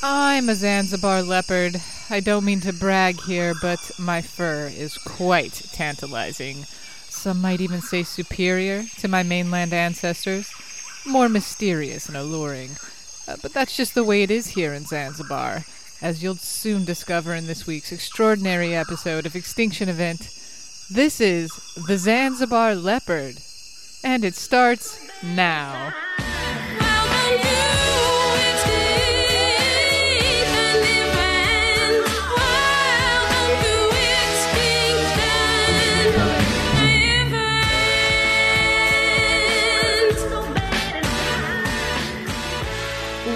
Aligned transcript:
I'm 0.00 0.48
a 0.48 0.54
Zanzibar 0.54 1.22
leopard. 1.22 1.82
I 2.08 2.20
don't 2.20 2.44
mean 2.44 2.60
to 2.60 2.72
brag 2.72 3.20
here, 3.22 3.54
but 3.60 3.90
my 3.98 4.22
fur 4.22 4.68
is 4.68 4.96
quite 4.96 5.54
tantalizing. 5.72 6.66
Some 7.08 7.40
might 7.40 7.60
even 7.60 7.80
say 7.80 8.04
superior 8.04 8.84
to 8.98 9.08
my 9.08 9.24
mainland 9.24 9.72
ancestors. 9.72 10.52
More 11.04 11.28
mysterious 11.28 12.06
and 12.06 12.16
alluring. 12.16 12.76
Uh, 13.26 13.36
but 13.42 13.52
that's 13.52 13.76
just 13.76 13.94
the 13.94 14.04
way 14.04 14.22
it 14.22 14.30
is 14.30 14.46
here 14.48 14.72
in 14.72 14.84
Zanzibar, 14.84 15.64
as 16.00 16.22
you'll 16.22 16.36
soon 16.36 16.84
discover 16.84 17.34
in 17.34 17.48
this 17.48 17.66
week's 17.66 17.90
extraordinary 17.90 18.76
episode 18.76 19.26
of 19.26 19.34
Extinction 19.34 19.88
Event. 19.88 20.30
This 20.88 21.20
is 21.20 21.50
the 21.88 21.98
Zanzibar 21.98 22.76
leopard, 22.76 23.38
and 24.04 24.24
it 24.24 24.36
starts 24.36 25.00
now. 25.24 25.92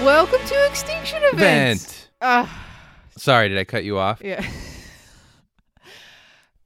Welcome 0.03 0.41
to 0.47 0.65
Extinction 0.67 1.19
Event. 1.23 1.81
Event. 1.81 2.09
Ah, 2.21 2.65
Sorry, 3.15 3.47
did 3.47 3.57
I 3.57 3.63
cut 3.63 3.85
you 3.85 3.97
off? 3.97 4.21
yeah. 4.23 4.45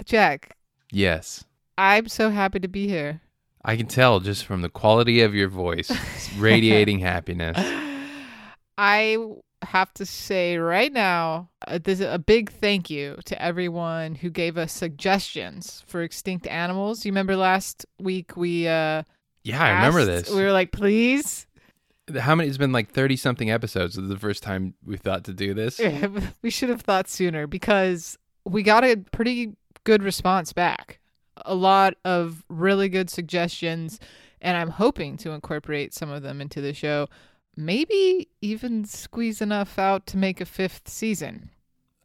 Jack, 0.05 0.55
Yes. 0.91 1.44
I'm 1.77 2.08
so 2.08 2.30
happy 2.32 2.60
to 2.60 2.68
be 2.68 2.88
here. 2.88 3.22
I 3.63 3.76
can 3.77 3.86
tell 3.88 4.20
just 4.22 4.46
from 4.46 4.62
the 4.63 4.70
quality 4.70 5.22
of 5.22 5.36
your 5.36 5.50
voice. 5.50 5.90
It's 5.91 6.34
radiating 6.38 6.98
happiness. 7.00 7.58
I 8.77 9.18
have 9.62 9.93
to 9.96 10.05
say 10.05 10.58
right 10.58 10.91
now, 10.91 11.49
uh, 11.68 11.77
there's 11.84 11.99
a 12.02 12.18
big 12.20 12.52
thank 12.52 12.90
you 12.90 13.18
to 13.26 13.40
everyone 13.41 14.15
who 14.15 14.30
gave 14.32 14.58
us 14.58 14.71
suggestions 14.71 15.84
for 15.88 16.02
extinct 16.02 16.48
animals. 16.48 17.05
You 17.05 17.12
remember 17.12 17.35
last 17.35 17.85
week 17.99 18.35
we 18.38 18.68
uh 18.68 19.04
Yeah, 19.43 19.62
I 19.63 19.70
remember 19.85 19.99
asked- 19.99 20.26
this. 20.27 20.35
We 20.35 20.41
were 20.43 20.52
like, 20.54 20.71
please. 20.71 21.46
How 22.20 22.36
many? 22.36 22.48
It's 22.48 22.58
been 22.58 22.72
like 22.72 22.91
thirty 22.91 23.16
something 23.16 23.50
episodes. 23.50 23.96
This 23.96 24.04
is 24.04 24.10
the 24.10 24.18
first 24.18 24.44
time 24.44 24.76
we 24.86 24.98
thought 24.98 25.26
to 25.26 25.34
do 25.34 25.54
this. 25.54 25.80
we 26.41 26.49
should 26.49 26.70
have 26.70 26.82
thought 26.82 27.08
sooner 27.10 27.48
because 27.48 28.18
we 28.46 28.64
got 28.64 28.84
a 28.84 28.98
pretty 29.12 29.54
good 29.84 30.04
response 30.04 30.54
back. 30.54 30.99
A 31.46 31.55
lot 31.55 31.96
of 32.05 32.44
really 32.49 32.90
good 32.90 33.10
suggestions, 33.10 33.99
and 34.41 34.58
I'm 34.58 34.70
hoping 34.70 35.18
to 35.18 35.32
incorporate 35.32 35.94
some 35.94 36.10
of 36.10 36.24
them 36.24 36.41
into 36.41 36.62
the 36.62 36.74
show. 36.74 37.08
Maybe 37.55 38.30
even 38.42 38.86
squeeze 38.86 39.42
enough 39.42 39.77
out 39.80 40.05
to 40.08 40.18
make 40.18 40.40
a 40.40 40.46
fifth 40.46 40.88
season. 40.88 41.49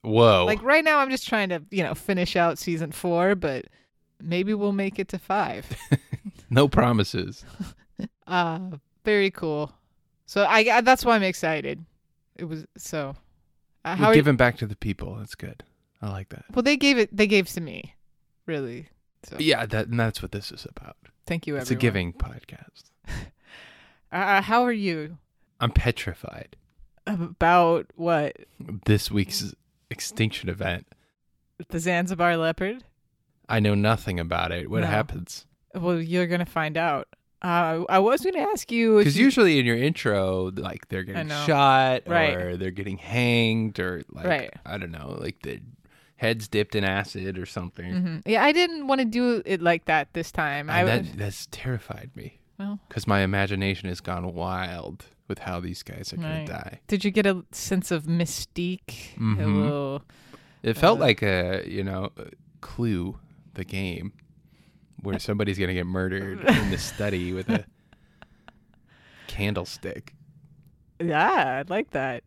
Whoa! 0.03 0.45
Like 0.47 0.63
right 0.63 0.83
now, 0.83 0.99
I'm 0.99 1.11
just 1.11 1.29
trying 1.29 1.51
to, 1.51 1.63
you 1.71 1.83
know, 1.83 1.95
finish 1.95 2.35
out 2.35 2.59
season 2.59 2.91
four, 2.91 3.35
but 3.35 3.67
maybe 4.21 4.55
we'll 4.55 4.73
make 4.73 4.99
it 4.99 5.09
to 5.09 5.19
five. 5.19 5.67
no 6.51 6.69
promises. 6.69 7.45
uh, 8.27 8.71
very 9.05 9.31
cool. 9.31 9.73
So 10.33 10.45
I, 10.45 10.61
I 10.79 10.81
that's 10.81 11.05
why 11.05 11.15
I'm 11.15 11.23
excited. 11.23 11.85
It 12.37 12.45
was 12.45 12.65
so. 12.79 13.15
Uh, 13.85 13.97
how 13.97 14.05
We're 14.05 14.07
are 14.07 14.15
you- 14.15 14.19
giving 14.23 14.37
back 14.37 14.57
to 14.59 14.67
the 14.67 14.77
people. 14.77 15.17
That's 15.17 15.35
good. 15.35 15.63
I 16.01 16.09
like 16.09 16.31
that. 16.31 16.47
Well, 16.55 16.63
they 16.63 16.79
gave 16.79 16.97
it. 16.97 17.15
They 17.15 17.27
gave 17.27 17.49
to 17.51 17.61
me, 17.61 17.95
really. 18.47 18.89
So 19.25 19.37
Yeah, 19.39 19.67
that 19.67 19.89
and 19.89 20.01
that's 20.01 20.23
what 20.23 20.33
this 20.33 20.51
is 20.51 20.65
about. 20.75 20.97
thank 21.27 21.47
you, 21.47 21.57
It's 21.57 21.71
a 21.71 21.75
giving 21.75 22.13
podcast. 22.15 22.85
Uh, 24.11 24.43
how 24.43 24.63
are 24.63 24.73
you 24.73 25.17
I'm 25.61 25.71
petrified. 25.71 26.57
about 27.07 27.87
what 27.97 28.37
This 28.85 29.11
week's 29.11 29.55
extinction 29.91 30.49
event. 30.51 30.87
the 31.69 31.79
Zanzibar 31.79 32.37
leopard? 32.37 32.85
I 33.49 33.61
know 33.61 33.75
nothing 33.75 34.19
about 34.21 34.53
it. 34.53 34.69
What 34.71 34.81
No. 34.83 34.87
happens? 34.89 35.47
Well, 35.75 36.01
you're 36.01 36.27
gonna 36.27 36.45
find 36.47 36.77
out. 36.77 37.09
Uh, 37.43 37.85
I 37.89 37.99
was 37.99 38.21
gonna 38.23 38.39
ask 38.39 38.71
you 38.71 38.99
Because 38.99 39.19
you, 39.19 39.25
usually 39.25 39.59
in 39.59 39.67
your 39.67 39.77
intro, 39.77 40.53
like 40.55 40.89
they're 40.89 41.03
getting 41.03 41.29
shot 41.29 42.03
Right. 42.07 42.37
or 42.37 42.57
they're 42.57 42.71
getting 42.71 42.99
hanged 42.99 43.79
or 43.81 44.03
like 44.11 44.27
Right. 44.27 44.51
I 44.65 44.79
don't 44.79 44.93
know, 44.93 45.17
like 45.21 45.43
the 45.43 45.61
heads 46.17 46.47
dipped 46.47 46.77
in 46.77 46.85
acid 46.85 47.37
or 47.39 47.47
something. 47.47 47.93
Mhm. 47.93 48.23
yeah, 48.27 48.45
I 48.45 48.53
didn't 48.53 48.87
want 48.87 49.01
to 49.01 49.05
do 49.05 49.43
it 49.45 49.61
like 49.61 49.87
that 49.87 50.13
this 50.13 50.31
time. 50.31 50.71
I 50.71 50.81
And 50.85 50.89
was 51.03 51.11
that 51.11 51.19
that's 51.19 51.49
terrified 51.51 52.11
me 52.15 52.39
well. 52.59 52.79
because 52.89 53.09
my 53.09 53.23
imagination 53.23 53.89
has 53.89 54.01
gone 54.01 54.33
wild 54.35 55.07
with 55.27 55.41
how 55.41 55.59
these 55.59 55.83
guys 55.83 56.13
are 56.13 56.19
gonna 56.19 56.47
die. 56.47 56.79
Did 56.87 57.05
you 57.05 57.11
get 57.11 57.27
a 57.27 57.45
sense 57.51 57.91
of 57.91 58.05
mystique? 58.05 59.17
A 59.17 59.21
Mhm. 59.21 59.63
little. 59.65 60.03
It 60.63 60.75
felt 60.77 60.99
Uh, 60.99 61.03
like 61.03 61.23
a 61.23 61.65
you 61.67 61.83
know 61.83 62.13
a 62.17 62.27
Clue, 62.61 63.19
the 63.55 63.65
game, 63.65 64.13
where 65.03 65.19
somebody's 65.19 65.59
gonna 65.59 65.75
get 65.75 65.87
murdered 65.87 66.41
in 66.49 66.71
the 66.71 66.79
study 66.79 67.33
with 67.33 67.49
a 67.51 67.65
candlestick. 69.27 70.15
Yeah, 71.01 71.63
I 71.65 71.65
like 71.69 71.91
that. 71.91 72.23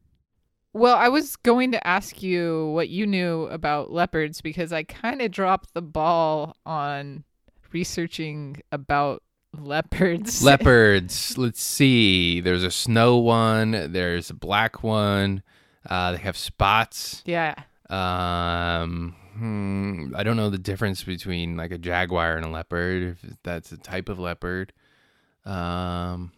Well, 0.74 0.96
I 0.98 1.08
was 1.08 1.38
going 1.38 1.72
to 1.72 1.88
ask 1.88 2.22
you 2.22 2.68
what 2.74 2.90
you 2.90 3.08
knew 3.08 3.44
about 3.44 3.92
leopards 3.92 4.42
because 4.42 4.74
I 4.74 4.84
kind 4.84 5.22
of 5.22 5.32
dropped 5.32 5.74
the 5.74 5.82
ball 5.82 6.58
on 6.66 7.24
researching 7.72 8.62
about 8.74 9.24
leopards. 9.58 10.44
Leopards. 10.44 11.38
Let's 11.38 11.62
see. 11.62 12.42
There's 12.42 12.64
a 12.64 12.72
snow 12.72 13.18
one. 13.18 13.94
There's 13.94 14.30
a 14.30 14.34
black 14.34 14.84
one. 14.84 15.44
Uh, 15.90 16.14
they 16.14 16.18
have 16.18 16.36
spots. 16.36 17.24
yeah. 17.26 17.54
Um, 17.90 19.16
hmm, 19.38 20.14
I 20.16 20.24
don't 20.24 20.38
know 20.38 20.50
the 20.50 20.58
difference 20.58 21.04
between 21.04 21.58
like 21.58 21.72
a 21.72 21.78
jaguar 21.78 22.36
and 22.38 22.46
a 22.46 22.50
leopard. 22.50 23.18
If 23.24 23.38
that's 23.44 23.72
a 23.72 23.78
type 23.78 24.10
of 24.10 24.20
leopard. 24.20 24.74
Um, 25.46 26.32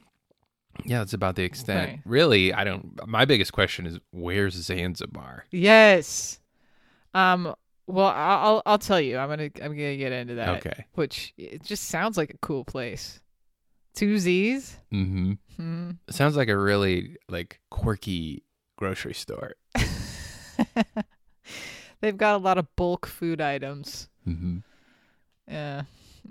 yeah, 0.86 1.00
that's 1.00 1.14
about 1.14 1.36
the 1.36 1.44
extent. 1.44 1.90
Right. 1.90 2.00
Really, 2.06 2.54
I 2.54 2.64
don't. 2.64 3.00
My 3.08 3.26
biggest 3.26 3.54
question 3.54 3.86
is 3.86 4.00
where's 4.12 4.54
Zanzibar? 4.56 5.46
Yes. 5.52 6.40
Um. 7.14 7.56
Well, 7.88 8.08
I'll 8.08 8.40
I'll- 8.48 8.62
I'll 8.66 8.78
tell 8.78 9.00
you. 9.00 9.18
I'm 9.18 9.30
gonna 9.30 9.50
I'm 9.62 9.72
gonna 9.76 9.96
get 9.98 10.12
into 10.12 10.36
that. 10.36 10.50
Okay. 10.66 10.86
Which 10.96 11.34
it 11.38 11.64
just 11.64 11.86
sounds 11.86 12.18
like 12.18 12.32
a 12.32 12.38
cool 12.40 12.66
place. 12.66 13.22
Two 13.96 14.20
Z's. 14.20 14.78
Mm-hmm. 14.94 15.32
Hmm. 15.56 15.92
Sounds 16.10 16.36
like 16.36 16.50
a 16.50 16.58
really 16.58 17.16
like 17.30 17.60
quirky 17.72 18.44
grocery 18.78 19.14
store. 19.16 19.54
They've 22.02 22.18
got 22.18 22.36
a 22.36 22.38
lot 22.44 22.58
of 22.58 22.74
bulk 22.76 23.06
food 23.06 23.42
items. 23.42 24.10
Mm-hmm. 24.28 24.58
Yeah. 25.48 25.84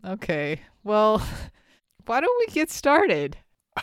Okay. 0.04 0.60
Well, 0.84 1.19
why 2.06 2.21
don't 2.21 2.38
we 2.47 2.53
get 2.53 2.71
started? 2.71 3.37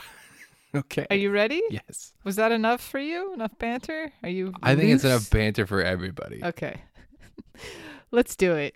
Okay. 0.76 1.06
Are 1.12 1.16
you 1.16 1.30
ready? 1.30 1.62
yes. 1.70 2.14
Was 2.24 2.36
that 2.38 2.52
enough 2.52 2.82
for 2.82 2.98
you? 2.98 3.32
Enough 3.36 3.60
banter? 3.60 4.12
Are 4.24 4.30
you? 4.30 4.54
I 4.64 4.76
think 4.76 4.90
it's 4.90 5.04
enough 5.04 5.30
banter 5.30 5.68
for 5.68 5.84
everybody. 5.84 6.44
Okay. 6.44 6.82
Let's 8.12 8.36
do 8.36 8.54
it. 8.56 8.76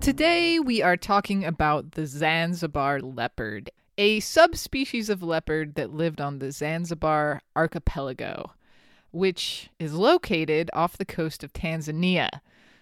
Today 0.00 0.58
we 0.58 0.80
are 0.80 0.96
talking 0.96 1.44
about 1.44 1.92
the 1.92 2.06
Zanzibar 2.06 3.00
leopard, 3.00 3.70
a 3.98 4.20
subspecies 4.20 5.10
of 5.10 5.22
leopard 5.22 5.74
that 5.74 5.92
lived 5.92 6.20
on 6.20 6.38
the 6.38 6.52
Zanzibar 6.52 7.42
archipelago, 7.56 8.52
which 9.10 9.68
is 9.78 9.92
located 9.92 10.70
off 10.72 10.96
the 10.96 11.04
coast 11.04 11.42
of 11.42 11.52
Tanzania. 11.52 12.28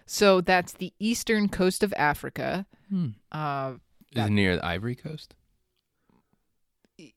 So 0.05 0.39
that's 0.39 0.73
the 0.73 0.93
eastern 0.99 1.49
coast 1.49 1.83
of 1.83 1.93
Africa. 1.97 2.65
Hmm. 2.89 3.09
Uh, 3.31 3.73
Is 4.15 4.25
it 4.25 4.29
near 4.29 4.55
the 4.55 4.65
Ivory 4.65 4.95
Coast? 4.95 5.35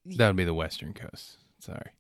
That 0.07 0.27
would 0.27 0.37
be 0.37 0.45
the 0.45 0.55
Western 0.55 0.93
Coast. 0.93 1.37
Sorry. 1.61 1.93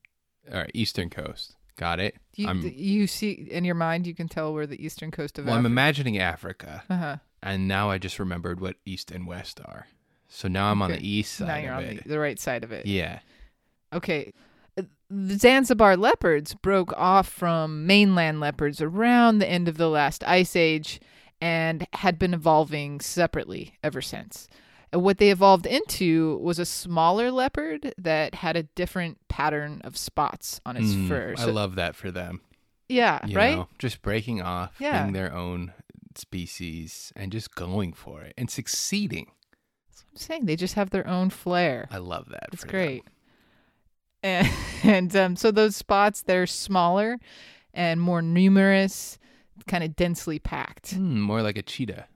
All 0.51 0.59
right, 0.59 0.71
Eastern 0.75 1.11
Coast. 1.11 1.57
Got 1.77 2.01
it. 2.01 2.17
You, 2.35 2.49
I'm, 2.49 2.61
you 2.61 3.07
see 3.07 3.31
in 3.31 3.65
your 3.65 3.75
mind, 3.75 4.07
you 4.07 4.15
can 4.15 4.29
tell 4.29 4.53
where 4.53 4.67
the 4.67 4.85
eastern 4.85 5.11
coast 5.11 5.39
of 5.39 5.47
well, 5.47 5.55
I'm 5.55 5.65
imagining 5.65 6.19
Africa, 6.19 6.83
uh-huh. 6.91 7.17
and 7.43 7.67
now 7.67 7.89
I 7.89 7.97
just 7.97 8.19
remembered 8.19 8.61
what 8.61 8.77
East 8.85 9.11
and 9.11 9.27
West 9.27 9.61
are. 9.65 9.87
So 10.33 10.47
now 10.49 10.71
I'm 10.71 10.81
on 10.81 10.93
the 10.93 11.07
east 11.07 11.35
side. 11.35 11.49
Now 11.49 11.57
you're 11.57 11.73
of 11.73 11.79
on 11.79 11.85
it. 11.85 12.03
the, 12.05 12.09
the 12.11 12.19
right 12.21 12.39
side 12.39 12.63
of 12.65 12.71
it. 12.73 12.87
Yeah. 12.87 13.19
Okay. 13.93 14.33
Uh, 14.79 14.83
The 15.11 15.37
Zanzibar 15.37 15.97
leopards 15.97 16.55
broke 16.55 16.93
off 16.97 17.29
from 17.29 17.85
mainland 17.87 18.39
leopards 18.41 18.81
around 18.81 19.39
the 19.41 19.49
end 19.49 19.67
of 19.69 19.77
the 19.77 19.89
last 19.89 20.23
ice 20.25 20.55
age 20.55 21.01
and 21.41 21.87
had 21.95 22.19
been 22.19 22.33
evolving 22.33 23.01
separately 23.01 23.75
ever 23.83 24.01
since. 24.01 24.49
And 24.93 25.03
what 25.03 25.19
they 25.19 25.31
evolved 25.31 25.67
into 25.67 26.37
was 26.39 26.59
a 26.61 26.65
smaller 26.65 27.31
leopard 27.31 27.93
that 27.99 28.37
had 28.37 28.57
a 28.57 28.63
different 28.65 29.19
pattern 29.29 29.81
of 29.85 29.97
spots 29.97 30.61
on 30.65 30.77
its 30.77 30.93
Mm, 30.93 31.09
fur. 31.09 31.35
I 31.39 31.45
love 31.47 31.75
that 31.77 31.95
for 31.97 32.11
them. 32.11 32.41
yeah, 32.89 33.25
you 33.27 33.37
right? 33.37 33.57
know, 33.57 33.69
just 33.79 34.03
breaking 34.03 34.43
off, 34.43 34.75
Yeah. 34.79 35.03
being 35.03 35.13
their 35.13 35.33
own 35.35 35.73
species 36.17 37.13
and 37.17 37.33
just 37.33 37.55
going 37.55 37.93
for 37.93 38.23
it 38.23 38.35
and 38.39 38.51
succeeding. 38.51 39.31
I'm 40.11 40.17
saying. 40.17 40.47
They 40.47 40.57
just 40.57 40.75
have 40.75 40.91
their 40.91 41.07
own 41.07 41.31
flair. 41.31 41.89
I 41.91 41.99
love 41.99 42.29
that. 42.31 42.49
It's 42.53 42.63
for 42.63 42.69
them. 42.69 42.71
great. 42.71 43.05
And, 44.23 44.49
and 44.83 45.17
um, 45.17 45.37
so 45.37 45.51
those 45.51 45.77
spots, 45.77 46.23
they're 46.23 46.47
smaller 46.47 47.19
and 47.73 48.01
more 48.01 48.23
numerous, 48.23 49.19
kind 49.67 49.85
of 49.85 49.97
densely 49.97 50.39
packed. 50.39 50.93
Hmm, 50.93 51.21
more 51.21 51.43
like 51.43 51.57
a 51.57 51.63
cheetah. 51.63 52.07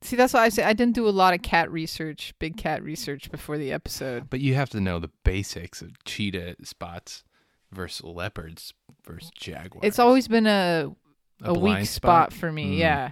See, 0.00 0.14
that's 0.14 0.32
why 0.32 0.44
I 0.44 0.48
say 0.48 0.62
I 0.62 0.74
didn't 0.74 0.94
do 0.94 1.08
a 1.08 1.10
lot 1.10 1.34
of 1.34 1.42
cat 1.42 1.70
research, 1.72 2.32
big 2.38 2.56
cat 2.56 2.84
research 2.84 3.30
before 3.30 3.58
the 3.58 3.72
episode. 3.72 4.30
But 4.30 4.40
you 4.40 4.54
have 4.54 4.70
to 4.70 4.80
know 4.80 5.00
the 5.00 5.10
basics 5.24 5.82
of 5.82 6.04
cheetah 6.04 6.56
spots 6.62 7.24
versus 7.72 8.04
leopards 8.04 8.74
versus 9.04 9.30
jaguars. 9.34 9.84
It's 9.84 9.98
always 9.98 10.28
been 10.28 10.46
a 10.46 10.94
a, 11.42 11.52
weak 11.52 11.60
blind 11.60 11.88
spot? 11.88 12.32
for 12.32 12.50
me. 12.52 12.76
Mm. 12.76 12.78
Yeah. 12.78 13.10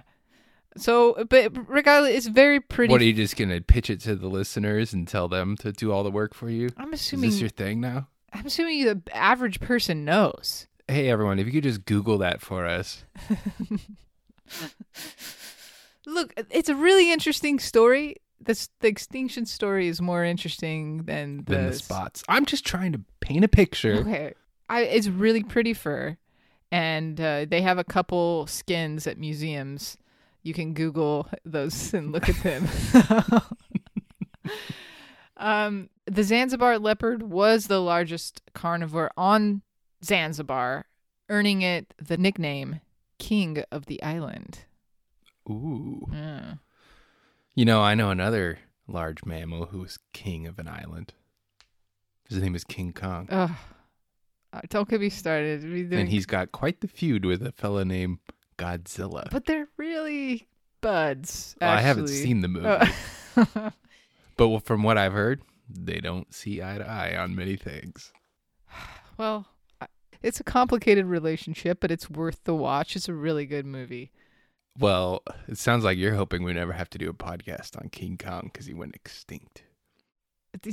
So, 0.77 1.25
but 1.29 1.51
regardless, 1.67 2.13
it's 2.13 2.27
very 2.27 2.59
pretty. 2.59 2.91
What 2.91 3.01
are 3.01 3.05
you 3.05 3.13
just 3.13 3.35
gonna 3.35 3.61
pitch 3.61 3.89
it 3.89 3.99
to 4.01 4.15
the 4.15 4.27
listeners 4.27 4.93
and 4.93 5.07
tell 5.07 5.27
them 5.27 5.55
to 5.57 5.71
do 5.71 5.91
all 5.91 6.03
the 6.03 6.11
work 6.11 6.33
for 6.33 6.49
you? 6.49 6.69
I'm 6.77 6.93
Is 6.93 7.01
assuming. 7.01 7.29
this 7.29 7.39
your 7.39 7.49
thing 7.49 7.81
now? 7.81 8.07
I'm 8.33 8.45
assuming 8.45 8.85
the 8.85 9.01
average 9.13 9.59
person 9.59 10.05
knows. 10.05 10.67
Hey 10.87 11.09
everyone, 11.09 11.39
if 11.39 11.47
you 11.47 11.53
could 11.53 11.63
just 11.63 11.85
Google 11.85 12.19
that 12.19 12.41
for 12.41 12.65
us. 12.65 13.03
Look, 16.05 16.33
it's 16.49 16.69
a 16.69 16.75
really 16.75 17.11
interesting 17.11 17.59
story. 17.59 18.15
This 18.39 18.69
the 18.79 18.87
extinction 18.87 19.45
story 19.45 19.87
is 19.87 20.01
more 20.01 20.23
interesting 20.23 21.03
than 21.03 21.43
the, 21.45 21.55
Than 21.55 21.65
the 21.67 21.73
spots. 21.73 22.23
I'm 22.29 22.45
just 22.45 22.65
trying 22.65 22.93
to 22.93 23.01
paint 23.19 23.43
a 23.43 23.49
picture. 23.49 23.95
Okay, 23.95 24.33
I, 24.69 24.81
it's 24.83 25.09
really 25.09 25.43
pretty 25.43 25.73
fur, 25.73 26.17
and 26.71 27.19
uh, 27.19 27.45
they 27.49 27.61
have 27.61 27.77
a 27.77 27.83
couple 27.83 28.47
skins 28.47 29.05
at 29.07 29.17
museums. 29.17 29.97
You 30.47 30.53
can 30.53 30.73
Google 30.73 31.27
those 31.43 31.93
and 31.93 32.13
look 32.13 32.29
at 32.29 32.41
them. 32.41 32.69
um, 35.35 35.89
the 36.05 36.23
Zanzibar 36.23 36.79
leopard 36.79 37.21
was 37.21 37.67
the 37.67 37.81
largest 37.81 38.41
carnivore 38.53 39.11
on 39.17 39.61
Zanzibar, 40.05 40.85
earning 41.27 41.63
it 41.63 41.93
the 42.01 42.15
nickname 42.15 42.79
"King 43.19 43.61
of 43.73 43.87
the 43.87 44.01
Island." 44.01 44.59
Ooh. 45.49 46.07
Yeah. 46.13 46.53
You 47.53 47.65
know, 47.65 47.81
I 47.81 47.93
know 47.93 48.09
another 48.09 48.59
large 48.87 49.25
mammal 49.25 49.65
who 49.65 49.79
was 49.79 49.99
king 50.13 50.47
of 50.47 50.59
an 50.59 50.69
island. 50.69 51.13
His 52.29 52.37
name 52.41 52.55
is 52.55 52.63
King 52.63 52.93
Kong. 52.93 53.27
Ugh. 53.29 53.51
Uh, 54.53 54.61
Don't 54.69 54.87
get 54.87 55.01
me 55.01 55.09
started. 55.09 55.61
Doing- 55.61 55.93
And 55.93 56.07
he's 56.09 56.25
got 56.25 56.53
quite 56.53 56.79
the 56.79 56.87
feud 56.87 57.25
with 57.25 57.45
a 57.45 57.51
fella 57.51 57.83
named 57.83 58.19
Godzilla. 58.57 59.29
but 59.31 59.45
they're 59.45 59.67
really 59.77 60.47
buds. 60.81 61.55
Well, 61.61 61.69
I 61.71 61.81
haven't 61.81 62.07
seen 62.07 62.41
the 62.41 62.47
movie. 62.47 62.91
Uh, 63.35 63.69
But 64.37 64.59
from 64.59 64.83
what 64.83 64.97
I've 64.99 65.13
heard, 65.13 65.41
they 65.67 65.99
don't 65.99 66.31
see 66.33 66.61
eye 66.61 66.77
to 66.77 66.87
eye 66.87 67.17
on 67.17 67.35
many 67.35 67.55
things. 67.55 68.13
well, 69.17 69.47
it's 70.21 70.39
a 70.39 70.43
complicated 70.43 71.05
relationship, 71.07 71.79
but 71.79 71.89
it's 71.91 72.09
worth 72.09 72.43
the 72.43 72.53
watch. 72.55 72.95
It's 72.95 73.09
a 73.09 73.13
really 73.13 73.45
good 73.47 73.65
movie. 73.65 74.11
Well, 74.79 75.23
it 75.47 75.57
sounds 75.57 75.83
like 75.83 75.97
you're 75.97 76.13
hoping 76.13 76.43
we 76.43 76.53
never 76.53 76.73
have 76.73 76.89
to 76.91 76.99
do 76.99 77.09
a 77.09 77.13
podcast 77.13 77.75
on 77.81 77.89
King 77.89 78.15
Kong 78.17 78.51
because 78.53 78.67
he 78.67 78.75
went 78.75 78.95
extinct. 78.95 79.63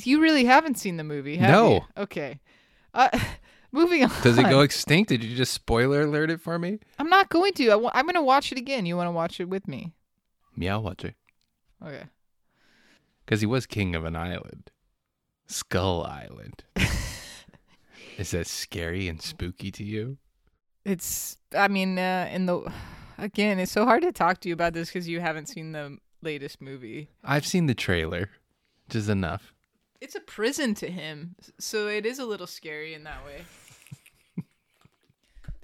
You 0.03 0.21
really 0.21 0.45
haven't 0.45 0.77
seen 0.79 0.99
the 0.99 1.05
movie, 1.05 1.37
have 1.39 1.51
No. 1.51 1.73
you? 1.73 1.81
Okay. 2.03 2.41
Uh, 2.93 3.09
moving 3.75 4.05
on. 4.05 4.11
Does 4.23 4.38
it 4.38 4.44
go 4.44 4.61
extinct? 4.61 5.09
Did 5.11 5.23
you 5.23 5.37
just 5.37 5.53
spoiler 5.53 6.03
alert 6.03 6.31
it 6.31 6.41
for 6.41 6.59
me? 6.59 6.79
I'm 6.99 7.09
not 7.11 7.29
going 7.29 7.53
to. 7.55 7.71
I 7.71 7.75
wa- 7.76 7.91
I'm 7.93 8.05
going 8.06 8.15
to 8.15 8.23
watch 8.23 8.53
it 8.53 8.59
again. 8.59 8.87
You 8.87 8.97
want 8.97 9.09
to 9.09 9.12
watch 9.12 9.41
it 9.41 9.49
with 9.49 9.69
me? 9.69 9.93
Yeah, 10.56 10.75
I'll 10.75 10.82
watch 10.82 11.05
it. 11.05 11.15
Okay. 11.85 12.05
Because 13.25 13.41
he 13.41 13.47
was 13.47 13.67
king 13.67 13.94
of 13.94 14.05
an 14.05 14.17
island. 14.17 14.71
Skull 15.47 16.05
Island. 16.05 16.65
Is 18.19 18.31
that 18.31 18.47
scary 18.47 19.09
and 19.09 19.21
spooky 19.21 19.71
to 19.73 19.85
you? 19.85 20.19
It's. 20.85 21.37
I 21.56 21.69
mean, 21.69 21.99
uh, 21.99 22.29
in 22.32 22.47
the 22.47 22.73
again, 23.19 23.59
it's 23.59 23.73
so 23.73 23.85
hard 23.85 24.03
to 24.03 24.12
talk 24.12 24.41
to 24.41 24.49
you 24.49 24.55
about 24.55 24.73
this 24.73 24.88
because 24.88 25.09
you 25.09 25.21
haven't 25.21 25.49
seen 25.49 25.73
the 25.73 25.99
latest 26.23 26.61
movie. 26.61 27.09
I've 27.25 27.47
seen 27.47 27.67
the 27.67 27.75
trailer, 27.75 28.31
which 28.87 28.94
is 28.97 29.09
enough. 29.09 29.53
It's 30.00 30.15
a 30.15 30.21
prison 30.21 30.75
to 30.76 30.91
him, 30.91 31.35
so 31.59 31.88
it 31.88 32.05
is 32.05 32.19
a 32.19 32.26
little 32.26 32.47
scary 32.47 32.93
in 32.94 33.05
that 33.05 33.25
way. 33.25 33.43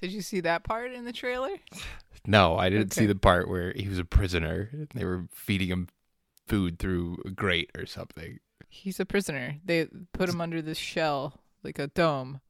Did 0.00 0.12
you 0.12 0.23
see 0.23 0.41
that 0.41 0.64
part 0.64 0.93
in 0.93 1.05
the 1.05 1.12
trailer? 1.12 1.50
No, 2.26 2.56
I 2.56 2.69
didn't 2.70 2.93
see 2.93 3.06
the 3.06 3.14
part 3.14 3.49
where 3.49 3.73
he 3.75 3.88
was 3.88 3.99
a 3.99 4.05
prisoner. 4.05 4.69
and 4.73 4.88
They 4.94 5.05
were 5.05 5.26
feeding 5.32 5.69
him 5.69 5.88
food 6.47 6.79
through 6.79 7.23
a 7.25 7.31
grate 7.31 7.70
or 7.76 7.87
something. 7.87 8.38
He's 8.69 9.00
a 9.00 9.05
prisoner. 9.06 9.56
They 9.64 9.88
put 10.12 10.29
him 10.29 10.41
under 10.41 10.62
this 10.62 10.79
shell, 10.79 11.41
like 11.62 11.79
a 11.79 11.88
dome, 11.88 12.41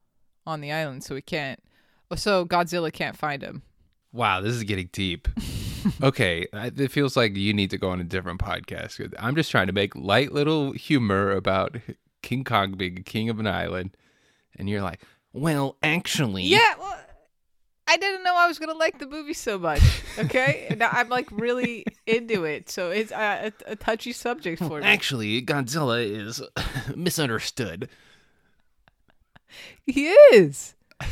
on 0.45 0.61
the 0.61 0.71
island, 0.71 1.03
so 1.03 1.15
he 1.15 1.21
can't. 1.21 1.59
So 2.15 2.45
Godzilla 2.45 2.91
can't 2.91 3.17
find 3.17 3.41
him. 3.41 3.61
Wow, 4.11 4.41
this 4.41 4.53
is 4.55 4.63
getting 4.63 4.89
deep. 4.91 5.27
okay, 6.03 6.45
I- 6.53 6.71
it 6.75 6.91
feels 6.91 7.15
like 7.15 7.35
you 7.35 7.53
need 7.53 7.69
to 7.71 7.77
go 7.77 7.89
on 7.89 7.99
a 8.01 8.03
different 8.03 8.39
podcast. 8.41 9.13
I'm 9.17 9.35
just 9.35 9.49
trying 9.51 9.67
to 9.67 9.73
make 9.73 9.95
light 9.95 10.31
little 10.31 10.73
humor 10.73 11.31
about 11.31 11.77
King 12.21 12.43
Kong 12.43 12.73
being 12.73 12.97
a 12.99 13.03
king 13.03 13.29
of 13.29 13.39
an 13.39 13.47
island, 13.47 13.95
and 14.57 14.69
you're 14.69 14.81
like, 14.81 15.01
well, 15.33 15.77
actually, 15.81 16.43
Yeah, 16.43 16.73
well, 16.77 16.90
I 17.91 17.97
didn't 17.97 18.23
know 18.23 18.33
I 18.37 18.47
was 18.47 18.57
gonna 18.57 18.73
like 18.73 18.99
the 18.99 19.05
movie 19.07 19.33
so 19.33 19.59
much. 19.59 19.81
Okay, 20.17 20.67
and 20.69 20.81
I'm 20.81 21.09
like 21.09 21.27
really 21.29 21.83
into 22.07 22.45
it, 22.45 22.69
so 22.69 22.89
it's 22.89 23.11
uh, 23.11 23.51
a, 23.67 23.71
a 23.71 23.75
touchy 23.75 24.13
subject 24.13 24.59
for 24.59 24.79
me. 24.79 24.85
actually, 24.85 25.41
Godzilla 25.41 26.01
is 26.01 26.41
misunderstood. 26.95 27.89
He 29.85 30.07
is. 30.33 30.75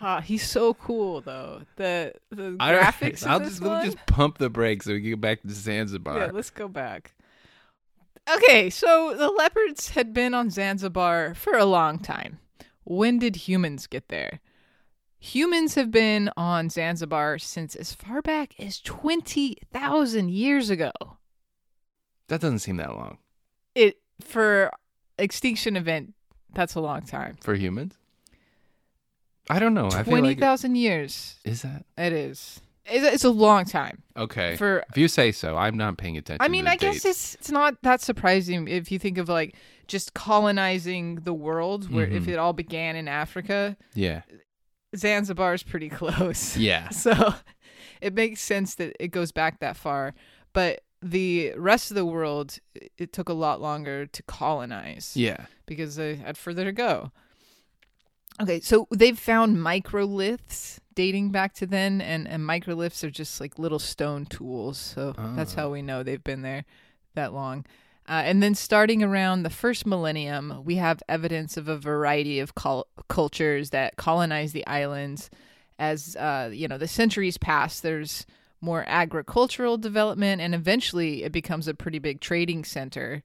Ah, 0.00 0.20
he's 0.20 0.46
so 0.46 0.74
cool 0.74 1.22
though. 1.22 1.62
The 1.76 2.12
the 2.28 2.56
I- 2.60 2.72
graphics. 2.74 3.26
I'll 3.26 3.40
just 3.40 3.62
let 3.62 3.70
one? 3.70 3.78
me 3.80 3.86
just 3.86 4.06
pump 4.06 4.36
the 4.36 4.50
brakes 4.50 4.84
so 4.84 4.92
we 4.92 5.00
can 5.00 5.10
get 5.10 5.20
back 5.22 5.40
to 5.42 5.48
Zanzibar. 5.50 6.18
Yeah, 6.18 6.30
let's 6.30 6.50
go 6.50 6.68
back. 6.68 7.14
Okay, 8.30 8.68
so 8.68 9.14
the 9.16 9.30
leopards 9.30 9.90
had 9.90 10.12
been 10.12 10.34
on 10.34 10.50
Zanzibar 10.50 11.34
for 11.34 11.56
a 11.56 11.64
long 11.64 11.98
time. 11.98 12.38
When 12.82 13.18
did 13.18 13.48
humans 13.48 13.86
get 13.86 14.08
there? 14.08 14.40
Humans 15.28 15.74
have 15.76 15.90
been 15.90 16.30
on 16.36 16.68
Zanzibar 16.68 17.38
since 17.38 17.74
as 17.74 17.94
far 17.94 18.20
back 18.20 18.54
as 18.60 18.78
20,000 18.80 20.30
years 20.30 20.68
ago. 20.68 20.92
that 22.28 22.42
doesn't 22.42 22.58
seem 22.58 22.76
that 22.76 22.90
long 22.94 23.16
It 23.74 23.96
for 24.20 24.70
extinction 25.18 25.76
event, 25.76 26.12
that's 26.52 26.74
a 26.74 26.80
long 26.80 27.02
time. 27.02 27.38
for 27.40 27.54
humans. 27.54 27.94
I 29.48 29.58
don't 29.58 29.72
know. 29.74 29.86
I 29.86 30.02
feel 30.02 30.12
like 30.14 30.38
20,000 30.38 30.74
years. 30.74 31.36
is 31.44 31.62
that 31.62 31.86
It 31.96 32.12
is. 32.12 32.60
It's, 32.86 33.24
a 33.24 33.30
long 33.30 33.64
time 33.64 34.02
okay? 34.14 34.56
for 34.56 34.84
if 34.90 34.98
you 34.98 35.08
say 35.08 35.32
so, 35.32 35.56
I'm 35.56 35.78
not 35.78 35.96
paying 35.96 36.18
attention. 36.18 36.44
I 36.44 36.48
mean, 36.48 36.66
I 36.66 36.76
guess 36.76 37.02
it's 37.06 37.34
it's 37.36 37.50
not 37.50 37.80
that 37.80 38.02
surprising 38.02 38.68
if 38.68 38.92
you 38.92 38.98
think 38.98 39.16
of 39.16 39.30
like 39.30 39.54
just 39.86 40.12
colonizing 40.12 41.14
the 41.24 41.32
world, 41.32 41.90
where 41.90 42.06
if 42.06 42.24
Mhm. 42.24 42.28
it 42.34 42.36
all 42.38 42.52
began 42.52 42.94
in 42.94 43.08
Africa, 43.08 43.78
yeah, 43.94 44.20
Zanzibar's 44.96 45.62
pretty 45.62 45.88
close. 46.00 46.56
yeah. 46.56 46.88
So 46.90 47.34
it 48.00 48.14
makes 48.14 48.40
sense 48.40 48.74
that 48.76 48.94
it 49.00 49.08
goes 49.08 49.32
back 49.32 49.60
that 49.60 49.76
far, 49.76 50.14
but 50.52 50.80
the 51.00 51.52
rest 51.56 51.90
of 51.90 51.94
the 51.96 52.04
world 52.06 52.58
it- 52.74 53.12
took 53.12 53.28
a 53.28 53.32
lot 53.34 53.60
longer 53.60 54.06
to 54.06 54.22
colonize 54.24 55.12
Yeah. 55.16 55.46
because 55.66 55.96
they 55.96 56.16
had 56.16 56.36
further 56.38 56.64
to 56.64 56.72
go. 56.72 57.12
Okay, 58.42 58.60
so 58.60 58.88
they've 58.90 59.18
found 59.18 59.56
microliths 59.58 60.78
dating 60.94 61.30
back 61.30 61.54
to 61.54 61.66
then, 61.66 62.00
and, 62.00 62.26
and 62.26 62.42
microliths 62.42 63.04
are 63.04 63.10
just 63.10 63.40
like 63.40 63.58
little 63.58 63.78
stone 63.78 64.26
tools. 64.26 64.76
So 64.78 65.12
that's 65.36 65.54
Ah. 65.56 65.62
how 65.62 65.70
we 65.70 65.82
know 65.82 66.02
they've 66.02 66.22
been 66.22 66.42
there 66.42 66.64
that 67.14 67.32
long. 67.32 67.64
Uh, 68.06 68.22
and 68.24 68.42
then 68.42 68.54
starting 68.54 69.02
around 69.02 69.42
the 69.42 69.50
first 69.50 69.86
millennium, 69.86 70.62
we 70.64 70.76
have 70.76 71.02
evidence 71.08 71.56
of 71.56 71.68
a 71.68 71.78
variety 71.78 72.38
of 72.38 72.54
cul- 72.54 72.86
cultures 73.08 73.70
that 73.70 73.96
colonize 73.96 74.52
the 74.52 74.66
islands. 74.66 75.30
As 75.78 76.14
uh, 76.16 76.50
you 76.52 76.68
know, 76.68 76.76
the 76.76 76.86
centuries 76.86 77.38
pass, 77.38 77.80
there's 77.80 78.26
more 78.60 78.84
agricultural 78.86 79.78
development, 79.78 80.40
and 80.40 80.54
eventually 80.54 81.22
it 81.22 81.32
becomes 81.32 81.66
a 81.66 81.74
pretty 81.74 81.98
big 81.98 82.20
trading 82.20 82.64
center. 82.64 83.22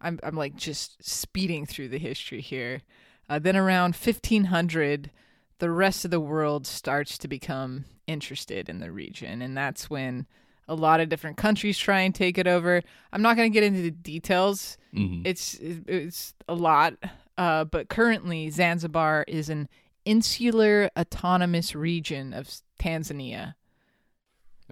I'm 0.00 0.20
I'm 0.22 0.36
like 0.36 0.56
just 0.56 1.02
speeding 1.04 1.66
through 1.66 1.88
the 1.88 1.98
history 1.98 2.40
here. 2.40 2.82
Uh, 3.28 3.38
then 3.38 3.56
around 3.56 3.94
1500, 3.94 5.10
the 5.58 5.70
rest 5.70 6.04
of 6.04 6.10
the 6.10 6.20
world 6.20 6.66
starts 6.66 7.16
to 7.18 7.28
become 7.28 7.86
interested 8.06 8.68
in 8.68 8.80
the 8.80 8.92
region, 8.92 9.42
and 9.42 9.56
that's 9.56 9.90
when 9.90 10.26
a 10.68 10.74
lot 10.74 11.00
of 11.00 11.08
different 11.08 11.36
countries 11.36 11.76
try 11.78 12.00
and 12.00 12.14
take 12.14 12.38
it 12.38 12.46
over. 12.46 12.82
I'm 13.12 13.22
not 13.22 13.36
going 13.36 13.50
to 13.50 13.54
get 13.54 13.64
into 13.64 13.82
the 13.82 13.90
details. 13.90 14.78
Mhm. 14.94 15.22
It's 15.24 15.58
it's 15.60 16.34
a 16.48 16.54
lot, 16.54 16.94
uh, 17.38 17.64
but 17.64 17.88
currently 17.88 18.50
Zanzibar 18.50 19.24
is 19.26 19.48
an 19.48 19.68
insular 20.04 20.90
autonomous 20.98 21.74
region 21.74 22.32
of 22.32 22.48
Tanzania. 22.78 23.54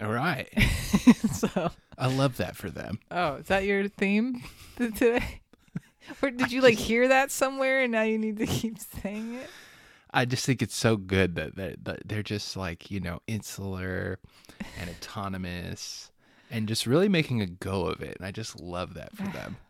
All 0.01 0.11
right. 0.11 0.47
so, 1.31 1.71
I 1.97 2.07
love 2.07 2.37
that 2.37 2.55
for 2.55 2.69
them. 2.69 2.99
oh, 3.11 3.35
is 3.35 3.47
that 3.47 3.65
your 3.65 3.87
theme 3.87 4.43
today? 4.77 5.41
Or 6.23 6.31
did 6.31 6.51
you 6.51 6.61
like 6.61 6.79
hear 6.79 7.07
that 7.09 7.29
somewhere 7.31 7.83
and 7.83 7.91
now 7.91 8.01
you 8.01 8.17
need 8.17 8.37
to 8.37 8.47
keep 8.47 8.79
saying 8.79 9.35
it? 9.35 9.49
I 10.13 10.25
just 10.25 10.45
think 10.45 10.61
it's 10.61 10.75
so 10.75 10.97
good 10.97 11.35
that 11.35 11.55
they're, 11.55 11.75
that 11.83 12.01
they're 12.05 12.23
just 12.23 12.57
like, 12.57 12.91
you 12.91 12.99
know, 12.99 13.21
insular 13.27 14.19
and 14.79 14.89
autonomous 15.01 16.11
and 16.49 16.67
just 16.67 16.85
really 16.85 17.07
making 17.07 17.41
a 17.41 17.47
go 17.47 17.85
of 17.85 18.01
it. 18.01 18.17
And 18.17 18.25
I 18.25 18.31
just 18.31 18.59
love 18.59 18.93
that 18.95 19.15
for 19.15 19.23
them. 19.23 19.57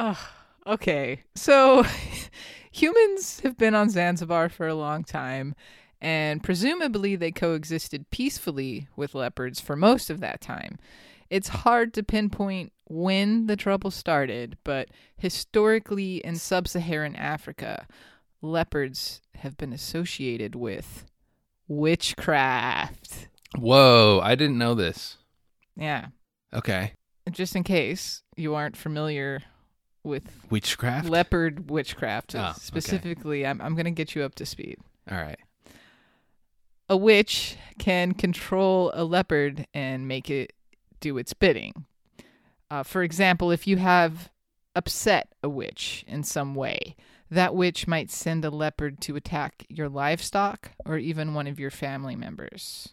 Oh, 0.00 0.28
okay. 0.64 1.24
So 1.34 1.84
humans 2.70 3.40
have 3.40 3.56
been 3.56 3.74
on 3.74 3.90
Zanzibar 3.90 4.48
for 4.48 4.68
a 4.68 4.74
long 4.74 5.02
time, 5.02 5.56
and 6.00 6.40
presumably 6.40 7.16
they 7.16 7.32
coexisted 7.32 8.08
peacefully 8.10 8.86
with 8.94 9.16
leopards 9.16 9.60
for 9.60 9.74
most 9.74 10.08
of 10.08 10.20
that 10.20 10.40
time. 10.40 10.78
It's 11.30 11.48
hard 11.48 11.92
to 11.94 12.04
pinpoint 12.04 12.72
when 12.84 13.46
the 13.46 13.56
trouble 13.56 13.90
started, 13.90 14.56
but 14.62 14.88
historically 15.16 16.18
in 16.18 16.36
sub 16.36 16.68
Saharan 16.68 17.16
Africa, 17.16 17.88
leopards 18.42 19.20
have 19.36 19.56
been 19.56 19.72
associated 19.72 20.54
with 20.54 21.04
witchcraft. 21.68 23.28
Whoa, 23.58 24.20
I 24.22 24.34
didn't 24.34 24.58
know 24.58 24.74
this. 24.74 25.16
Yeah. 25.76 26.06
Okay. 26.52 26.92
Just 27.30 27.54
in 27.56 27.62
case 27.64 28.22
you 28.36 28.54
aren't 28.54 28.76
familiar 28.76 29.42
with 30.04 30.46
Witchcraft? 30.48 31.08
leopard 31.08 31.68
witchcraft 31.70 32.34
Oh, 32.34 32.38
okay. 32.40 32.52
specifically 32.60 33.44
I'm, 33.46 33.60
I'm 33.60 33.74
going 33.74 33.84
to 33.84 33.90
get 33.90 34.14
you 34.14 34.22
up 34.22 34.34
to 34.36 34.46
speed 34.46 34.78
All 35.10 35.18
right. 35.18 35.38
a 36.88 36.96
witch 36.96 37.56
can 37.78 38.14
control 38.14 38.90
a 38.94 39.04
leopard 39.04 39.66
and 39.74 40.08
make 40.08 40.30
it 40.30 40.52
do 41.00 41.18
its 41.18 41.34
bidding 41.34 41.84
uh, 42.70 42.84
for 42.84 43.02
example 43.02 43.50
if 43.50 43.66
you 43.66 43.76
have 43.76 44.30
upset 44.74 45.28
a 45.42 45.48
witch 45.48 46.04
in 46.08 46.22
some 46.22 46.54
way 46.54 46.94
that 47.30 47.54
witch 47.54 47.86
might 47.86 48.10
send 48.10 48.44
a 48.44 48.50
leopard 48.50 49.00
to 49.00 49.16
attack 49.16 49.66
your 49.68 49.88
livestock 49.88 50.72
or 50.84 50.98
even 50.98 51.34
one 51.34 51.46
of 51.46 51.60
your 51.60 51.70
family 51.70 52.16
members 52.16 52.90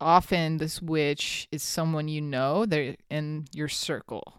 often 0.00 0.58
this 0.58 0.82
witch 0.82 1.48
is 1.50 1.62
someone 1.62 2.08
you 2.08 2.20
know 2.20 2.66
they're 2.66 2.96
in 3.10 3.46
your 3.52 3.68
circle 3.68 4.34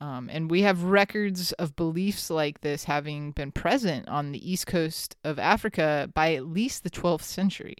um, 0.00 0.30
and 0.32 0.50
we 0.50 0.62
have 0.62 0.84
records 0.84 1.52
of 1.52 1.76
beliefs 1.76 2.30
like 2.30 2.62
this 2.62 2.84
having 2.84 3.32
been 3.32 3.52
present 3.52 4.08
on 4.08 4.32
the 4.32 4.50
east 4.50 4.66
coast 4.66 5.14
of 5.24 5.38
Africa 5.38 6.10
by 6.14 6.34
at 6.34 6.46
least 6.46 6.84
the 6.84 6.90
12th 6.90 7.22
century. 7.22 7.76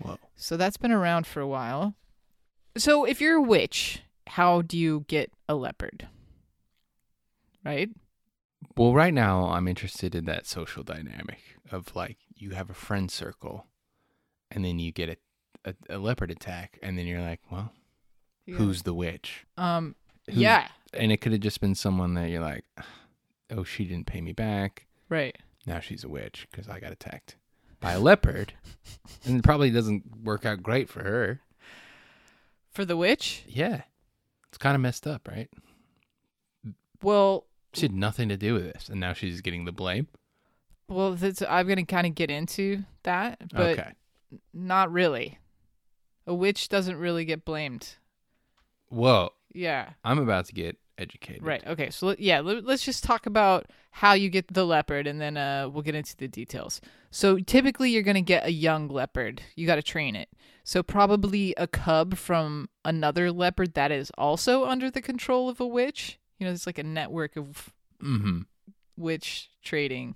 Whoa. 0.00 0.18
So 0.34 0.56
that's 0.56 0.76
been 0.76 0.90
around 0.90 1.28
for 1.28 1.40
a 1.40 1.46
while. 1.46 1.94
So 2.76 3.04
if 3.04 3.20
you're 3.20 3.36
a 3.36 3.42
witch, 3.42 4.02
how 4.26 4.62
do 4.62 4.76
you 4.76 5.04
get 5.06 5.32
a 5.48 5.54
leopard? 5.54 6.08
Right? 7.64 7.90
Well, 8.76 8.92
right 8.94 9.14
now 9.14 9.46
I'm 9.48 9.68
interested 9.68 10.14
in 10.14 10.24
that 10.26 10.46
social 10.46 10.82
dynamic 10.82 11.40
of 11.70 11.94
like 11.94 12.16
you 12.34 12.50
have 12.50 12.70
a 12.70 12.74
friend 12.74 13.10
circle 13.10 13.66
and 14.50 14.64
then 14.64 14.78
you 14.78 14.92
get 14.92 15.08
a, 15.64 15.70
a, 15.90 15.96
a 15.96 15.98
leopard 15.98 16.30
attack 16.30 16.78
and 16.82 16.98
then 16.98 17.06
you're 17.06 17.20
like, 17.20 17.40
well, 17.50 17.72
who's 18.46 18.82
the 18.82 18.94
witch? 18.94 19.44
Um. 19.56 19.94
Who's- 20.26 20.38
yeah. 20.38 20.68
And 20.94 21.12
it 21.12 21.18
could 21.20 21.32
have 21.32 21.40
just 21.40 21.60
been 21.60 21.74
someone 21.74 22.14
that 22.14 22.30
you're 22.30 22.40
like, 22.42 22.64
oh, 23.50 23.62
she 23.64 23.84
didn't 23.84 24.06
pay 24.06 24.20
me 24.20 24.32
back. 24.32 24.86
Right. 25.08 25.36
Now 25.66 25.80
she's 25.80 26.02
a 26.04 26.08
witch 26.08 26.46
because 26.50 26.68
I 26.68 26.80
got 26.80 26.92
attacked 26.92 27.36
by 27.80 27.92
a 27.92 28.00
leopard. 28.00 28.54
and 29.24 29.38
it 29.38 29.44
probably 29.44 29.70
doesn't 29.70 30.22
work 30.24 30.46
out 30.46 30.62
great 30.62 30.88
for 30.88 31.02
her. 31.04 31.40
For 32.70 32.84
the 32.84 32.96
witch? 32.96 33.42
Yeah. 33.46 33.82
It's 34.48 34.58
kind 34.58 34.74
of 34.74 34.80
messed 34.80 35.06
up, 35.06 35.28
right? 35.28 35.50
Well, 37.02 37.44
She 37.74 37.82
had 37.82 37.92
nothing 37.94 38.28
to 38.28 38.36
do 38.36 38.54
with 38.54 38.72
this. 38.72 38.88
And 38.88 39.00
now 39.00 39.12
she's 39.12 39.40
getting 39.40 39.64
the 39.64 39.72
blame. 39.72 40.08
well, 40.88 41.14
that's, 41.14 41.42
I'm 41.42 41.66
going 41.66 41.78
to 41.78 41.84
kind 41.84 42.06
of 42.06 42.14
get 42.14 42.30
into 42.30 42.84
that, 43.02 43.42
but 43.52 43.78
okay. 43.78 43.92
not 44.52 44.90
really. 44.90 45.38
A 46.26 46.34
witch 46.34 46.68
doesn't 46.68 46.96
really 46.96 47.24
get 47.24 47.44
blamed. 47.44 47.96
Whoa. 48.88 49.30
Yeah. 49.52 49.90
I'm 50.04 50.18
about 50.18 50.46
to 50.46 50.52
get 50.52 50.78
educated. 50.98 51.42
Right. 51.42 51.66
Okay. 51.66 51.90
So 51.90 52.14
yeah, 52.18 52.40
let, 52.40 52.64
let's 52.64 52.84
just 52.84 53.04
talk 53.04 53.26
about 53.26 53.66
how 53.90 54.12
you 54.12 54.28
get 54.28 54.52
the 54.52 54.66
leopard, 54.66 55.06
and 55.06 55.20
then 55.20 55.36
uh, 55.36 55.68
we'll 55.72 55.82
get 55.82 55.94
into 55.94 56.16
the 56.16 56.28
details. 56.28 56.80
So 57.10 57.38
typically, 57.38 57.90
you're 57.90 58.02
gonna 58.02 58.20
get 58.20 58.44
a 58.46 58.52
young 58.52 58.88
leopard. 58.88 59.42
You 59.56 59.66
got 59.66 59.76
to 59.76 59.82
train 59.82 60.14
it. 60.14 60.28
So 60.64 60.82
probably 60.82 61.54
a 61.56 61.66
cub 61.66 62.16
from 62.16 62.68
another 62.84 63.32
leopard 63.32 63.74
that 63.74 63.90
is 63.90 64.12
also 64.18 64.66
under 64.66 64.90
the 64.90 65.00
control 65.00 65.48
of 65.48 65.60
a 65.60 65.66
witch. 65.66 66.18
You 66.38 66.46
know, 66.46 66.52
it's 66.52 66.66
like 66.66 66.78
a 66.78 66.82
network 66.84 67.36
of 67.36 67.72
Mm-hmm. 68.02 68.42
witch 68.96 69.50
trading. 69.64 70.14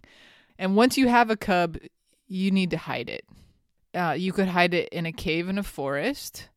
And 0.59 0.76
once 0.76 0.97
you 0.97 1.09
have 1.09 1.31
a 1.31 1.37
cub, 1.37 1.79
you 2.29 2.50
need 2.52 2.71
to 2.71 2.76
hide 2.79 3.11
it. 3.11 3.25
Uh, 3.93 4.14
you 4.17 4.33
could 4.33 4.49
hide 4.49 4.73
it 4.73 4.88
in 4.91 5.05
a 5.05 5.12
cave 5.12 5.49
in 5.49 5.59
a 5.59 5.62
forest, 5.64 6.49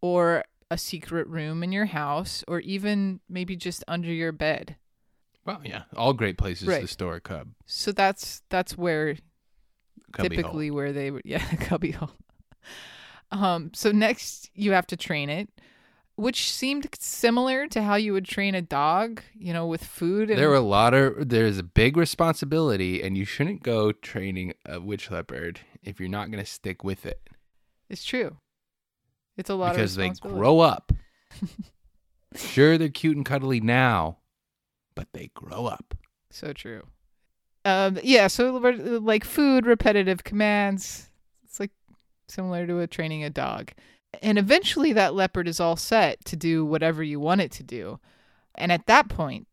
or 0.00 0.44
a 0.70 0.78
secret 0.78 1.26
room 1.28 1.62
in 1.62 1.70
your 1.70 1.84
house, 1.86 2.42
or 2.48 2.60
even 2.60 3.20
maybe 3.28 3.56
just 3.56 3.84
under 3.86 4.08
your 4.12 4.32
bed. 4.32 4.76
Well, 5.44 5.60
yeah. 5.64 5.82
All 5.96 6.12
great 6.14 6.38
places 6.38 6.66
Right. 6.68 6.80
to 6.80 6.86
store 6.88 7.16
a 7.16 7.20
cub. 7.20 7.48
So 7.66 7.92
that's 7.92 8.42
that's 8.48 8.76
where 8.78 9.16
Cubby 10.12 10.30
typically 10.36 10.70
where 10.70 10.92
they 10.92 11.10
would 11.10 11.22
yeah 11.26 11.44
cubby 11.56 11.90
hole. 11.92 12.10
Um. 13.30 13.70
So 13.74 13.92
next 13.92 14.50
you 14.54 14.72
have 14.72 14.86
to 14.88 14.96
train 14.96 15.28
it, 15.30 15.48
which 16.20 16.52
seemed 16.52 16.88
similar 16.98 17.66
to 17.68 17.82
how 17.82 17.94
you 17.94 18.12
would 18.12 18.24
train 18.24 18.54
a 18.54 18.62
dog. 18.62 19.22
You 19.34 19.52
know, 19.52 19.66
with 19.66 19.84
food. 19.84 20.30
And, 20.30 20.38
There 20.38 20.48
were 20.48 20.54
a 20.54 20.60
lot 20.60 20.94
of. 20.94 21.28
There's 21.28 21.58
a 21.58 21.62
big 21.62 21.96
responsibility, 21.96 23.02
and 23.02 23.16
you 23.16 23.24
shouldn't 23.24 23.62
go 23.62 23.92
training 23.92 24.54
a 24.66 24.80
witch 24.80 25.10
leopard 25.10 25.60
if 25.82 25.98
you're 25.98 26.08
not 26.08 26.30
going 26.30 26.44
to 26.44 26.50
stick 26.50 26.84
with 26.84 27.06
it 27.06 27.28
It's 27.88 28.04
true. 28.04 28.36
It's 29.36 29.48
a 29.48 29.54
lot 29.54 29.72
because 29.72 29.96
they 29.96 30.10
grow 30.10 30.60
up. 30.60 30.92
sure, 32.36 32.76
they're 32.76 32.88
cute 32.88 33.16
and 33.16 33.24
cuddly 33.24 33.60
now, 33.60 34.18
but 34.94 35.08
they 35.12 35.30
grow 35.34 35.66
up. 35.66 35.94
So 36.30 36.52
true. 36.52 36.82
Um. 37.64 37.98
Yeah. 38.02 38.26
So 38.26 38.52
like 38.52 39.24
food, 39.24 39.66
repetitive 39.66 40.24
commands. 40.24 41.10
It's 41.44 41.58
like 41.58 41.70
similar 42.28 42.66
to 42.66 42.80
a 42.80 42.86
training 42.86 43.24
a 43.24 43.30
dog. 43.30 43.72
And 44.22 44.38
eventually 44.38 44.92
that 44.92 45.14
leopard 45.14 45.48
is 45.48 45.60
all 45.60 45.76
set 45.76 46.24
to 46.26 46.36
do 46.36 46.64
whatever 46.64 47.02
you 47.02 47.20
want 47.20 47.40
it 47.40 47.50
to 47.52 47.62
do. 47.62 48.00
And 48.54 48.72
at 48.72 48.86
that 48.86 49.08
point, 49.08 49.46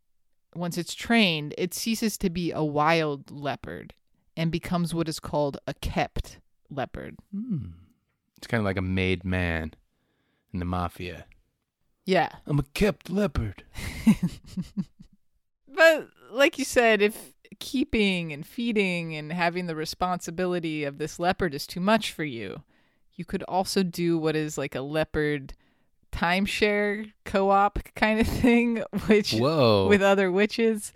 once 0.55 0.77
it's 0.77 0.95
trained, 0.95 1.53
it 1.57 1.73
ceases 1.73 2.17
to 2.17 2.29
be 2.29 2.51
a 2.51 2.63
wild 2.63 3.29
leopard 3.31 3.93
and 4.35 4.51
becomes 4.51 4.93
what 4.93 5.07
is 5.07 5.19
called 5.19 5.57
a 5.67 5.73
kept 5.75 6.39
leopard. 6.69 7.17
Hmm. 7.31 7.67
It's 8.37 8.47
kind 8.47 8.59
of 8.59 8.65
like 8.65 8.77
a 8.77 8.81
made 8.81 9.23
man 9.23 9.73
in 10.53 10.59
the 10.59 10.65
mafia. 10.65 11.25
Yeah. 12.05 12.29
I'm 12.45 12.59
a 12.59 12.63
kept 12.73 13.09
leopard. 13.09 13.63
But 15.77 16.09
like 16.31 16.57
you 16.57 16.65
said, 16.65 17.03
if 17.03 17.33
keeping 17.59 18.33
and 18.33 18.45
feeding 18.45 19.15
and 19.15 19.31
having 19.31 19.67
the 19.67 19.75
responsibility 19.75 20.83
of 20.83 20.97
this 20.97 21.19
leopard 21.19 21.53
is 21.53 21.67
too 21.67 21.79
much 21.79 22.11
for 22.11 22.23
you, 22.23 22.63
you 23.17 23.25
could 23.25 23.43
also 23.43 23.83
do 23.83 24.17
what 24.17 24.35
is 24.35 24.57
like 24.57 24.75
a 24.75 24.81
leopard 24.81 25.53
timeshare 26.11 27.11
co-op 27.25 27.79
kind 27.95 28.19
of 28.21 28.27
thing, 28.41 28.83
which 29.07 29.33
Whoa. 29.33 29.87
with 29.89 30.01
other 30.01 30.31
witches, 30.31 30.93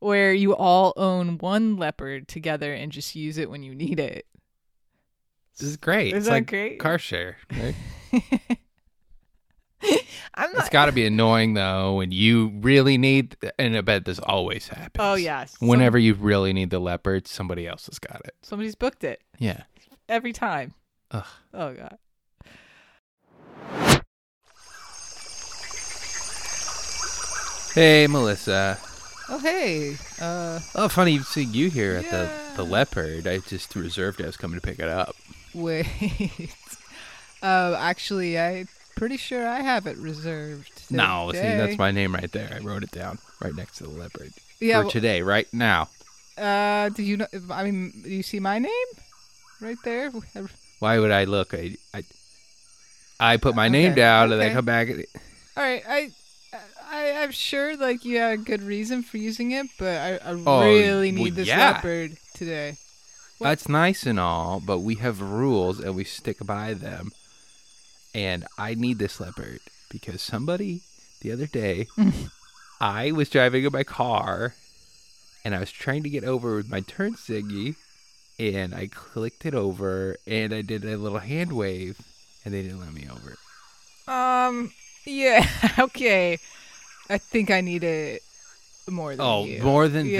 where 0.00 0.32
you 0.34 0.54
all 0.54 0.92
own 0.96 1.38
one 1.38 1.76
leopard 1.76 2.28
together 2.28 2.74
and 2.74 2.92
just 2.92 3.14
use 3.14 3.38
it 3.38 3.48
when 3.48 3.62
you 3.62 3.74
need 3.74 3.98
it. 3.98 4.26
this 5.58 5.66
is 5.68 5.76
great. 5.78 6.08
Is 6.12 6.18
it's 6.18 6.26
that 6.26 6.32
like 6.32 6.46
great? 6.48 6.78
car 6.78 6.98
share. 6.98 7.38
Right? 7.50 7.74
I'm 10.36 10.50
it's 10.50 10.58
not. 10.58 10.70
got 10.70 10.86
to 10.86 10.92
be 10.92 11.04
annoying 11.06 11.54
though 11.54 11.94
when 11.96 12.10
you 12.10 12.52
really 12.60 12.96
need. 12.98 13.36
And 13.58 13.76
I 13.76 13.82
bet 13.82 14.04
this 14.04 14.18
always 14.18 14.66
happens. 14.68 14.90
oh 14.98 15.14
yes. 15.14 15.56
Some- 15.58 15.68
Whenever 15.68 15.98
you 15.98 16.14
really 16.14 16.52
need 16.52 16.70
the 16.70 16.78
leopard, 16.80 17.28
somebody 17.28 17.66
else 17.68 17.86
has 17.86 17.98
got 17.98 18.20
it. 18.24 18.34
somebody's 18.42 18.74
booked 18.74 19.04
it 19.04 19.22
Yeah. 19.38 19.62
every 20.08 20.32
time. 20.32 20.74
Ugh. 21.10 21.26
Oh 21.52 21.74
god. 21.74 21.98
Hey, 27.74 28.06
Melissa. 28.06 28.78
Oh 29.28 29.38
hey. 29.38 29.96
Uh. 30.20 30.60
Oh, 30.76 30.88
funny 30.88 31.18
seeing 31.20 31.52
you 31.52 31.68
here 31.70 31.94
at 31.96 32.04
the 32.08 32.28
Yeah. 32.30 32.52
the 32.56 32.62
leopard. 32.64 33.26
I 33.26 33.38
just 33.38 33.74
reserved. 33.74 34.20
It. 34.20 34.24
I 34.24 34.26
was 34.26 34.36
coming 34.36 34.60
to 34.60 34.64
pick 34.64 34.78
it 34.78 34.88
up. 34.88 35.16
Wait. 35.52 35.86
uh, 37.42 37.74
actually, 37.78 38.38
I'm 38.38 38.68
pretty 38.96 39.16
sure 39.16 39.48
I 39.48 39.60
have 39.60 39.88
it 39.88 39.96
reserved. 39.96 40.82
No, 40.88 41.30
see, 41.32 41.38
today. 41.38 41.56
that's 41.56 41.78
my 41.78 41.90
name 41.90 42.14
right 42.14 42.30
there. 42.30 42.48
I 42.54 42.62
wrote 42.62 42.84
it 42.84 42.92
down 42.92 43.18
right 43.42 43.54
next 43.54 43.78
to 43.78 43.84
the 43.84 43.90
leopard 43.90 44.32
Yeah. 44.60 44.82
for 44.84 44.90
today, 44.90 45.22
right 45.22 45.48
now. 45.52 45.88
Uh, 46.38 46.90
do 46.90 47.02
you 47.02 47.16
know? 47.16 47.26
I 47.50 47.64
mean, 47.64 47.92
do 48.04 48.10
you 48.10 48.22
see 48.22 48.38
my 48.38 48.60
name 48.60 48.88
right 49.60 49.78
there? 49.84 50.12
Why 50.78 50.98
would 50.98 51.10
I 51.10 51.24
look? 51.24 51.54
I, 51.54 51.76
I 51.94 52.04
I 53.20 53.36
put 53.36 53.54
my 53.54 53.68
name 53.68 53.92
Okay, 53.92 54.00
down 54.00 54.32
and 54.32 54.34
okay. 54.34 54.48
then 54.48 54.56
come 54.56 54.64
back. 54.64 54.88
All 55.56 55.62
right, 55.62 55.82
I, 55.88 56.10
I, 56.90 57.12
I'm 57.22 57.30
sure 57.30 57.76
like 57.76 58.04
you 58.04 58.18
had 58.18 58.32
a 58.32 58.36
good 58.42 58.62
reason 58.62 59.02
for 59.02 59.18
using 59.18 59.52
it, 59.52 59.66
but 59.78 59.96
I, 60.00 60.30
I 60.30 60.32
Oh, 60.46 60.60
really 60.60 61.12
well, 61.12 61.24
need 61.24 61.34
this 61.36 61.48
yeah. 61.48 61.72
leopard 61.72 62.16
today. 62.34 62.76
What? 63.38 63.48
That's 63.48 63.68
nice 63.68 64.04
and 64.06 64.18
all, 64.20 64.60
but 64.60 64.80
we 64.80 64.96
have 64.96 65.20
rules 65.20 65.80
and 65.80 65.94
we 65.94 66.04
stick 66.04 66.38
by 66.44 66.74
them. 66.74 67.10
And 68.14 68.44
I 68.58 68.74
need 68.74 68.98
this 68.98 69.20
leopard 69.20 69.60
because 69.90 70.22
somebody 70.22 70.82
the 71.20 71.32
other 71.32 71.46
day, 71.46 71.86
I 72.80 73.12
was 73.12 73.28
driving 73.30 73.64
in 73.64 73.72
my 73.72 73.84
car 73.84 74.54
and 75.44 75.54
I 75.54 75.60
was 75.60 75.70
trying 75.72 76.02
to 76.04 76.10
get 76.10 76.24
over 76.24 76.56
with 76.56 76.68
my 76.70 76.80
turn 76.80 77.16
signal 77.16 77.74
and 78.38 78.74
I 78.74 78.88
clicked 78.88 79.46
it 79.46 79.54
over 79.54 80.16
and 80.26 80.52
I 80.52 80.62
did 80.62 80.84
a 80.84 80.96
little 80.96 81.18
hand 81.18 81.52
wave 81.52 81.98
and 82.44 82.52
they 82.52 82.62
didn't 82.62 82.80
let 82.80 82.92
me 82.92 83.06
over. 83.10 83.36
Um, 84.06 84.72
yeah, 85.06 85.46
okay. 85.78 86.38
I 87.08 87.18
think 87.18 87.50
I 87.50 87.60
need 87.60 87.84
it 87.84 88.22
more 88.90 89.10
than 89.16 89.20
Oh, 89.24 89.44
you. 89.44 89.62
more 89.62 89.88
than 89.88 90.06
yeah, 90.06 90.18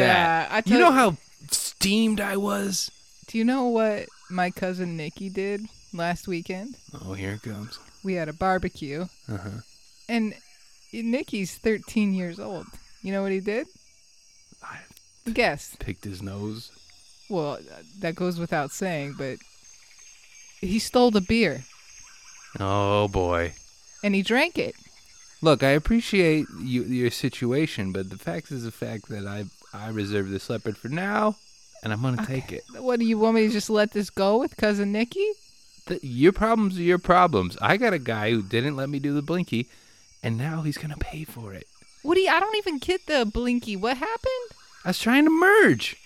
that. 0.48 0.52
I 0.52 0.62
You 0.70 0.78
know 0.78 0.92
how 0.92 1.16
steamed 1.50 2.20
I 2.20 2.36
was? 2.36 2.90
Do 3.26 3.38
you 3.38 3.44
know 3.44 3.64
what 3.66 4.06
my 4.30 4.50
cousin 4.50 4.96
Nikki 4.96 5.28
did 5.28 5.62
last 5.92 6.28
weekend? 6.28 6.76
Oh, 7.04 7.12
here 7.14 7.32
it 7.32 7.42
comes. 7.42 7.78
We 8.02 8.14
had 8.14 8.28
a 8.28 8.32
barbecue, 8.34 9.06
Uh-huh. 9.30 9.60
and 10.08 10.34
Nikki's 10.92 11.56
13 11.56 12.14
years 12.14 12.38
old. 12.38 12.66
You 13.02 13.12
know 13.12 13.22
what 13.22 13.32
he 13.32 13.40
did? 13.40 13.66
I 14.62 14.78
Guess. 15.30 15.76
picked 15.78 16.04
his 16.04 16.22
nose. 16.22 16.70
Well, 17.28 17.58
that 18.00 18.14
goes 18.14 18.38
without 18.38 18.70
saying, 18.70 19.14
but 19.18 19.38
he 20.60 20.78
stole 20.78 21.10
the 21.10 21.20
beer 21.20 21.64
Oh 22.60 23.08
boy. 23.08 23.54
and 24.02 24.14
he 24.14 24.22
drank 24.22 24.58
it. 24.58 24.74
Look, 25.42 25.62
I 25.62 25.70
appreciate 25.70 26.46
you, 26.62 26.84
your 26.84 27.10
situation, 27.10 27.92
but 27.92 28.08
the 28.10 28.16
fact 28.18 28.50
is 28.50 28.64
the 28.64 28.70
fact 28.72 29.08
that 29.08 29.26
I 29.26 29.44
I 29.72 29.88
reserve 29.88 30.30
this 30.30 30.48
leopard 30.48 30.78
for 30.78 30.88
now, 30.88 31.36
and 31.82 31.92
I'm 31.92 32.00
gonna 32.00 32.24
take 32.26 32.52
it. 32.52 32.64
What 32.78 32.98
do 33.00 33.04
you 33.06 33.18
want 33.18 33.34
me 33.34 33.46
to 33.46 33.52
just 33.52 33.68
let 33.68 33.92
this 33.92 34.08
go 34.10 34.38
with 34.38 34.56
cousin 34.56 34.92
Nikki? 34.92 35.26
The, 35.86 35.98
your 36.02 36.32
problems 36.32 36.78
are 36.78 36.82
your 36.82 36.98
problems. 36.98 37.58
I 37.60 37.76
got 37.76 37.92
a 37.92 37.98
guy 37.98 38.30
who 38.30 38.42
didn't 38.42 38.76
let 38.76 38.88
me 38.88 38.98
do 39.00 39.12
the 39.12 39.20
blinky, 39.20 39.66
and 40.22 40.38
now 40.38 40.62
he's 40.62 40.78
gonna 40.78 40.96
pay 40.96 41.24
for 41.24 41.52
it. 41.52 41.66
What 42.02 42.14
do 42.14 42.20
you? 42.20 42.30
I 42.30 42.40
don't 42.40 42.56
even 42.56 42.78
get 42.78 43.06
the 43.06 43.26
blinky. 43.26 43.76
What 43.76 43.96
happened? 43.98 44.50
I 44.84 44.90
was 44.90 44.98
trying 44.98 45.24
to 45.24 45.30
merge. 45.30 45.96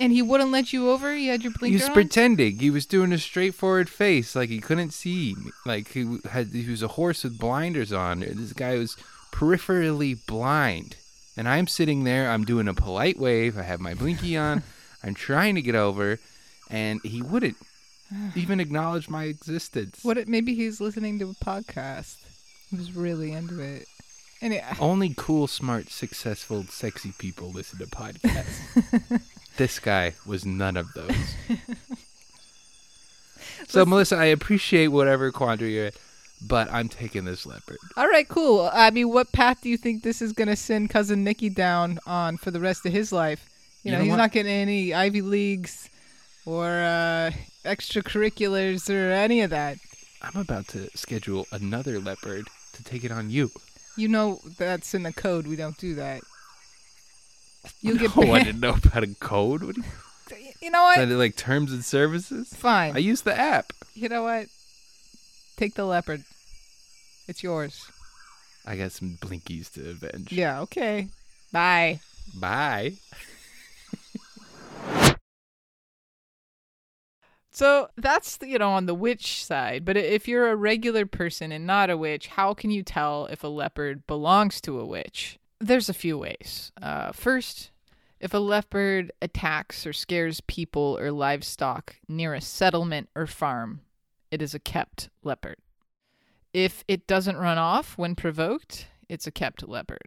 And 0.00 0.12
he 0.12 0.22
wouldn't 0.22 0.52
let 0.52 0.72
you 0.72 0.90
over. 0.90 1.16
You 1.16 1.30
had 1.32 1.42
your 1.42 1.52
blinker. 1.52 1.66
He 1.66 1.74
was 1.74 1.88
on? 1.88 1.94
pretending. 1.94 2.58
He 2.58 2.70
was 2.70 2.86
doing 2.86 3.12
a 3.12 3.18
straightforward 3.18 3.88
face, 3.88 4.36
like 4.36 4.48
he 4.48 4.60
couldn't 4.60 4.92
see. 4.92 5.34
me. 5.34 5.50
Like 5.66 5.88
he 5.92 6.18
had, 6.30 6.48
he 6.48 6.70
was 6.70 6.82
a 6.82 6.88
horse 6.88 7.24
with 7.24 7.38
blinders 7.38 7.92
on. 7.92 8.20
This 8.20 8.52
guy 8.52 8.76
was 8.76 8.96
peripherally 9.32 10.24
blind, 10.26 10.96
and 11.36 11.48
I'm 11.48 11.66
sitting 11.66 12.04
there. 12.04 12.30
I'm 12.30 12.44
doing 12.44 12.68
a 12.68 12.74
polite 12.74 13.18
wave. 13.18 13.58
I 13.58 13.62
have 13.62 13.80
my 13.80 13.94
blinky 13.94 14.36
on. 14.36 14.62
I'm 15.02 15.14
trying 15.14 15.54
to 15.56 15.62
get 15.62 15.74
over, 15.74 16.18
and 16.70 17.00
he 17.02 17.20
wouldn't 17.22 17.56
even 18.36 18.60
acknowledge 18.60 19.08
my 19.08 19.24
existence. 19.24 20.00
What? 20.02 20.16
It, 20.18 20.28
maybe 20.28 20.54
he's 20.54 20.80
listening 20.80 21.18
to 21.18 21.30
a 21.30 21.44
podcast. 21.44 22.16
He 22.70 22.76
was 22.76 22.92
really 22.92 23.32
into 23.32 23.60
it. 23.60 23.86
And 24.40 24.54
it, 24.54 24.62
Only 24.80 25.14
cool, 25.16 25.48
smart, 25.48 25.90
successful, 25.90 26.64
sexy 26.64 27.12
people 27.18 27.50
listen 27.50 27.80
to 27.80 27.86
podcasts. 27.86 29.20
this 29.58 29.78
guy 29.78 30.14
was 30.26 30.44
none 30.46 30.76
of 30.76 30.92
those. 30.94 31.34
so, 33.68 33.84
Melissa, 33.84 34.16
I 34.16 34.26
appreciate 34.26 34.88
whatever 34.88 35.30
quandary 35.30 35.74
you're 35.74 35.86
in, 35.86 35.92
but 36.46 36.72
I'm 36.72 36.88
taking 36.88 37.24
this 37.24 37.46
leopard. 37.46 37.78
all 37.96 38.08
right, 38.08 38.28
cool. 38.28 38.70
I 38.72 38.90
mean, 38.90 39.10
what 39.10 39.32
path 39.32 39.60
do 39.62 39.68
you 39.68 39.76
think 39.76 40.02
this 40.02 40.22
is 40.22 40.32
gonna 40.32 40.56
send 40.56 40.90
cousin 40.90 41.24
Nikki 41.24 41.50
down 41.50 41.98
on 42.06 42.36
for 42.38 42.50
the 42.50 42.60
rest 42.60 42.86
of 42.86 42.92
his 42.92 43.12
life? 43.12 43.44
You 43.82 43.90
You 43.90 43.92
know, 43.92 43.98
know 43.98 44.04
he's 44.04 44.10
what? 44.12 44.16
not 44.16 44.32
getting 44.32 44.52
any 44.52 44.94
Ivy 44.94 45.22
leagues 45.22 45.88
or 46.46 46.66
uh, 46.66 47.30
extracurriculars 47.64 48.88
or 48.90 49.12
any 49.12 49.42
of 49.42 49.50
that. 49.50 49.76
I'm 50.22 50.40
about 50.40 50.66
to 50.68 50.88
schedule 50.96 51.46
another 51.52 52.00
leopard 52.00 52.48
to 52.72 52.84
take 52.84 53.04
it 53.04 53.12
on 53.12 53.30
you. 53.30 53.50
You 53.96 54.08
know 54.08 54.40
that's 54.58 54.94
in 54.94 55.02
the 55.02 55.12
code. 55.12 55.46
We 55.46 55.56
don't 55.56 55.76
do 55.78 55.94
that. 55.96 56.22
You'll 57.80 57.98
get 57.98 58.10
oh, 58.16 58.22
I 58.22 58.26
banned. 58.26 58.44
didn't 58.46 58.60
know 58.60 58.76
about 58.84 59.02
a 59.02 59.14
code. 59.20 59.62
What 59.62 59.76
do 59.76 59.82
you, 59.82 59.86
You 60.62 60.70
know 60.70 60.82
what? 60.82 60.98
is 60.98 61.08
that 61.08 61.14
like 61.16 61.36
terms 61.36 61.72
and 61.72 61.84
services? 61.84 62.48
Fine. 62.52 62.96
I 62.96 62.98
use 62.98 63.22
the 63.22 63.38
app. 63.38 63.72
You 63.94 64.08
know 64.08 64.24
what? 64.24 64.46
Take 65.56 65.74
the 65.74 65.84
leopard. 65.84 66.24
It's 67.26 67.42
yours. 67.42 67.90
I 68.66 68.76
got 68.76 68.92
some 68.92 69.18
blinkies 69.20 69.72
to 69.74 69.90
avenge. 69.90 70.32
Yeah. 70.32 70.60
Okay. 70.62 71.08
Bye. 71.52 72.00
Bye. 72.38 72.94
So 77.50 77.88
that's 77.96 78.38
you 78.40 78.56
know 78.58 78.70
on 78.70 78.86
the 78.86 78.94
witch 78.94 79.44
side, 79.44 79.84
but 79.84 79.96
if 79.96 80.28
you're 80.28 80.48
a 80.48 80.54
regular 80.54 81.06
person 81.06 81.50
and 81.50 81.66
not 81.66 81.90
a 81.90 81.96
witch, 81.96 82.28
how 82.28 82.54
can 82.54 82.70
you 82.70 82.84
tell 82.84 83.26
if 83.26 83.42
a 83.42 83.48
leopard 83.48 84.06
belongs 84.06 84.60
to 84.60 84.78
a 84.78 84.86
witch? 84.86 85.40
There's 85.60 85.88
a 85.88 85.94
few 85.94 86.16
ways. 86.18 86.72
Uh, 86.80 87.12
first, 87.12 87.70
if 88.20 88.34
a 88.34 88.38
leopard 88.38 89.12
attacks 89.20 89.86
or 89.86 89.92
scares 89.92 90.40
people 90.42 90.96
or 91.00 91.10
livestock 91.10 91.96
near 92.08 92.34
a 92.34 92.40
settlement 92.40 93.08
or 93.14 93.26
farm, 93.26 93.80
it 94.30 94.42
is 94.42 94.54
a 94.54 94.58
kept 94.58 95.08
leopard. 95.22 95.56
If 96.52 96.84
it 96.88 97.06
doesn't 97.06 97.36
run 97.36 97.58
off 97.58 97.98
when 97.98 98.14
provoked, 98.14 98.86
it's 99.08 99.26
a 99.26 99.30
kept 99.30 99.66
leopard. 99.66 100.06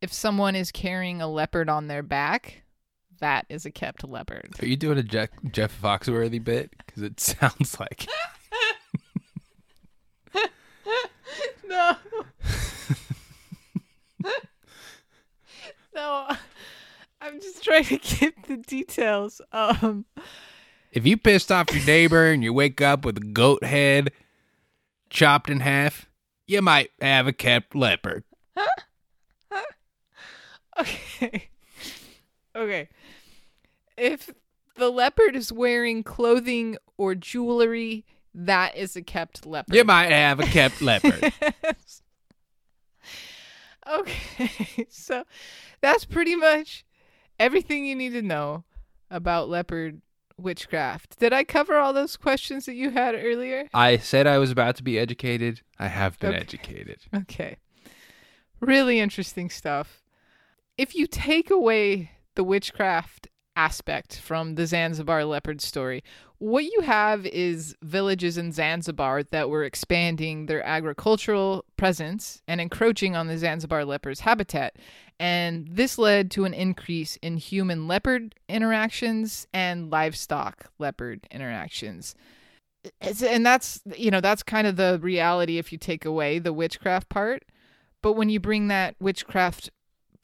If 0.00 0.12
someone 0.12 0.54
is 0.54 0.70
carrying 0.70 1.20
a 1.20 1.28
leopard 1.28 1.68
on 1.68 1.86
their 1.86 2.02
back, 2.02 2.62
that 3.20 3.46
is 3.48 3.64
a 3.64 3.70
kept 3.70 4.04
leopard. 4.04 4.54
Are 4.60 4.66
you 4.66 4.76
doing 4.76 4.98
a 4.98 5.02
Jeff, 5.02 5.30
Jeff 5.50 5.78
Foxworthy 5.80 6.42
bit? 6.42 6.74
Because 6.84 7.02
it 7.02 7.18
sounds 7.20 7.78
like. 7.80 8.06
No. 11.68 11.96
No. 15.96 16.28
I'm 17.20 17.40
just 17.40 17.64
trying 17.64 17.84
to 17.84 17.96
get 17.98 18.42
the 18.44 18.58
details. 18.58 19.40
Um 19.52 20.04
If 20.92 21.06
you 21.06 21.16
pissed 21.16 21.50
off 21.50 21.74
your 21.74 21.84
neighbor 21.84 22.26
and 22.26 22.44
you 22.44 22.52
wake 22.52 22.80
up 22.80 23.04
with 23.04 23.16
a 23.16 23.20
goat 23.20 23.64
head 23.64 24.12
chopped 25.10 25.50
in 25.50 25.60
half, 25.60 26.06
you 26.46 26.62
might 26.62 26.90
have 27.00 27.26
a 27.26 27.32
kept 27.32 27.74
leopard. 27.74 28.22
Huh? 28.56 28.66
Okay. 30.78 31.48
Okay. 32.54 32.88
If 33.96 34.28
the 34.76 34.90
leopard 34.90 35.34
is 35.34 35.50
wearing 35.50 36.02
clothing 36.02 36.76
or 36.98 37.14
jewelry, 37.14 38.04
that 38.34 38.76
is 38.76 38.94
a 38.94 39.00
kept 39.00 39.46
leopard. 39.46 39.74
You 39.74 39.84
might 39.84 40.12
have 40.12 40.38
a 40.38 40.44
kept 40.44 40.82
leopard. 40.82 41.32
okay. 43.90 44.86
So 44.90 45.24
that's 45.80 46.04
pretty 46.04 46.36
much 46.36 46.84
everything 47.38 47.86
you 47.86 47.94
need 47.94 48.10
to 48.12 48.22
know 48.22 48.64
about 49.10 49.48
leopard 49.48 50.00
witchcraft. 50.38 51.18
Did 51.18 51.32
I 51.32 51.44
cover 51.44 51.76
all 51.76 51.92
those 51.92 52.16
questions 52.16 52.66
that 52.66 52.74
you 52.74 52.90
had 52.90 53.14
earlier? 53.14 53.68
I 53.72 53.96
said 53.98 54.26
I 54.26 54.38
was 54.38 54.50
about 54.50 54.76
to 54.76 54.82
be 54.82 54.98
educated. 54.98 55.62
I 55.78 55.88
have 55.88 56.18
been 56.18 56.30
Okay. 56.34 56.40
educated. 56.40 56.98
Okay. 57.14 57.56
Really 58.60 58.98
interesting 59.00 59.50
stuff. 59.50 60.02
If 60.78 60.94
you 60.94 61.06
take 61.06 61.50
away 61.50 62.10
the 62.34 62.44
witchcraft 62.44 63.28
aspect 63.56 64.20
from 64.20 64.54
the 64.54 64.66
Zanzibar 64.66 65.24
leopard 65.24 65.60
story, 65.60 66.04
what 66.38 66.64
you 66.64 66.82
have 66.82 67.24
is 67.26 67.74
villages 67.82 68.36
in 68.36 68.52
Zanzibar 68.52 69.22
that 69.24 69.48
were 69.48 69.64
expanding 69.64 70.46
their 70.46 70.62
agricultural 70.64 71.64
presence 71.76 72.42
and 72.46 72.60
encroaching 72.60 73.16
on 73.16 73.26
the 73.26 73.38
Zanzibar 73.38 73.84
leopard's 73.84 74.20
habitat. 74.20 74.76
And 75.18 75.66
this 75.70 75.96
led 75.96 76.30
to 76.32 76.44
an 76.44 76.52
increase 76.52 77.16
in 77.16 77.38
human 77.38 77.88
leopard 77.88 78.34
interactions 78.48 79.46
and 79.54 79.90
livestock 79.90 80.70
leopard 80.78 81.26
interactions. 81.30 82.14
And 83.00 83.44
that's 83.44 83.80
you 83.96 84.12
know 84.12 84.20
that's 84.20 84.44
kind 84.44 84.66
of 84.66 84.76
the 84.76 85.00
reality 85.02 85.58
if 85.58 85.72
you 85.72 85.78
take 85.78 86.04
away 86.04 86.38
the 86.38 86.52
witchcraft 86.52 87.08
part 87.08 87.42
but 88.00 88.12
when 88.12 88.28
you 88.28 88.38
bring 88.38 88.68
that 88.68 88.94
witchcraft 89.00 89.70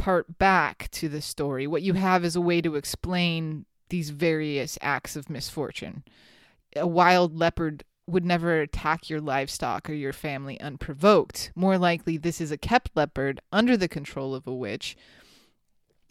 part 0.02 0.38
back 0.38 0.88
to 0.90 1.08
the 1.08 1.20
story 1.22 1.66
what 1.66 1.82
you 1.82 1.92
have 1.94 2.24
is 2.24 2.34
a 2.36 2.40
way 2.40 2.60
to 2.60 2.74
explain 2.76 3.64
these 3.88 4.10
various 4.10 4.76
acts 4.80 5.14
of 5.16 5.30
misfortune 5.30 6.02
a 6.74 6.86
wild 6.86 7.38
leopard 7.38 7.84
would 8.08 8.24
never 8.24 8.60
attack 8.60 9.08
your 9.08 9.20
livestock 9.20 9.88
or 9.88 9.92
your 9.94 10.12
family 10.12 10.60
unprovoked 10.60 11.52
more 11.54 11.78
likely 11.78 12.16
this 12.16 12.40
is 12.40 12.50
a 12.50 12.58
kept 12.58 12.90
leopard 12.96 13.40
under 13.52 13.76
the 13.76 13.88
control 13.88 14.34
of 14.34 14.46
a 14.46 14.54
witch 14.54 14.96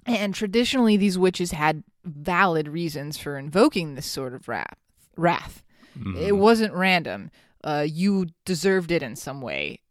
and 0.05 0.33
traditionally 0.33 0.95
these 0.97 1.17
witches 1.17 1.51
had 1.51 1.83
valid 2.05 2.67
reasons 2.67 3.17
for 3.17 3.37
invoking 3.37 3.95
this 3.95 4.05
sort 4.05 4.33
of 4.33 4.47
wrath 4.47 4.77
wrath 5.17 5.63
Mm-hmm. 5.99 6.15
it 6.15 6.37
wasn't 6.37 6.73
random. 6.73 7.29
uh, 7.65 7.85
you 7.85 8.27
deserved 8.45 8.91
it 8.91 9.03
in 9.03 9.17
some 9.17 9.41
way. 9.41 9.81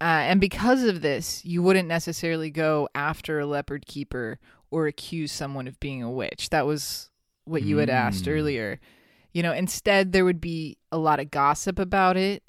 Uh, 0.00 0.04
and 0.30 0.40
because 0.40 0.82
of 0.84 1.02
this, 1.02 1.44
you 1.44 1.62
wouldn't 1.62 1.88
necessarily 1.88 2.50
go 2.50 2.88
after 2.94 3.38
a 3.38 3.46
leopard 3.46 3.86
keeper 3.86 4.38
or 4.70 4.86
accuse 4.86 5.30
someone 5.32 5.66
of 5.68 5.78
being 5.80 6.02
a 6.02 6.10
witch. 6.10 6.48
That 6.50 6.66
was 6.66 7.10
what 7.44 7.62
you 7.62 7.78
had 7.78 7.90
asked 7.90 8.24
Mm. 8.24 8.32
earlier. 8.32 8.80
You 9.32 9.42
know, 9.42 9.52
instead, 9.52 10.12
there 10.12 10.24
would 10.24 10.40
be 10.40 10.78
a 10.90 10.98
lot 10.98 11.20
of 11.20 11.30
gossip 11.30 11.78
about 11.78 12.16
it 12.16 12.42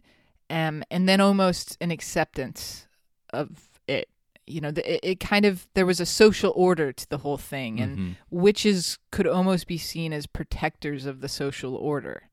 um, 0.49 0.83
and 0.89 1.07
then 1.09 1.19
almost 1.21 1.77
an 1.81 1.91
acceptance 1.91 2.87
of 3.33 3.49
it. 3.87 4.07
You 4.47 4.61
know, 4.61 4.71
the, 4.71 4.95
it, 4.95 4.99
it 5.03 5.19
kind 5.19 5.45
of, 5.45 5.67
there 5.75 5.85
was 5.85 5.99
a 5.99 6.05
social 6.05 6.51
order 6.55 6.91
to 6.91 7.09
the 7.09 7.19
whole 7.19 7.37
thing, 7.37 7.79
and 7.79 7.97
Mhm. 7.97 8.15
witches 8.29 8.97
could 9.11 9.27
almost 9.27 9.67
be 9.67 9.77
seen 9.77 10.11
as 10.13 10.25
protectors 10.25 11.05
of 11.05 11.21
the 11.21 11.29
social 11.29 11.75
order. 11.75 12.29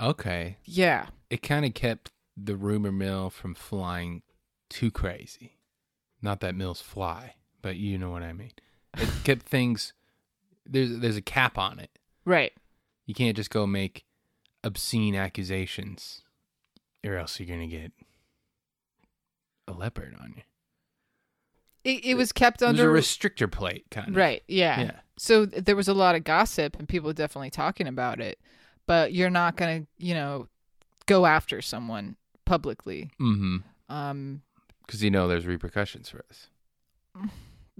Okay. 0.00 0.56
Yeah. 0.64 1.06
It 1.30 1.42
kind 1.42 1.64
of 1.64 1.74
kept 1.74 2.10
the 2.36 2.56
rumor 2.56 2.92
mill 2.92 3.30
from 3.30 3.54
flying 3.54 4.22
too 4.72 4.90
crazy. 4.90 5.58
Not 6.20 6.40
that 6.40 6.54
mills 6.54 6.80
fly, 6.80 7.34
but 7.62 7.76
you 7.76 7.98
know 7.98 8.10
what 8.10 8.22
I 8.22 8.32
mean. 8.32 8.52
It 8.96 9.08
kept 9.24 9.42
things 9.46 9.92
there's 10.66 10.98
there's 10.98 11.16
a 11.16 11.22
cap 11.22 11.58
on 11.58 11.78
it. 11.78 11.90
Right. 12.24 12.52
You 13.06 13.14
can't 13.14 13.36
just 13.36 13.50
go 13.50 13.66
make 13.66 14.04
obscene 14.64 15.14
accusations 15.16 16.22
or 17.04 17.16
else 17.16 17.40
you're 17.40 17.48
going 17.48 17.68
to 17.68 17.76
get 17.76 17.92
a 19.66 19.72
leopard 19.72 20.14
on 20.20 20.34
you. 20.36 20.42
It, 21.84 22.04
it 22.04 22.14
was 22.14 22.30
kept 22.30 22.62
under 22.62 22.94
a 22.96 23.00
restrictor 23.00 23.50
plate 23.50 23.86
kind 23.90 24.10
of. 24.10 24.16
right. 24.16 24.42
Yeah. 24.46 24.80
Yeah. 24.82 25.00
So 25.18 25.46
th- 25.46 25.64
there 25.64 25.74
was 25.74 25.88
a 25.88 25.94
lot 25.94 26.14
of 26.14 26.22
gossip 26.22 26.78
and 26.78 26.88
people 26.88 27.12
definitely 27.12 27.50
talking 27.50 27.88
about 27.88 28.20
it, 28.20 28.38
but 28.86 29.12
you're 29.12 29.30
not 29.30 29.56
gonna, 29.56 29.86
you 29.98 30.14
know, 30.14 30.46
go 31.06 31.26
after 31.26 31.60
someone 31.60 32.14
publicly. 32.44 33.10
Mhm. 33.20 33.64
Um, 33.88 34.42
Cuz 34.88 35.02
you 35.02 35.10
know 35.10 35.28
there's 35.28 35.46
repercussions 35.46 36.08
for 36.08 36.22
this. 36.28 36.48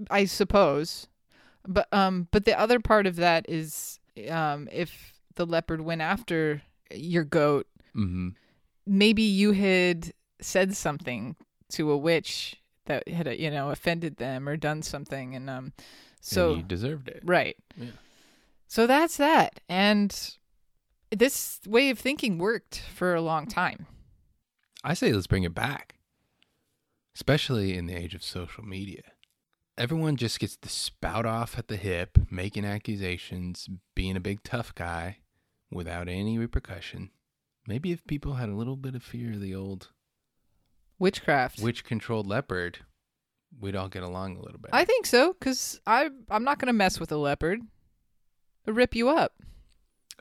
I 0.09 0.25
suppose, 0.25 1.07
but 1.67 1.87
um, 1.93 2.27
but 2.31 2.45
the 2.45 2.57
other 2.59 2.79
part 2.79 3.07
of 3.07 3.15
that 3.17 3.47
is 3.49 3.99
um, 4.29 4.67
if 4.71 5.13
the 5.35 5.45
leopard 5.45 5.81
went 5.81 6.01
after 6.01 6.61
your 6.91 7.23
goat, 7.23 7.67
Mhm. 7.95 8.35
maybe 8.85 9.23
you 9.23 9.51
had 9.53 10.13
said 10.39 10.75
something 10.75 11.35
to 11.69 11.89
a 11.91 11.97
witch 11.97 12.57
that 12.85 13.07
had 13.07 13.27
you 13.39 13.49
know 13.49 13.69
offended 13.71 14.17
them 14.17 14.47
or 14.49 14.57
done 14.57 14.81
something, 14.81 15.35
and 15.35 15.49
um, 15.49 15.73
so 16.21 16.49
and 16.49 16.57
you 16.57 16.63
deserved 16.63 17.07
it. 17.07 17.21
Right. 17.23 17.57
Yeah. 17.77 17.91
So 18.67 18.87
that's 18.87 19.17
that. 19.17 19.59
And 19.69 20.35
this 21.11 21.59
way 21.67 21.89
of 21.91 21.99
thinking 21.99 22.37
worked 22.39 22.79
for 22.79 23.13
a 23.15 23.21
long 23.21 23.45
time. 23.47 23.85
I 24.83 24.93
say 24.95 25.13
let's 25.13 25.27
bring 25.27 25.43
it 25.43 25.53
back, 25.53 25.95
especially 27.15 27.77
in 27.77 27.85
the 27.85 27.95
age 27.95 28.15
of 28.15 28.23
social 28.23 28.63
media. 28.63 29.01
Everyone 29.77 30.15
just 30.17 30.39
gets 30.39 30.55
to 30.57 30.69
spout 30.69 31.25
off 31.25 31.57
at 31.57 31.67
the 31.67 31.77
hip, 31.77 32.17
making 32.29 32.65
accusations, 32.65 33.67
being 33.95 34.15
a 34.15 34.19
big 34.21 34.43
tough 34.43 34.73
guy 34.75 35.17
without 35.71 36.07
any 36.07 36.37
repercussion. 36.37 37.09
Maybe 37.67 37.91
if 37.91 38.05
people 38.05 38.33
had 38.35 38.49
a 38.49 38.55
little 38.55 38.75
bit 38.75 38.93
of 38.93 39.01
fear 39.03 39.33
of 39.33 39.41
the 39.41 39.55
old 39.55 39.89
Witchcraft. 40.99 41.59
witch 41.59 41.83
controlled 41.83 42.27
leopard, 42.27 42.79
we'd 43.59 43.75
all 43.75 43.89
get 43.89 44.03
along 44.03 44.37
a 44.37 44.41
little 44.41 44.59
bit. 44.59 44.69
I 44.73 44.85
think 44.85 45.05
so, 45.07 45.33
because 45.33 45.79
I'm 45.87 46.43
not 46.43 46.59
going 46.59 46.67
to 46.67 46.73
mess 46.73 46.99
with 46.99 47.11
a 47.11 47.17
leopard. 47.17 47.61
It'll 48.65 48.75
rip 48.75 48.95
you 48.95 49.09
up. 49.09 49.33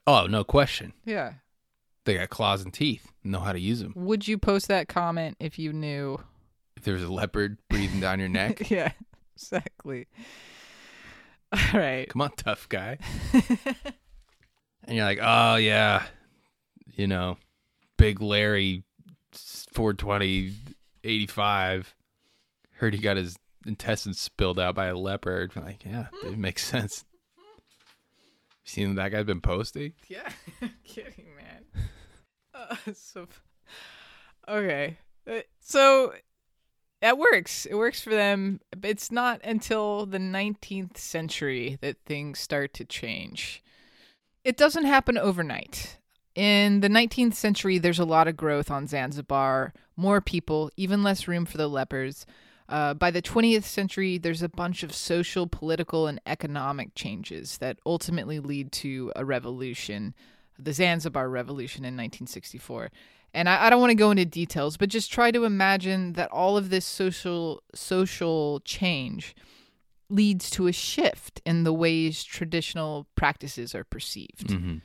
oh, 0.07 0.27
no 0.27 0.45
question. 0.45 0.95
Yeah. 1.05 1.35
They 2.05 2.15
got 2.15 2.31
claws 2.31 2.63
and 2.63 2.73
teeth, 2.73 3.13
know 3.23 3.41
how 3.41 3.53
to 3.53 3.61
use 3.61 3.81
them. 3.81 3.93
Would 3.95 4.27
you 4.27 4.39
post 4.39 4.67
that 4.69 4.89
comment 4.89 5.37
if 5.39 5.59
you 5.59 5.73
knew? 5.73 6.19
If 6.83 6.87
there 6.87 6.95
was 6.95 7.05
a 7.05 7.13
leopard 7.13 7.59
breathing 7.69 8.01
down 8.01 8.19
your 8.19 8.29
neck, 8.29 8.69
yeah, 8.73 8.91
exactly. 9.37 10.09
All 11.53 11.79
right. 11.79 12.09
come 12.09 12.23
on, 12.23 12.33
tough 12.33 12.69
guy. 12.69 12.99
and 13.33 14.97
you're 14.97 15.05
like, 15.05 15.21
oh 15.23 15.55
yeah, 15.55 16.03
you 16.97 17.07
know, 17.07 17.37
big 17.99 18.21
Larry, 18.21 18.83
420, 19.31 20.55
85. 21.05 21.95
Heard 22.79 22.95
he 22.95 23.01
got 23.01 23.17
his 23.17 23.37
intestines 23.65 24.19
spilled 24.19 24.59
out 24.59 24.75
by 24.75 24.87
a 24.87 24.97
leopard. 24.97 25.53
I'm 25.55 25.65
like, 25.65 25.85
yeah, 25.85 26.07
it 26.25 26.37
makes 26.37 26.67
sense. 26.67 27.05
Seen 28.65 28.97
that 28.97 29.13
guy's 29.13 29.25
been 29.25 29.41
posting? 29.41 29.93
Yeah, 30.09 30.29
kidding, 30.85 31.27
man. 31.37 31.85
Uh, 32.53 32.75
so, 32.93 33.29
okay, 34.49 34.99
Uh, 35.31 35.43
so 35.61 36.15
that 37.03 37.19
works. 37.19 37.67
It 37.67 37.75
works 37.75 38.01
for 38.01 38.11
them. 38.11 38.61
It's 38.83 39.11
not 39.11 39.41
until 39.43 40.07
the 40.07 40.19
19th 40.19 40.97
century 40.97 41.77
that 41.81 41.97
things 42.07 42.39
start 42.39 42.73
to 42.75 42.85
change. 42.85 43.63
It 44.45 44.57
doesn't 44.57 44.85
happen 44.85 45.19
overnight. 45.19 45.99
In 46.37 46.81
the 46.81 46.89
19th 46.89 47.35
century, 47.35 47.79
there's 47.79 47.99
a 47.99 48.05
lot 48.05 48.29
of 48.29 48.37
growth 48.37 48.71
on 48.71 48.87
Zanzibar, 48.87 49.75
more 49.97 50.21
people, 50.21 50.71
even 50.77 51.03
less 51.03 51.27
room 51.27 51.45
for 51.45 51.59
the 51.59 51.69
lepers. 51.69 52.25
Uh, 52.69 52.95
by 52.95 53.11
the 53.11 53.21
20th 53.21 53.65
century, 53.65 54.17
there's 54.17 54.43
a 54.43 54.49
bunch 54.49 54.85
of 54.85 54.95
social, 54.95 55.49
political, 55.49 56.07
and 56.07 56.21
economic 56.25 56.95
changes 56.95 57.59
that 57.59 57.79
ultimately 57.85 58.39
lead 58.39 58.71
to 58.71 59.13
a 59.17 59.25
revolution, 59.25 60.15
the 60.57 60.73
Zanzibar 60.73 61.29
Revolution 61.29 61.81
in 61.81 61.95
1964. 61.95 62.91
And 63.35 63.49
I, 63.49 63.67
I 63.67 63.71
don't 63.71 63.81
want 63.81 63.91
to 63.91 63.95
go 63.97 64.11
into 64.11 64.25
details, 64.25 64.77
but 64.77 64.89
just 64.91 65.11
try 65.13 65.31
to 65.31 65.45
imagine 65.45 66.13
that 66.15 66.31
all 66.31 66.57
of 66.57 66.69
this 66.71 66.85
social 66.85 67.63
social 67.75 68.61
change 68.61 69.35
leads 70.11 70.51
to 70.51 70.67
a 70.67 70.73
shift 70.73 71.41
in 71.47 71.65
the 71.65 71.73
ways 71.73 72.23
traditional 72.25 73.07
practices 73.15 73.75
are 73.75 73.85
perceived 73.85 74.49
Mm-hmm. 74.49 74.77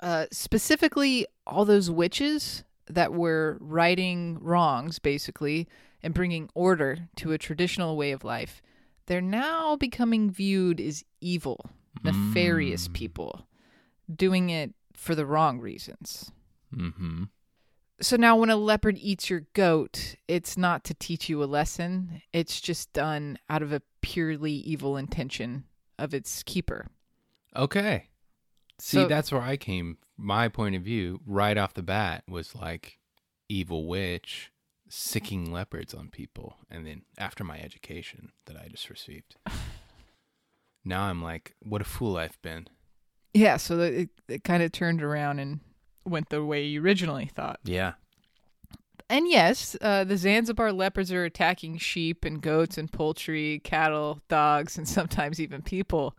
uh, 0.00 0.26
specifically 0.30 1.26
all 1.46 1.64
those 1.64 1.90
witches 1.90 2.64
that 2.86 3.12
were 3.14 3.56
righting 3.60 4.38
wrongs, 4.40 4.98
basically, 4.98 5.66
and 6.02 6.12
bringing 6.14 6.48
order 6.54 7.08
to 7.16 7.32
a 7.32 7.38
traditional 7.38 7.96
way 7.96 8.12
of 8.12 8.24
life, 8.24 8.60
they're 9.06 9.20
now 9.22 9.76
becoming 9.76 10.30
viewed 10.30 10.80
as 10.80 11.04
evil, 11.20 11.70
nefarious 12.04 12.88
Mm. 12.88 12.92
people, 12.92 13.46
doing 14.14 14.50
it 14.50 14.74
for 14.94 15.14
the 15.14 15.24
wrong 15.26 15.58
reasons. 15.60 16.30
Mm-hmm. 16.74 17.24
So 18.00 18.16
now, 18.16 18.36
when 18.36 18.50
a 18.50 18.56
leopard 18.56 18.96
eats 19.00 19.28
your 19.28 19.40
goat, 19.54 20.14
it's 20.28 20.56
not 20.56 20.84
to 20.84 20.94
teach 20.94 21.28
you 21.28 21.42
a 21.42 21.46
lesson, 21.46 22.22
it's 22.32 22.60
just 22.60 22.92
done 22.92 23.38
out 23.50 23.62
of 23.62 23.72
a 23.72 23.82
purely 24.02 24.52
evil 24.52 24.96
intention 24.96 25.64
of 25.98 26.14
its 26.14 26.42
keeper. 26.44 26.86
Okay. 27.56 28.06
See, 28.78 28.98
So- 28.98 29.08
that's 29.08 29.32
where 29.32 29.42
I 29.42 29.56
came. 29.56 29.98
My 30.16 30.48
point 30.48 30.74
of 30.76 30.82
view, 30.82 31.20
right 31.26 31.56
off 31.58 31.74
the 31.74 31.82
bat, 31.82 32.24
was 32.28 32.54
like 32.54 32.98
evil 33.48 33.86
witch 33.86 34.52
sicking 34.88 35.52
leopards 35.52 35.92
on 35.94 36.08
people. 36.08 36.56
And 36.70 36.86
then 36.86 37.02
after 37.18 37.44
my 37.44 37.58
education 37.58 38.30
that 38.46 38.56
I 38.56 38.68
just 38.68 38.88
received, 38.90 39.36
now 40.84 41.02
I'm 41.04 41.22
like, 41.22 41.54
what 41.60 41.80
a 41.80 41.84
fool 41.84 42.16
I've 42.16 42.40
been. 42.42 42.68
Yeah, 43.34 43.56
so 43.58 43.78
it, 43.80 44.10
it 44.28 44.44
kind 44.44 44.62
of 44.62 44.72
turned 44.72 45.02
around 45.02 45.38
and 45.38 45.60
went 46.08 46.30
the 46.30 46.44
way 46.44 46.64
you 46.64 46.82
originally 46.82 47.26
thought. 47.26 47.60
Yeah. 47.64 47.92
And 49.10 49.28
yes, 49.28 49.74
uh, 49.80 50.04
the 50.04 50.18
Zanzibar 50.18 50.72
leopards 50.72 51.10
are 51.12 51.24
attacking 51.24 51.78
sheep 51.78 52.24
and 52.24 52.42
goats 52.42 52.76
and 52.76 52.92
poultry, 52.92 53.60
cattle, 53.64 54.20
dogs, 54.28 54.76
and 54.76 54.86
sometimes 54.88 55.40
even 55.40 55.62
people. 55.62 56.16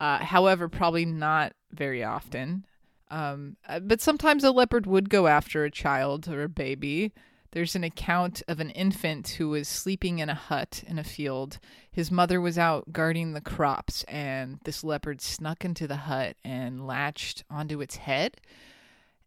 Uh, 0.00 0.18
however, 0.18 0.68
probably 0.68 1.04
not 1.04 1.52
very 1.70 2.02
often. 2.02 2.64
Um, 3.10 3.56
uh, 3.68 3.80
but 3.80 4.00
sometimes 4.00 4.42
a 4.42 4.50
leopard 4.50 4.86
would 4.86 5.10
go 5.10 5.26
after 5.26 5.64
a 5.64 5.70
child 5.70 6.28
or 6.28 6.42
a 6.42 6.48
baby. 6.48 7.12
There's 7.52 7.76
an 7.76 7.84
account 7.84 8.42
of 8.48 8.58
an 8.58 8.70
infant 8.70 9.28
who 9.28 9.50
was 9.50 9.68
sleeping 9.68 10.18
in 10.18 10.28
a 10.28 10.34
hut 10.34 10.82
in 10.88 10.98
a 10.98 11.04
field. 11.04 11.58
His 11.92 12.10
mother 12.10 12.40
was 12.40 12.58
out 12.58 12.92
guarding 12.92 13.32
the 13.32 13.40
crops, 13.40 14.02
and 14.04 14.58
this 14.64 14.82
leopard 14.82 15.20
snuck 15.20 15.64
into 15.64 15.86
the 15.86 15.96
hut 15.96 16.36
and 16.42 16.84
latched 16.84 17.44
onto 17.48 17.80
its 17.80 17.96
head 17.96 18.38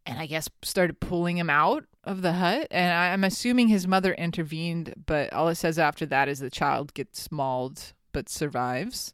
and 0.08 0.20
I 0.20 0.26
guess 0.26 0.50
started 0.64 1.00
pulling 1.00 1.38
him 1.38 1.50
out 1.50 1.84
of 2.04 2.22
the 2.22 2.34
hut. 2.34 2.68
And 2.72 2.92
I- 2.94 3.10
I'm 3.14 3.24
assuming 3.24 3.68
his 3.68 3.88
mother 3.88 4.14
intervened, 4.14 4.94
but 5.06 5.32
all 5.34 5.50
it 5.50 5.56
says 5.56 5.78
after 5.78 6.06
that 6.08 6.28
is 6.30 6.40
the 6.40 6.50
child 6.50 6.94
gets 6.94 7.32
mauled 7.32 7.94
but 8.14 8.30
survives. 8.30 9.14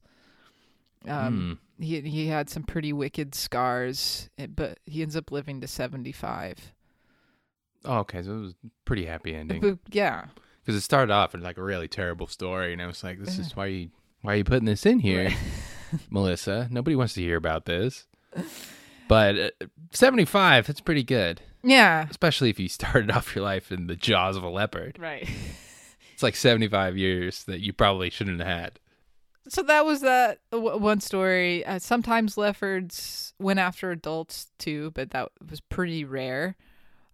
Um, 1.08 1.60
he 1.80 2.00
he 2.02 2.28
had 2.28 2.50
some 2.50 2.64
pretty 2.64 2.94
wicked 2.94 3.36
scars, 3.36 4.30
eh, 4.38 4.48
but 4.48 4.80
he 4.86 5.02
ends 5.02 5.18
up 5.18 5.32
living 5.32 5.60
to 5.62 5.68
75. 5.68 6.74
Oh, 7.86 7.98
okay. 8.00 8.24
So 8.24 8.32
it 8.32 8.40
was 8.40 8.52
a 8.52 8.70
pretty 8.86 9.06
happy 9.06 9.36
ending. 9.36 9.60
But 9.60 9.80
yeah, 9.92 10.28
Because 10.62 10.76
it 10.78 10.82
started 10.82 11.12
off 11.12 11.34
in 11.36 11.42
like 11.42 11.58
a 11.58 11.64
really 11.64 11.90
terrible 11.90 12.28
story. 12.28 12.72
And 12.72 12.82
I 12.82 12.88
was 12.88 13.04
like, 13.04 13.20
this 13.20 13.38
is 13.38 13.54
why 13.56 13.66
you, 13.66 13.90
why 14.22 14.34
are 14.34 14.38
you 14.38 14.44
putting 14.46 14.64
this 14.66 14.86
in 14.86 15.00
here, 15.00 15.34
Melissa? 16.10 16.70
Nobody 16.72 16.96
wants 16.96 17.14
to 17.16 17.22
hear 17.22 17.36
about 17.36 17.66
this. 17.66 18.08
But 19.08 19.38
uh, 19.40 19.66
75, 19.92 20.68
that's 20.68 20.82
pretty 20.82 21.04
good. 21.04 21.42
Yeah. 21.64 22.08
Especially 22.10 22.50
if 22.50 22.60
you 22.60 22.68
started 22.70 23.12
off 23.16 23.36
your 23.36 23.44
life 23.44 23.72
in 23.72 23.88
the 23.88 23.96
jaws 23.96 24.36
of 24.38 24.44
a 24.44 24.50
leopard. 24.50 24.98
Right. 25.00 25.30
It's 26.14 26.22
like 26.22 26.36
75 26.36 26.96
years 26.96 27.44
that 27.46 27.62
you 27.62 27.74
probably 27.74 28.12
shouldn't 28.12 28.40
have 28.40 28.48
had. 28.48 28.80
So 29.48 29.64
that 29.64 29.84
was 29.84 30.02
that 30.02 30.42
w- 30.52 30.78
one 30.78 31.02
story. 31.02 31.66
Uh, 31.66 31.80
sometimes 31.80 32.38
leopards 32.38 33.34
went 33.40 33.58
after 33.58 33.90
adults 33.90 34.52
too, 34.60 34.92
but 34.94 35.10
that 35.10 35.30
was 35.50 35.60
pretty 35.60 36.06
rare. 36.06 36.56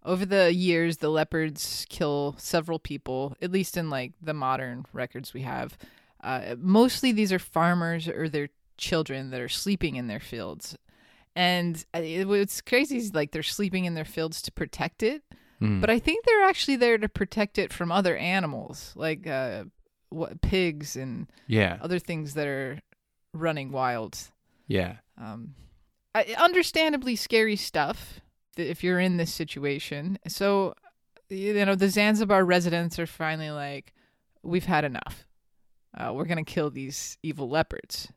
Over 0.04 0.26
the 0.26 0.52
years, 0.52 0.98
the 0.98 1.08
leopards 1.08 1.86
kill 1.88 2.34
several 2.38 2.78
people, 2.78 3.36
at 3.40 3.50
least 3.50 3.78
in 3.78 3.88
like 3.88 4.12
the 4.20 4.34
modern 4.34 4.84
records 4.92 5.32
we 5.32 5.42
have. 5.42 5.78
Uh, 6.22 6.56
mostly 6.58 7.10
these 7.10 7.32
are 7.32 7.38
farmers 7.38 8.06
or 8.06 8.28
their 8.28 8.50
children 8.76 9.30
that 9.30 9.40
are 9.40 9.48
sleeping 9.48 9.96
in 9.96 10.08
their 10.08 10.20
fields. 10.20 10.76
And 11.36 11.84
uh, 11.94 12.00
it, 12.00 12.26
what's 12.26 12.60
crazy 12.60 12.96
is 12.96 13.14
like 13.14 13.32
they're 13.32 13.42
sleeping 13.42 13.84
in 13.84 13.94
their 13.94 14.04
fields 14.04 14.42
to 14.42 14.52
protect 14.52 15.02
it. 15.02 15.22
Mm. 15.60 15.80
But 15.80 15.90
I 15.90 15.98
think 15.98 16.24
they're 16.24 16.44
actually 16.44 16.76
there 16.76 16.98
to 16.98 17.08
protect 17.08 17.58
it 17.58 17.72
from 17.72 17.92
other 17.92 18.16
animals, 18.16 18.92
like 18.96 19.26
uh, 19.26 19.64
what 20.08 20.40
pigs 20.40 20.96
and 20.96 21.30
yeah. 21.46 21.78
other 21.80 21.98
things 21.98 22.34
that 22.34 22.46
are 22.46 22.80
running 23.32 23.70
wild. 23.70 24.18
Yeah. 24.66 24.96
Um, 25.18 25.54
I, 26.14 26.34
understandably 26.38 27.16
scary 27.16 27.56
stuff 27.56 28.20
if 28.56 28.82
you're 28.82 29.00
in 29.00 29.16
this 29.16 29.32
situation. 29.32 30.18
So, 30.26 30.74
you 31.28 31.64
know, 31.64 31.74
the 31.74 31.88
Zanzibar 31.88 32.44
residents 32.44 32.98
are 32.98 33.06
finally 33.06 33.50
like, 33.50 33.92
we've 34.42 34.64
had 34.64 34.84
enough. 34.84 35.26
Uh, 35.96 36.12
we're 36.12 36.24
going 36.24 36.44
to 36.44 36.50
kill 36.50 36.70
these 36.70 37.18
evil 37.22 37.48
leopards, 37.48 38.08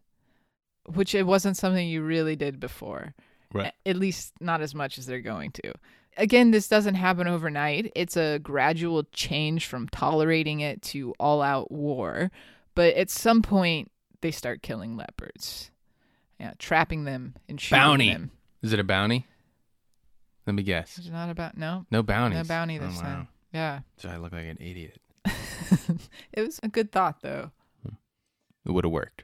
which 0.88 1.16
it 1.16 1.26
wasn't 1.26 1.58
something 1.58 1.88
you 1.88 2.02
really 2.02 2.36
did 2.36 2.60
before. 2.60 3.14
Right. 3.54 3.74
At 3.86 3.98
least 3.98 4.34
not 4.40 4.62
as 4.62 4.74
much 4.74 4.98
as 4.98 5.06
they're 5.06 5.22
going 5.22 5.52
to. 5.52 5.74
Again, 6.18 6.52
this 6.52 6.68
doesn't 6.68 6.96
happen 6.96 7.28
overnight. 7.28 7.92
It's 7.96 8.18
a 8.18 8.40
gradual 8.40 9.04
change 9.14 9.66
from 9.66 9.90
tolerating 9.90 10.60
it 10.60 10.82
to 10.84 11.14
all 11.20 11.42
out 11.42 11.72
war. 11.72 12.32
But 12.76 12.96
at 12.96 13.10
some 13.10 13.42
point, 13.42 13.92
they 14.22 14.32
start 14.32 14.62
killing 14.62 14.96
leopards. 14.98 15.72
Yeah, 16.40 16.54
trapping 16.58 17.04
them 17.06 17.36
and 17.48 17.60
shooting 17.60 17.78
Bounty. 17.80 18.10
them. 18.12 18.32
Is 18.62 18.74
it 18.74 18.80
a 18.80 18.84
bounty? 18.84 19.28
Let 20.46 20.56
me 20.56 20.64
guess. 20.64 20.98
It's 20.98 21.10
not 21.10 21.30
about 21.30 21.58
no, 21.58 21.86
No 21.90 22.04
bounties. 22.04 22.38
no 22.38 22.44
bounty 22.44 22.78
this 22.78 22.98
oh, 22.98 23.02
time. 23.02 23.28
Yeah, 23.54 23.82
So 23.98 24.10
I 24.10 24.18
look 24.18 24.34
like 24.34 24.46
an 24.46 24.58
idiot. 24.60 25.00
it 26.34 26.42
was 26.42 26.60
a 26.64 26.68
good 26.68 26.92
thought 26.92 27.22
though. 27.22 27.52
Hmm. 27.84 27.96
It 28.66 28.72
would 28.72 28.84
have 28.84 28.92
worked. 28.92 29.24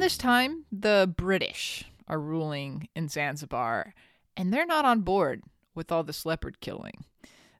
Around 0.00 0.06
this 0.06 0.16
time, 0.16 0.64
the 0.72 1.12
British 1.14 1.84
are 2.08 2.18
ruling 2.18 2.88
in 2.96 3.10
Zanzibar, 3.10 3.92
and 4.34 4.50
they're 4.50 4.64
not 4.64 4.86
on 4.86 5.02
board 5.02 5.42
with 5.74 5.92
all 5.92 6.02
this 6.02 6.24
leopard 6.24 6.58
killing. 6.60 7.04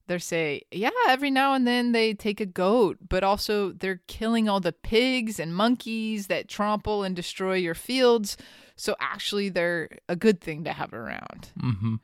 They 0.06 0.16
say, 0.16 0.62
yeah, 0.72 0.88
every 1.06 1.30
now 1.30 1.52
and 1.52 1.66
then 1.66 1.92
they 1.92 2.14
take 2.14 2.40
a 2.40 2.46
goat, 2.46 2.96
but 3.06 3.22
also 3.22 3.72
they're 3.72 4.00
killing 4.06 4.48
all 4.48 4.58
the 4.58 4.72
pigs 4.72 5.38
and 5.38 5.54
monkeys 5.54 6.28
that 6.28 6.48
trample 6.48 7.02
and 7.02 7.14
destroy 7.14 7.56
your 7.56 7.74
fields. 7.74 8.38
So 8.74 8.96
actually, 9.00 9.50
they're 9.50 9.90
a 10.08 10.16
good 10.16 10.40
thing 10.40 10.64
to 10.64 10.72
have 10.72 10.94
around. 10.94 11.50
Mm-hmm. 11.62 11.96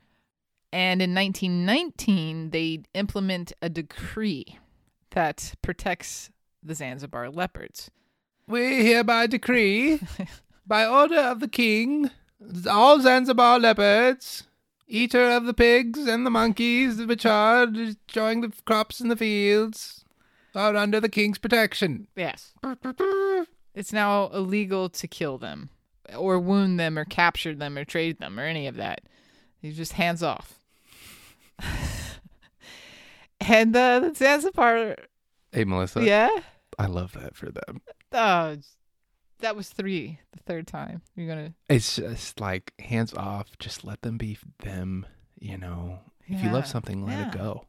And 0.71 1.01
in 1.01 1.15
1919, 1.15 2.51
they 2.51 2.83
implement 2.93 3.53
a 3.63 3.69
decree 3.69 4.59
that 5.09 5.55
protects 5.63 6.29
the 6.61 6.75
Zanzibar 6.75 7.31
leopards. 7.31 7.89
We 8.47 8.85
hereby 8.85 9.27
decree, 9.27 9.99
by 10.65 10.85
order 10.85 11.19
of 11.19 11.39
the 11.41 11.47
king, 11.49 12.09
all 12.69 13.01
Zanzibar 13.01 13.59
leopards, 13.59 14.43
eater 14.87 15.31
of 15.31 15.45
the 15.45 15.53
pigs 15.53 16.07
and 16.07 16.25
the 16.25 16.29
monkeys 16.29 17.05
which 17.05 17.25
are 17.25 17.65
destroying 17.65 18.41
the 18.41 18.53
crops 18.65 19.01
in 19.01 19.09
the 19.09 19.17
fields, 19.17 20.05
are 20.55 20.75
under 20.77 20.99
the 21.01 21.09
king's 21.09 21.37
protection. 21.37 22.07
Yes. 22.15 22.53
It's 23.75 23.91
now 23.93 24.27
illegal 24.29 24.87
to 24.89 25.07
kill 25.07 25.37
them 25.37 25.69
or 26.15 26.39
wound 26.39 26.79
them 26.79 26.97
or 26.97 27.03
capture 27.05 27.53
them 27.53 27.77
or 27.77 27.83
trade 27.83 28.17
them 28.19 28.39
or 28.39 28.43
any 28.43 28.65
of 28.67 28.75
that. 28.77 29.01
You 29.61 29.73
just 29.73 29.93
hands 29.93 30.23
off. 30.23 30.59
and 33.41 33.75
uh, 33.75 33.99
the 33.99 34.13
Zanzibar, 34.15 34.95
Hey, 35.51 35.63
Melissa. 35.65 36.03
yeah? 36.03 36.29
I 36.79 36.85
love 36.85 37.11
that 37.13 37.35
for 37.35 37.49
them. 37.51 37.81
Oh, 38.11 38.57
that 39.39 39.55
was 39.55 39.69
three, 39.69 40.19
the 40.31 40.39
third 40.43 40.67
time. 40.67 41.01
You're 41.15 41.33
to. 41.35 41.53
It's 41.69 41.95
just 41.97 42.39
like 42.39 42.73
hands 42.79 43.13
off. 43.13 43.47
Just 43.59 43.83
let 43.83 44.01
them 44.01 44.17
be 44.17 44.37
them. 44.59 45.05
You 45.39 45.57
know, 45.57 45.99
if 46.27 46.43
you 46.43 46.49
love 46.51 46.65
something, 46.65 47.05
let 47.05 47.17
yeah. 47.19 47.27
it 47.27 47.33
go, 47.33 47.65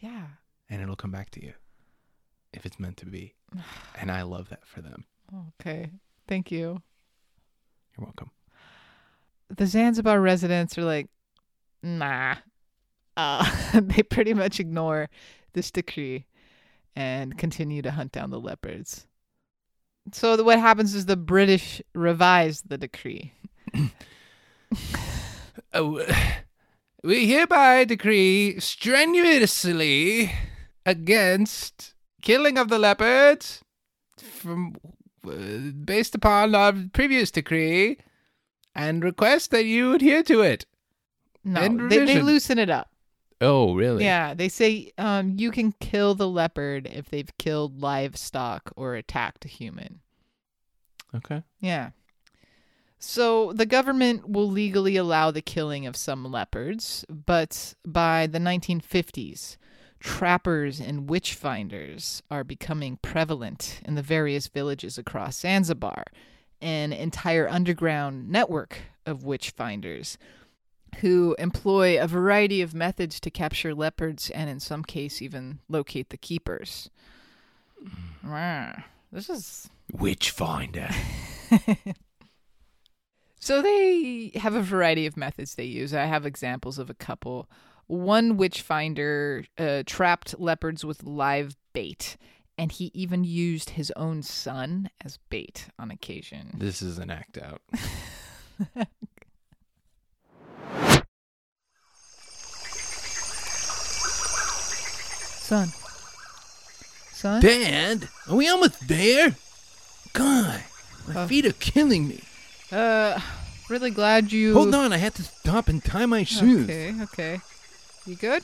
Yeah. 0.00 0.26
and 0.68 0.82
it'll 0.82 0.96
come 0.96 1.10
back 1.10 1.30
to 1.30 1.42
you 1.42 1.54
if 2.52 2.66
it's 2.66 2.78
meant 2.78 2.98
to 2.98 3.06
be. 3.06 3.34
And 3.98 4.10
I 4.10 4.22
love 4.22 4.50
that 4.50 4.66
for 4.66 4.82
them. 4.82 5.06
Okay. 5.60 5.90
Thank 6.28 6.50
you. 6.52 6.82
You're 7.96 8.04
welcome. 8.04 8.30
the 9.48 9.66
Zanzibar 9.66 10.20
residents 10.20 10.76
are 10.76 10.84
like, 10.84 11.08
nah. 11.82 12.34
Uh, 13.16 13.50
they 13.80 14.02
pretty 14.02 14.34
much 14.34 14.60
ignore 14.60 15.08
this 15.54 15.70
decree 15.70 16.26
and 16.94 17.38
continue 17.38 17.80
to 17.80 17.90
hunt 17.92 18.12
down 18.12 18.28
the 18.30 18.38
leopards. 18.40 19.06
So 20.12 20.36
the, 20.36 20.44
what 20.44 20.58
happens 20.60 20.94
is 20.94 21.06
the 21.06 21.16
British 21.16 21.82
revise 21.94 22.62
the 22.62 22.78
decree. 22.78 23.32
Oh, 25.74 26.02
we 27.04 27.26
hereby 27.26 27.84
decree 27.84 28.58
strenuously 28.58 30.32
against 30.86 31.94
killing 32.22 32.56
of 32.56 32.68
the 32.68 32.78
leopards 32.78 33.62
from 34.16 34.74
uh, 35.26 35.70
based 35.84 36.14
upon 36.14 36.54
our 36.54 36.72
previous 36.92 37.30
decree 37.30 37.98
and 38.74 39.04
request 39.04 39.50
that 39.50 39.66
you 39.66 39.94
adhere 39.94 40.22
to 40.22 40.40
it. 40.40 40.64
No, 41.44 41.88
they, 41.88 42.04
they 42.04 42.22
loosen 42.22 42.58
it 42.58 42.70
up. 42.70 42.90
Oh, 43.40 43.74
really? 43.74 44.04
Yeah, 44.04 44.34
they 44.34 44.48
say 44.48 44.92
um, 44.96 45.34
you 45.38 45.50
can 45.50 45.72
kill 45.72 46.14
the 46.14 46.28
leopard 46.28 46.86
if 46.86 47.10
they've 47.10 47.36
killed 47.38 47.80
livestock 47.80 48.72
or 48.76 48.94
attacked 48.94 49.44
a 49.44 49.48
human. 49.48 50.00
Okay. 51.14 51.42
Yeah. 51.60 51.90
So 52.98 53.52
the 53.52 53.66
government 53.66 54.28
will 54.28 54.48
legally 54.48 54.96
allow 54.96 55.30
the 55.30 55.42
killing 55.42 55.86
of 55.86 55.96
some 55.96 56.24
leopards, 56.24 57.04
but 57.08 57.74
by 57.86 58.26
the 58.26 58.38
1950s, 58.38 59.58
trappers 60.00 60.80
and 60.80 61.08
witch 61.08 61.34
finders 61.34 62.22
are 62.30 62.44
becoming 62.44 62.98
prevalent 63.02 63.80
in 63.84 63.96
the 63.96 64.02
various 64.02 64.48
villages 64.48 64.96
across 64.96 65.40
Zanzibar, 65.40 66.04
an 66.62 66.92
entire 66.92 67.48
underground 67.48 68.30
network 68.30 68.78
of 69.04 69.24
witch 69.24 69.50
finders 69.50 70.16
who 71.00 71.34
employ 71.38 72.00
a 72.00 72.06
variety 72.06 72.62
of 72.62 72.74
methods 72.74 73.20
to 73.20 73.30
capture 73.30 73.74
leopards 73.74 74.30
and 74.30 74.48
in 74.50 74.60
some 74.60 74.82
case 74.82 75.20
even 75.20 75.60
locate 75.68 76.10
the 76.10 76.16
keepers. 76.16 76.90
This 79.12 79.28
is 79.30 79.70
Witch 79.92 80.30
finder. 80.30 80.88
So 83.46 83.62
they 83.62 84.32
have 84.34 84.56
a 84.56 84.60
variety 84.60 85.06
of 85.06 85.16
methods 85.16 85.54
they 85.54 85.66
use. 85.66 85.94
I 85.94 86.06
have 86.06 86.26
examples 86.26 86.80
of 86.80 86.90
a 86.90 86.94
couple. 86.94 87.48
One 87.86 88.36
witch 88.36 88.60
finder 88.60 89.44
uh, 89.56 89.84
trapped 89.86 90.40
leopards 90.40 90.84
with 90.84 91.04
live 91.04 91.56
bait, 91.72 92.16
and 92.58 92.72
he 92.72 92.90
even 92.92 93.22
used 93.22 93.70
his 93.70 93.92
own 93.94 94.24
son 94.24 94.90
as 95.04 95.20
bait 95.30 95.68
on 95.78 95.92
occasion. 95.92 96.56
this 96.58 96.82
is 96.82 96.98
an 96.98 97.08
act 97.08 97.38
out. 97.38 97.62
Son. 105.46 105.68
Son? 107.12 107.40
Dad, 107.40 108.08
are 108.28 108.34
we 108.36 108.48
almost 108.48 108.88
there? 108.88 109.36
God, 110.12 110.62
my 111.06 111.14
Uh. 111.22 111.26
feet 111.28 111.46
are 111.46 111.52
killing 111.52 112.08
me. 112.08 112.20
Uh, 112.72 113.20
really 113.68 113.90
glad 113.90 114.32
you. 114.32 114.54
Hold 114.54 114.74
on, 114.74 114.92
I 114.92 114.96
have 114.98 115.14
to 115.14 115.22
stop 115.22 115.68
and 115.68 115.84
tie 115.84 116.06
my 116.06 116.24
shoes. 116.24 116.64
Okay, 116.64 116.94
okay. 117.02 117.40
You 118.06 118.16
good? 118.16 118.42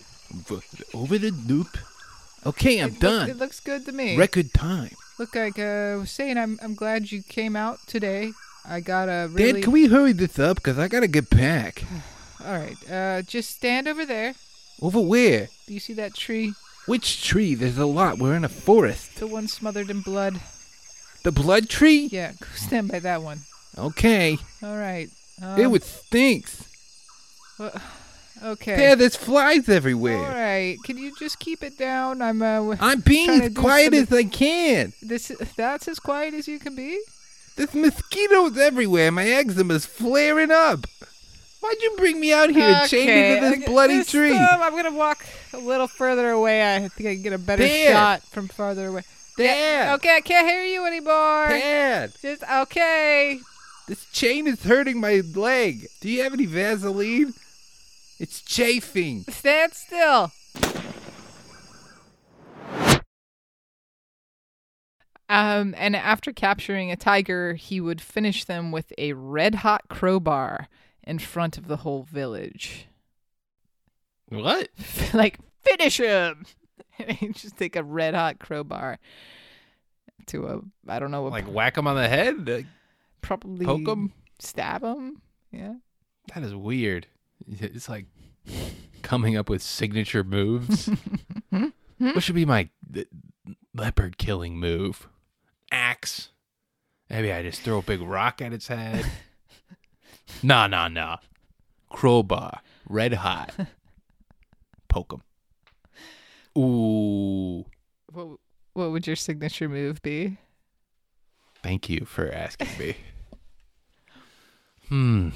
Over 0.94 1.18
the 1.18 1.30
loop. 1.32 1.76
Okay, 2.46 2.78
I'm 2.78 2.88
It 2.88 2.92
look- 2.92 3.00
done. 3.00 3.30
it 3.30 3.36
looks 3.38 3.60
good 3.60 3.84
to 3.86 3.92
me. 3.92 4.16
Record 4.16 4.52
time. 4.54 4.90
Look, 5.18 5.34
like 5.34 5.58
uh, 5.58 5.98
was 6.00 6.10
saying, 6.10 6.38
I'm 6.38 6.58
I'm 6.62 6.74
glad 6.74 7.10
you 7.12 7.22
came 7.22 7.56
out 7.56 7.78
today. 7.86 8.32
I 8.64 8.78
got 8.80 9.08
a 9.08 9.28
really. 9.28 9.54
Dad, 9.54 9.62
can 9.64 9.72
we 9.72 9.86
hurry 9.86 10.12
this 10.12 10.38
up? 10.38 10.56
Because 10.56 10.78
I 10.78 10.86
got 10.88 11.00
to 11.00 11.08
get 11.08 11.28
back. 11.30 11.82
All 12.46 12.56
right. 12.58 12.78
Uh, 12.90 13.22
just 13.22 13.50
stand 13.50 13.86
over 13.88 14.06
there. 14.06 14.34
Over 14.80 15.00
where? 15.00 15.48
Do 15.66 15.74
you 15.74 15.80
see 15.80 15.94
that 15.94 16.14
tree? 16.14 16.54
Which 16.86 17.22
tree? 17.22 17.54
There's 17.54 17.78
a 17.78 17.86
lot. 17.86 18.18
We're 18.18 18.34
in 18.34 18.44
a 18.44 18.48
forest. 18.48 19.16
The 19.16 19.26
one 19.26 19.46
smothered 19.48 19.90
in 19.90 20.00
blood. 20.00 20.40
The 21.22 21.32
blood 21.32 21.68
tree? 21.68 22.08
Yeah, 22.10 22.32
stand 22.56 22.90
by 22.90 22.98
that 23.00 23.22
one. 23.22 23.40
Okay. 23.78 24.38
All 24.62 24.76
right. 24.76 25.08
Um, 25.40 25.74
it 25.74 25.82
stinks. 25.84 26.68
okay. 28.42 28.80
Yeah, 28.80 28.94
there's 28.96 29.16
flies 29.16 29.68
everywhere. 29.68 30.18
All 30.18 30.24
right. 30.24 30.76
Can 30.84 30.98
you 30.98 31.14
just 31.16 31.38
keep 31.38 31.62
it 31.62 31.78
down? 31.78 32.20
I'm 32.20 32.42
uh. 32.42 32.76
I'm 32.80 33.00
being 33.00 33.30
as 33.30 33.54
quiet 33.54 33.94
as 33.94 34.12
I 34.12 34.24
can. 34.24 34.92
This 35.00 35.30
that's 35.56 35.86
as 35.88 36.00
quiet 36.00 36.34
as 36.34 36.48
you 36.48 36.58
can 36.58 36.74
be. 36.74 37.00
There's 37.56 37.74
mosquitoes 37.74 38.58
everywhere. 38.58 39.12
My 39.12 39.26
eczema's 39.26 39.86
flaring 39.86 40.50
up. 40.50 40.86
Why'd 41.62 41.80
you 41.80 41.94
bring 41.96 42.18
me 42.18 42.32
out 42.32 42.50
here 42.50 42.74
and 42.74 42.90
chain 42.90 43.06
me 43.06 43.40
to 43.50 43.56
this 43.56 43.68
bloody 43.68 43.98
this 43.98 44.10
tree? 44.10 44.32
time 44.32 44.60
I'm 44.60 44.74
gonna 44.74 44.90
walk 44.90 45.24
a 45.52 45.58
little 45.58 45.86
further 45.86 46.30
away. 46.30 46.74
I 46.74 46.88
think 46.88 47.08
I 47.08 47.14
can 47.14 47.22
get 47.22 47.32
a 47.32 47.38
better 47.38 47.62
There. 47.62 47.92
shot 47.92 48.22
from 48.24 48.48
farther 48.48 48.88
away. 48.88 49.02
Dad! 49.38 49.94
Okay, 49.94 50.16
I 50.16 50.20
can't 50.22 50.44
hear 50.46 50.64
you 50.64 50.84
anymore. 50.84 51.48
Dad! 51.50 52.14
Just 52.20 52.42
okay. 52.42 53.38
This 53.86 54.04
chain 54.06 54.48
is 54.48 54.64
hurting 54.64 54.98
my 55.00 55.22
leg. 55.36 55.86
Do 56.00 56.10
you 56.10 56.24
have 56.24 56.32
any 56.32 56.46
Vaseline? 56.46 57.32
It's 58.18 58.40
chafing. 58.40 59.22
Stand 59.28 59.72
still. 59.74 60.32
Um, 65.28 65.74
and 65.78 65.94
after 65.94 66.32
capturing 66.32 66.90
a 66.90 66.96
tiger, 66.96 67.54
he 67.54 67.80
would 67.80 68.00
finish 68.00 68.44
them 68.44 68.72
with 68.72 68.92
a 68.98 69.12
red 69.12 69.56
hot 69.56 69.82
crowbar 69.88 70.68
in 71.04 71.18
front 71.18 71.58
of 71.58 71.66
the 71.66 71.78
whole 71.78 72.02
village. 72.02 72.86
What? 74.28 74.68
like, 75.14 75.38
finish 75.62 75.98
him! 75.98 76.46
And 76.98 77.34
just 77.34 77.56
take 77.56 77.74
a 77.74 77.82
red 77.82 78.14
hot 78.14 78.38
crowbar 78.38 78.98
to 80.26 80.46
a, 80.46 80.60
I 80.86 80.98
don't 80.98 81.10
know, 81.10 81.24
Like 81.24 81.46
whack 81.46 81.76
him 81.78 81.86
on 81.86 81.96
the 81.96 82.06
head? 82.06 82.46
Like, 82.46 82.66
probably 83.22 83.64
poke 83.64 83.88
him? 83.88 84.12
stab 84.38 84.84
him. 84.84 85.22
Yeah. 85.50 85.74
That 86.34 86.44
is 86.44 86.54
weird. 86.54 87.08
It's 87.48 87.88
like 87.88 88.06
coming 89.02 89.36
up 89.36 89.48
with 89.48 89.62
signature 89.62 90.22
moves. 90.22 90.90
what 91.98 92.22
should 92.22 92.34
be 92.36 92.44
my 92.44 92.68
uh, 92.96 93.00
leopard 93.74 94.18
killing 94.18 94.58
move? 94.58 95.08
Axe. 95.72 96.28
Maybe 97.10 97.32
I 97.32 97.42
just 97.42 97.62
throw 97.62 97.78
a 97.78 97.82
big 97.82 98.00
rock 98.00 98.40
at 98.40 98.52
its 98.52 98.68
head. 98.68 99.04
Nah, 100.42 100.66
nah, 100.66 100.88
nah. 100.88 101.18
Crowbar. 101.90 102.60
Red 102.88 103.14
hot. 103.14 103.54
Poke 104.88 105.12
him. 105.12 105.22
Ooh. 106.60 107.64
What, 108.12 108.38
what 108.74 108.90
would 108.90 109.06
your 109.06 109.16
signature 109.16 109.68
move 109.68 110.02
be? 110.02 110.38
Thank 111.62 111.88
you 111.88 112.04
for 112.04 112.30
asking 112.30 112.68
me. 112.78 112.96
hmm. 114.88 115.28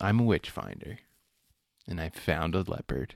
I'm 0.00 0.20
a 0.20 0.24
witch 0.24 0.50
finder. 0.50 0.98
And 1.86 2.00
I 2.00 2.08
found 2.08 2.54
a 2.54 2.62
leopard. 2.62 3.14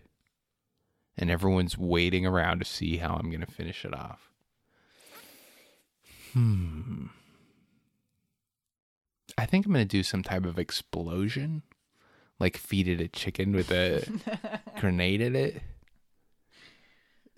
And 1.17 1.31
everyone's 1.31 1.77
waiting 1.77 2.27
around 2.27 2.61
to 2.61 2.65
see 2.65 2.99
how 2.99 3.15
I'm 3.15 3.31
going 3.31 3.41
to 3.41 3.51
finish 3.51 3.85
it 3.85 3.95
off. 3.95 4.31
Hmm. 6.33 7.07
I 9.39 9.47
think 9.47 9.67
I'm 9.67 9.73
going 9.73 9.87
to 9.87 9.89
do 9.89 10.03
some 10.03 10.23
type 10.23 10.45
of 10.45 10.59
explosion. 10.59 11.63
Like 12.41 12.57
feed 12.57 12.89
it 12.89 13.01
a 13.01 13.09
chicken 13.09 13.53
with 13.53 13.71
a 13.71 14.05
grenade 14.81 15.21
in 15.21 15.35
it. 15.35 15.63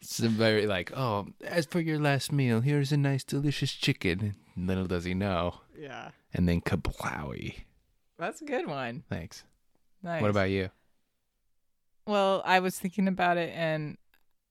Some 0.03 0.31
very 0.31 0.67
like, 0.67 0.93
oh, 0.97 1.29
as 1.45 1.67
for 1.67 1.81
your 1.81 1.99
last 1.99 2.33
meal, 2.33 2.61
here's 2.61 2.91
a 2.91 2.97
nice, 2.97 3.23
delicious 3.23 3.73
chicken. 3.73 4.35
Little 4.57 4.87
does 4.87 5.05
he 5.05 5.15
know. 5.15 5.61
Yeah. 5.79 6.11
And 6.33 6.49
then 6.49 6.61
kablowy. 6.61 7.65
That's 8.19 8.43
a 8.43 8.45
good 8.45 8.67
one. 8.67 9.05
Thanks. 9.09 9.45
Nice. 10.03 10.23
What 10.23 10.31
about 10.31 10.51
you? 10.51 10.71
Well, 12.07 12.43
I 12.45 12.61
was 12.61 12.79
thinking 12.79 13.09
about 13.09 13.37
it, 13.37 13.53
and 13.55 13.97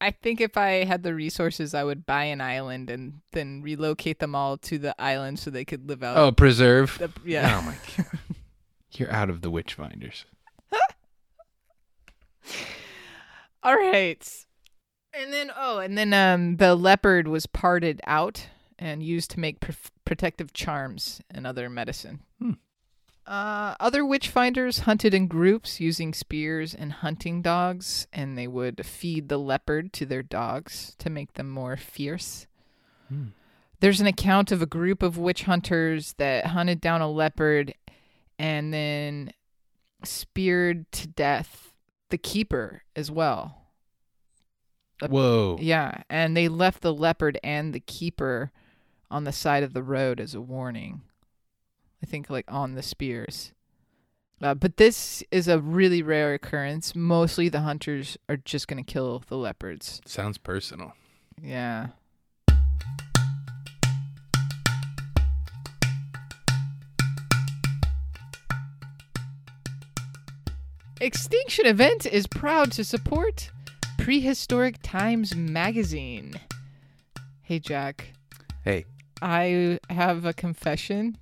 I 0.01 0.12
think 0.12 0.39
if 0.39 0.55
I 0.55 0.85
had 0.85 1.03
the 1.03 1.13
resources, 1.13 1.73
I 1.73 1.83
would 1.83 2.05
buy 2.05 2.23
an 2.25 2.39
island 2.39 2.89
and 2.89 3.19
then 3.33 3.62
relocate 3.62 4.19
them 4.19 4.33
all 4.33 4.57
to 4.59 4.77
the 4.77 4.95
island 5.01 5.39
so 5.39 5.49
they 5.49 5.65
could 5.65 5.89
live 5.89 6.03
out. 6.03 6.17
Oh, 6.17 6.31
preserve. 6.31 6.97
the, 6.97 7.12
yeah. 7.25 7.59
Oh 7.59 7.65
my 7.65 7.75
god. 7.97 8.19
You're 8.91 9.12
out 9.12 9.29
of 9.29 9.41
the 9.41 9.51
witch 9.51 9.73
finders. 9.73 10.25
All 13.63 13.75
right. 13.75 14.45
And 15.13 15.33
then 15.33 15.51
oh, 15.55 15.79
and 15.79 15.97
then 15.97 16.13
um 16.13 16.57
the 16.57 16.75
leopard 16.75 17.27
was 17.27 17.45
parted 17.45 17.99
out 18.07 18.47
and 18.77 19.03
used 19.03 19.31
to 19.31 19.39
make 19.39 19.59
pr- 19.59 19.71
protective 20.05 20.53
charms 20.53 21.21
and 21.29 21.45
other 21.45 21.69
medicine. 21.69 22.21
Hmm. 22.39 22.53
Uh, 23.30 23.76
other 23.80 24.04
witch 24.04 24.28
finders 24.28 24.80
hunted 24.80 25.13
in 25.13 25.28
groups 25.28 25.80
using 25.80 26.15
spears 26.15 26.74
and 26.74 26.92
hunting 26.92 27.44
dogs, 27.44 28.08
and 28.12 28.36
they 28.36 28.48
would 28.48 28.84
feed 28.84 29.30
the 29.30 29.38
leopard 29.38 29.94
to 29.94 30.04
their 30.04 30.24
dogs 30.24 30.96
to 30.98 31.12
make 31.12 31.34
them 31.34 31.48
more 31.48 31.78
fierce. 31.78 32.48
Hmm. 33.08 33.28
There's 33.82 34.02
an 34.02 34.08
account 34.08 34.52
of 34.52 34.63
a 34.63 34.65
group 34.65 35.04
of 35.04 35.20
witch 35.20 35.44
hunters 35.44 36.15
that 36.18 36.48
hunted 36.48 36.82
down 36.82 37.02
a 37.02 37.08
leopard 37.08 37.76
and 38.39 38.74
then 38.74 39.32
speared 40.04 40.92
to 40.94 41.08
death 41.08 41.72
the 42.10 42.18
keeper 42.18 42.82
as 42.96 43.12
well. 43.12 43.68
Whoa. 45.08 45.60
Yeah, 45.62 46.02
and 46.10 46.36
they 46.36 46.48
left 46.48 46.82
the 46.82 46.94
leopard 46.96 47.38
and 47.44 47.76
the 47.76 47.80
keeper 47.80 48.52
on 49.12 49.26
the 49.26 49.32
side 49.32 49.62
of 49.62 49.74
the 49.74 49.84
road 49.84 50.20
as 50.20 50.34
a 50.34 50.42
warning. 50.42 51.04
I 52.01 52.05
think 52.05 52.29
like 52.29 52.45
on 52.47 52.75
the 52.75 52.81
spears. 52.81 53.51
Uh, 54.41 54.53
but 54.53 54.77
this 54.77 55.21
is 55.31 55.49
a 55.49 55.59
really 55.59 56.01
rare 56.01 56.33
occurrence. 56.33 56.95
Mostly 56.95 57.49
the 57.49 57.59
hunters 57.62 58.17
are 58.29 58.38
just 58.38 58.67
going 58.67 58.83
to 58.83 58.89
kill 58.89 59.21
the 59.27 59.35
leopards. 59.35 60.01
Sounds 60.05 60.38
personal. 60.38 60.93
Yeah. 61.41 61.88
Extinction 71.01 71.65
Event 71.65 72.05
is 72.05 72.27
proud 72.27 72.71
to 72.73 72.83
support 72.83 73.51
Prehistoric 73.97 74.77
Times 74.81 75.35
magazine. 75.35 76.33
Hey, 77.41 77.59
Jack. 77.59 78.13
Hey. 78.63 78.85
I 79.21 79.79
have 79.89 80.25
a 80.25 80.33
confession. 80.33 81.17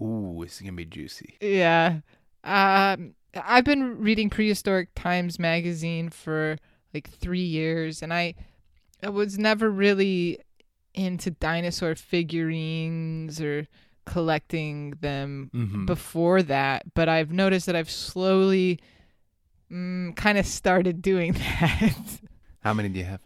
Ooh, 0.00 0.38
this 0.42 0.54
is 0.56 0.60
gonna 0.60 0.72
be 0.72 0.84
juicy. 0.84 1.36
Yeah. 1.40 2.00
Um, 2.44 3.14
I've 3.34 3.64
been 3.64 3.98
reading 3.98 4.30
Prehistoric 4.30 4.90
Times 4.94 5.38
magazine 5.38 6.10
for 6.10 6.58
like 6.94 7.08
three 7.10 7.42
years, 7.44 8.02
and 8.02 8.12
I, 8.12 8.34
I 9.02 9.08
was 9.10 9.38
never 9.38 9.70
really 9.70 10.38
into 10.94 11.30
dinosaur 11.30 11.94
figurines 11.94 13.40
or 13.40 13.66
collecting 14.06 14.90
them 15.00 15.50
Mm-hmm. 15.54 15.84
before 15.86 16.42
that. 16.42 16.94
But 16.94 17.08
I've 17.08 17.32
noticed 17.32 17.66
that 17.66 17.76
I've 17.76 17.90
slowly 17.90 18.78
mm, 19.70 20.14
kind 20.16 20.38
of 20.38 20.46
started 20.46 21.02
doing 21.02 21.32
that. 21.60 21.94
How 22.60 22.72
many 22.74 22.88
do 22.88 22.98
you 22.98 23.04
have? 23.04 23.20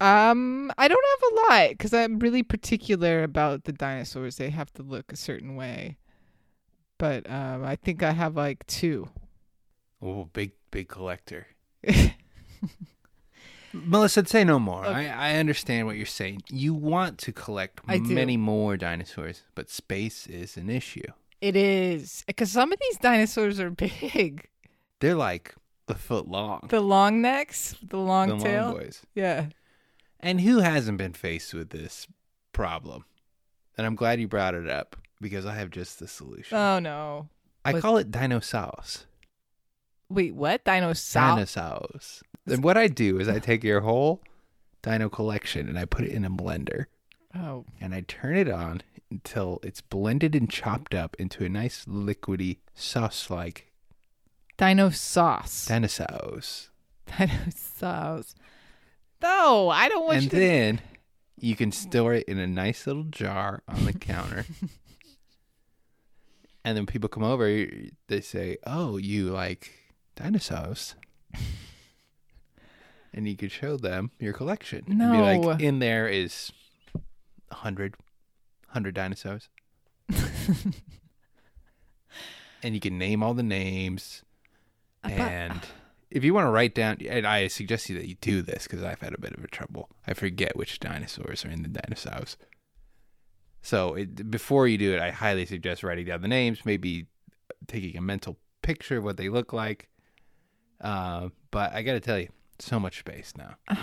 Um, 0.00 0.72
I 0.76 0.88
don't 0.88 1.04
have 1.20 1.30
a 1.32 1.52
lot 1.54 1.70
because 1.70 1.94
I'm 1.94 2.18
really 2.18 2.42
particular 2.42 3.22
about 3.22 3.64
the 3.64 3.72
dinosaurs. 3.72 4.36
They 4.36 4.50
have 4.50 4.72
to 4.74 4.82
look 4.82 5.12
a 5.12 5.16
certain 5.16 5.54
way. 5.56 5.96
But 7.04 7.28
um, 7.30 7.62
I 7.62 7.76
think 7.76 8.02
I 8.02 8.12
have 8.12 8.34
like 8.34 8.66
two. 8.66 9.10
Oh, 10.00 10.30
big, 10.32 10.52
big 10.70 10.88
collector. 10.88 11.48
Melissa, 13.74 14.24
say 14.24 14.42
no 14.42 14.58
more. 14.58 14.86
Okay. 14.86 15.10
I, 15.10 15.32
I 15.32 15.36
understand 15.36 15.86
what 15.86 15.96
you're 15.96 16.06
saying. 16.06 16.44
You 16.48 16.72
want 16.72 17.18
to 17.18 17.30
collect 17.30 17.82
I 17.86 17.98
do. 17.98 18.14
many 18.14 18.38
more 18.38 18.78
dinosaurs, 18.78 19.42
but 19.54 19.68
space 19.68 20.26
is 20.26 20.56
an 20.56 20.70
issue. 20.70 21.04
It 21.42 21.56
is 21.56 22.24
because 22.26 22.50
some 22.50 22.72
of 22.72 22.78
these 22.80 22.96
dinosaurs 22.96 23.60
are 23.60 23.70
big. 23.70 24.48
They're 25.00 25.14
like 25.14 25.54
a 25.88 25.94
foot 25.94 26.26
long. 26.26 26.68
The 26.70 26.80
long 26.80 27.20
necks, 27.20 27.76
the 27.86 27.98
long 27.98 28.38
the 28.38 28.44
tail. 28.44 28.64
long 28.64 28.78
boys. 28.78 29.02
Yeah. 29.14 29.48
And 30.20 30.40
who 30.40 30.60
hasn't 30.60 30.96
been 30.96 31.12
faced 31.12 31.52
with 31.52 31.68
this 31.68 32.06
problem? 32.54 33.04
And 33.76 33.86
I'm 33.86 33.94
glad 33.94 34.20
you 34.20 34.26
brought 34.26 34.54
it 34.54 34.70
up 34.70 34.96
because 35.20 35.46
I 35.46 35.54
have 35.54 35.70
just 35.70 35.98
the 35.98 36.08
solution. 36.08 36.56
Oh 36.56 36.78
no. 36.78 37.28
I 37.64 37.80
call 37.80 37.96
it 37.96 38.10
dinosaurs. 38.10 39.06
Wait, 40.10 40.34
what? 40.34 40.64
Dinosaur? 40.64 41.22
Dinosaurs. 41.22 42.22
And 42.46 42.62
what 42.62 42.76
I 42.76 42.88
do 42.88 43.18
is 43.18 43.28
I 43.28 43.38
take 43.38 43.64
your 43.64 43.80
whole 43.80 44.20
dino 44.82 45.08
collection 45.08 45.68
and 45.68 45.78
I 45.78 45.86
put 45.86 46.04
it 46.04 46.12
in 46.12 46.26
a 46.26 46.30
blender 46.30 46.86
oh, 47.36 47.64
and 47.80 47.94
I 47.94 48.02
turn 48.02 48.36
it 48.36 48.50
on 48.50 48.82
until 49.10 49.60
it's 49.62 49.80
blended 49.80 50.34
and 50.34 50.50
chopped 50.50 50.94
up 50.94 51.16
into 51.18 51.44
a 51.44 51.48
nice 51.48 51.84
liquidy 51.86 52.58
sauce 52.74 53.30
like 53.30 53.72
dino 54.56 54.90
sauce. 54.90 55.66
dinosaurs. 55.66 56.70
Dinosaurs. 57.06 58.34
No, 59.22 59.68
I 59.70 59.88
don't 59.88 60.04
want 60.04 60.16
and 60.16 60.24
you 60.24 60.30
to. 60.30 60.36
then 60.36 60.80
you 61.36 61.56
can 61.56 61.72
store 61.72 62.14
it 62.14 62.28
in 62.28 62.38
a 62.38 62.46
nice 62.46 62.86
little 62.86 63.04
jar 63.04 63.62
on 63.68 63.84
the 63.84 63.92
counter. 63.92 64.44
and 66.64 66.76
then 66.76 66.86
people 66.86 67.08
come 67.08 67.22
over, 67.24 67.46
they 68.08 68.20
say, 68.20 68.56
"Oh, 68.66 68.96
you 68.96 69.30
like 69.30 69.72
dinosaurs?" 70.16 70.94
and 73.12 73.28
you 73.28 73.36
could 73.36 73.52
show 73.52 73.76
them 73.76 74.10
your 74.18 74.32
collection. 74.32 74.84
And 74.88 74.98
be 74.98 75.04
No. 75.04 75.40
like, 75.40 75.60
in 75.60 75.78
there 75.78 76.08
is 76.08 76.52
a 77.50 77.54
hundred, 77.56 77.94
hundred 78.68 78.94
dinosaurs. 78.94 79.48
and 82.62 82.74
you 82.74 82.80
can 82.80 82.98
name 82.98 83.22
all 83.22 83.34
the 83.34 83.42
names. 83.42 84.22
but- 85.02 85.12
And 85.12 85.60
if 86.10 86.24
you 86.24 86.32
want 86.34 86.46
to 86.46 86.50
write 86.50 86.74
down, 86.74 86.98
and 87.08 87.26
I 87.26 87.48
suggest 87.48 87.88
you 87.88 87.96
that 87.98 88.08
you 88.08 88.14
do 88.20 88.42
this 88.42 88.64
because 88.64 88.82
I've 88.82 89.00
had 89.00 89.14
a 89.14 89.20
bit 89.20 89.32
of 89.34 89.44
a 89.44 89.48
trouble. 89.48 89.90
I 90.06 90.14
forget 90.14 90.56
which 90.56 90.80
dinosaurs 90.80 91.44
are 91.44 91.50
in 91.50 91.62
the 91.62 91.68
dinosaurs. 91.68 92.36
So 93.64 93.94
it, 93.94 94.30
before 94.30 94.68
you 94.68 94.76
do 94.76 94.92
it, 94.92 95.00
I 95.00 95.10
highly 95.10 95.46
suggest 95.46 95.82
writing 95.82 96.04
down 96.04 96.20
the 96.20 96.28
names, 96.28 96.66
maybe 96.66 97.06
taking 97.66 97.96
a 97.96 98.02
mental 98.02 98.36
picture 98.60 98.98
of 98.98 99.04
what 99.04 99.16
they 99.16 99.30
look 99.30 99.54
like. 99.54 99.88
Uh, 100.82 101.30
but 101.50 101.72
I 101.72 101.82
got 101.82 101.94
to 101.94 102.00
tell 102.00 102.18
you, 102.18 102.28
so 102.58 102.78
much 102.78 102.98
space 102.98 103.32
now. 103.38 103.54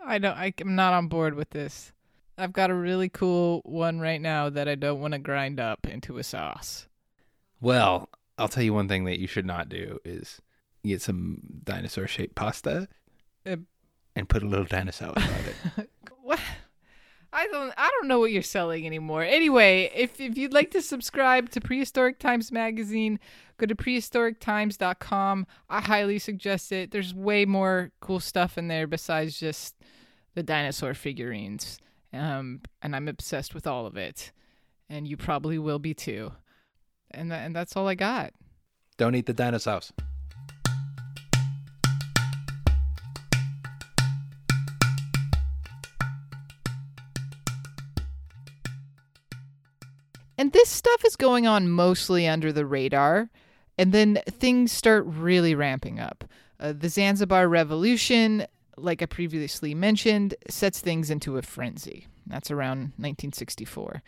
I 0.00 0.18
don't. 0.18 0.36
I, 0.36 0.54
am 0.60 0.76
not 0.76 0.94
on 0.94 1.08
board 1.08 1.34
with 1.34 1.50
this. 1.50 1.92
I've 2.38 2.52
got 2.52 2.70
a 2.70 2.74
really 2.74 3.08
cool 3.08 3.60
one 3.64 3.98
right 3.98 4.20
now 4.20 4.50
that 4.50 4.68
I 4.68 4.76
don't 4.76 5.00
want 5.00 5.14
to 5.14 5.18
grind 5.18 5.58
up 5.58 5.84
into 5.88 6.18
a 6.18 6.22
sauce. 6.22 6.86
Well, 7.60 8.08
I'll 8.38 8.46
tell 8.46 8.62
you 8.62 8.72
one 8.72 8.86
thing 8.86 9.04
that 9.06 9.18
you 9.18 9.26
should 9.26 9.46
not 9.46 9.68
do 9.68 9.98
is 10.04 10.40
get 10.84 11.02
some 11.02 11.40
dinosaur 11.64 12.06
shaped 12.06 12.36
pasta 12.36 12.86
Uh, 13.44 13.56
and 14.14 14.28
put 14.28 14.44
a 14.44 14.46
little 14.46 14.64
dinosaur 14.64 15.12
on 15.16 15.22
it. 15.76 15.90
What? 16.22 16.40
I 17.36 17.46
don't. 17.48 17.70
I 17.76 17.90
don't 17.90 18.08
know 18.08 18.18
what 18.18 18.32
you're 18.32 18.40
selling 18.40 18.86
anymore. 18.86 19.22
Anyway, 19.22 19.90
if 19.94 20.18
if 20.18 20.38
you'd 20.38 20.54
like 20.54 20.70
to 20.70 20.80
subscribe 20.80 21.50
to 21.50 21.60
Prehistoric 21.60 22.18
Times 22.18 22.50
magazine, 22.50 23.20
go 23.58 23.66
to 23.66 23.74
prehistorictimes.com. 23.74 25.46
I 25.68 25.80
highly 25.82 26.18
suggest 26.18 26.72
it. 26.72 26.92
There's 26.92 27.12
way 27.12 27.44
more 27.44 27.92
cool 28.00 28.20
stuff 28.20 28.56
in 28.56 28.68
there 28.68 28.86
besides 28.86 29.38
just 29.38 29.76
the 30.34 30.42
dinosaur 30.42 30.94
figurines. 30.94 31.78
Um, 32.10 32.62
and 32.80 32.96
I'm 32.96 33.06
obsessed 33.06 33.54
with 33.54 33.66
all 33.66 33.84
of 33.84 33.98
it, 33.98 34.32
and 34.88 35.06
you 35.06 35.18
probably 35.18 35.58
will 35.58 35.78
be 35.78 35.92
too. 35.92 36.32
And 37.10 37.30
tha- 37.30 37.36
and 37.36 37.54
that's 37.54 37.76
all 37.76 37.86
I 37.86 37.96
got. 37.96 38.32
Don't 38.96 39.14
eat 39.14 39.26
the 39.26 39.34
dinosaurs. 39.34 39.92
And 50.46 50.52
this 50.52 50.68
stuff 50.68 51.04
is 51.04 51.16
going 51.16 51.48
on 51.48 51.68
mostly 51.68 52.28
under 52.28 52.52
the 52.52 52.64
radar, 52.64 53.30
and 53.76 53.90
then 53.90 54.20
things 54.30 54.70
start 54.70 55.04
really 55.04 55.56
ramping 55.56 55.98
up. 55.98 56.22
Uh, 56.60 56.72
the 56.72 56.88
Zanzibar 56.88 57.48
Revolution, 57.48 58.46
like 58.76 59.02
I 59.02 59.06
previously 59.06 59.74
mentioned, 59.74 60.36
sets 60.48 60.78
things 60.78 61.10
into 61.10 61.36
a 61.36 61.42
frenzy. 61.42 62.06
That's 62.28 62.52
around 62.52 62.92
1964. 62.96 64.04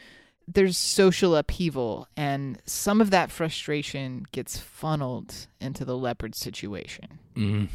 There's 0.47 0.79
social 0.79 1.35
upheaval, 1.35 2.07
and 2.17 2.63
some 2.65 3.01
of 3.01 3.11
that 3.11 3.33
frustration 3.33 4.25
gets 4.31 4.59
funneled 4.59 5.49
into 5.61 5.85
the 5.85 5.99
leopard 5.99 6.37
situation. 6.37 7.19
Mm. 7.35 7.67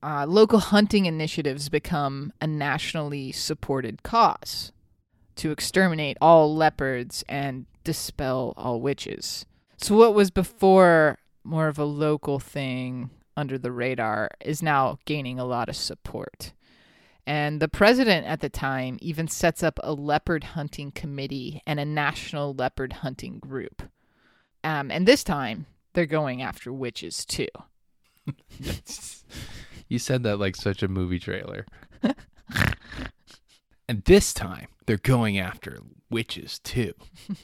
Uh, 0.00 0.26
local 0.28 0.60
hunting 0.60 1.06
initiatives 1.06 1.68
become 1.68 2.32
a 2.40 2.46
nationally 2.46 3.32
supported 3.32 4.04
cause 4.04 4.70
to 5.36 5.50
exterminate 5.50 6.16
all 6.20 6.54
leopards 6.54 7.24
and 7.28 7.66
dispel 7.82 8.54
all 8.56 8.80
witches. 8.80 9.46
So, 9.76 9.96
what 9.96 10.14
was 10.14 10.30
before 10.30 11.18
more 11.42 11.68
of 11.68 11.78
a 11.78 11.84
local 11.84 12.38
thing 12.38 13.10
under 13.36 13.58
the 13.58 13.72
radar 13.72 14.30
is 14.40 14.62
now 14.62 14.98
gaining 15.04 15.38
a 15.38 15.44
lot 15.44 15.68
of 15.68 15.76
support. 15.76 16.52
And 17.26 17.60
the 17.60 17.68
president 17.68 18.26
at 18.26 18.40
the 18.40 18.48
time 18.48 18.98
even 19.00 19.28
sets 19.28 19.62
up 19.62 19.78
a 19.82 19.92
leopard 19.92 20.44
hunting 20.44 20.92
committee 20.92 21.62
and 21.66 21.80
a 21.80 21.84
national 21.84 22.54
leopard 22.54 22.94
hunting 22.94 23.38
group. 23.38 23.82
Um, 24.62 24.90
and 24.90 25.06
this 25.06 25.24
time, 25.24 25.66
they're 25.94 26.06
going 26.06 26.42
after 26.42 26.72
witches 26.72 27.24
too. 27.24 27.48
You 29.88 29.98
said 29.98 30.22
that 30.22 30.38
like 30.38 30.56
such 30.56 30.82
a 30.82 30.88
movie 30.88 31.18
trailer. 31.18 31.66
and 33.88 34.02
this 34.04 34.32
time, 34.32 34.68
they're 34.86 34.96
going 34.96 35.38
after 35.38 35.80
witches 36.10 36.58
too. 36.58 36.94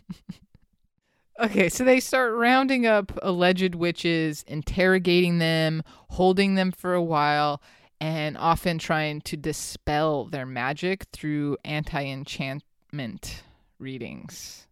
Okay, 1.40 1.70
so 1.70 1.84
they 1.84 2.00
start 2.00 2.34
rounding 2.34 2.86
up 2.86 3.18
alleged 3.22 3.74
witches, 3.74 4.44
interrogating 4.46 5.38
them, 5.38 5.82
holding 6.10 6.54
them 6.54 6.70
for 6.70 6.92
a 6.92 7.02
while, 7.02 7.62
and 7.98 8.36
often 8.36 8.76
trying 8.76 9.22
to 9.22 9.38
dispel 9.38 10.26
their 10.26 10.44
magic 10.44 11.06
through 11.14 11.56
anti 11.64 12.04
enchantment 12.04 13.42
readings. 13.78 14.66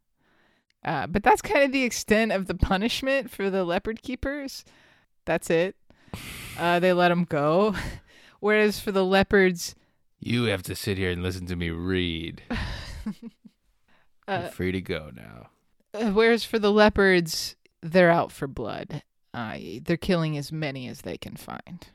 Uh, 0.84 1.06
but 1.06 1.22
that's 1.22 1.40
kind 1.40 1.64
of 1.64 1.72
the 1.72 1.84
extent 1.84 2.32
of 2.32 2.46
the 2.46 2.54
punishment 2.54 3.30
for 3.30 3.48
the 3.48 3.64
leopard 3.64 4.02
keepers. 4.02 4.62
That's 5.24 5.48
it. 5.48 5.74
Uh, 6.58 6.80
they 6.80 6.92
let 6.92 7.08
them 7.08 7.24
go. 7.24 7.74
Whereas 8.40 8.78
for 8.78 8.92
the 8.92 9.06
leopards, 9.06 9.74
You 10.20 10.44
have 10.44 10.62
to 10.64 10.74
sit 10.74 10.98
here 10.98 11.10
and 11.10 11.22
listen 11.22 11.46
to 11.46 11.56
me 11.56 11.70
read. 11.70 12.42
uh, 14.28 14.48
free 14.48 14.72
to 14.72 14.80
go 14.80 15.10
now. 15.14 15.50
Uh, 15.94 16.10
whereas 16.10 16.44
for 16.44 16.58
the 16.58 16.72
leopards, 16.72 17.56
they're 17.82 18.10
out 18.10 18.32
for 18.32 18.46
blood. 18.46 19.02
Uh, 19.32 19.58
they're 19.82 19.96
killing 19.96 20.36
as 20.36 20.50
many 20.50 20.88
as 20.88 21.02
they 21.02 21.16
can 21.16 21.36
find. 21.36 21.86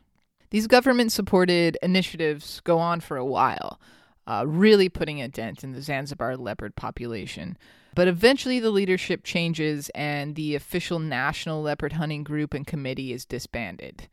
These 0.51 0.67
government 0.67 1.11
supported 1.11 1.77
initiatives 1.81 2.61
go 2.63 2.77
on 2.77 3.01
for 3.01 3.17
a 3.17 3.25
while, 3.25 3.81
uh, 4.27 4.45
really 4.47 4.87
putting 4.87 5.21
a 5.21 5.27
dent 5.27 5.63
in 5.63 5.73
the 5.73 5.81
Zanzibar 5.81 6.37
leopard 6.37 6.75
population. 6.75 7.57
But 7.95 8.07
eventually, 8.07 8.59
the 8.59 8.71
leadership 8.71 9.23
changes 9.23 9.89
and 9.89 10.35
the 10.35 10.55
official 10.55 10.99
National 10.99 11.61
Leopard 11.61 11.93
Hunting 11.93 12.23
Group 12.23 12.53
and 12.53 12.65
Committee 12.65 13.13
is 13.13 13.25
disbanded. 13.25 14.07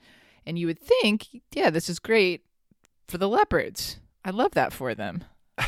And 0.45 0.59
you 0.59 0.67
would 0.67 0.79
think, 0.79 1.29
yeah, 1.53 1.71
this 1.71 1.89
is 1.89 1.99
great 1.99 2.43
for 3.11 3.19
the 3.19 3.29
leopards. 3.29 3.99
I 4.25 4.31
love 4.31 4.53
that 4.53 4.73
for 4.73 4.95
them. 4.95 5.25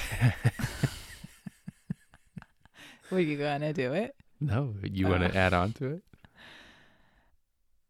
Were 3.10 3.20
you 3.20 3.36
going 3.36 3.60
to 3.60 3.72
do 3.72 3.92
it? 3.92 4.14
No, 4.40 4.74
you 4.82 5.08
want 5.08 5.22
to 5.22 5.36
add 5.36 5.52
on 5.52 5.72
to 5.74 5.86
it? 5.92 6.02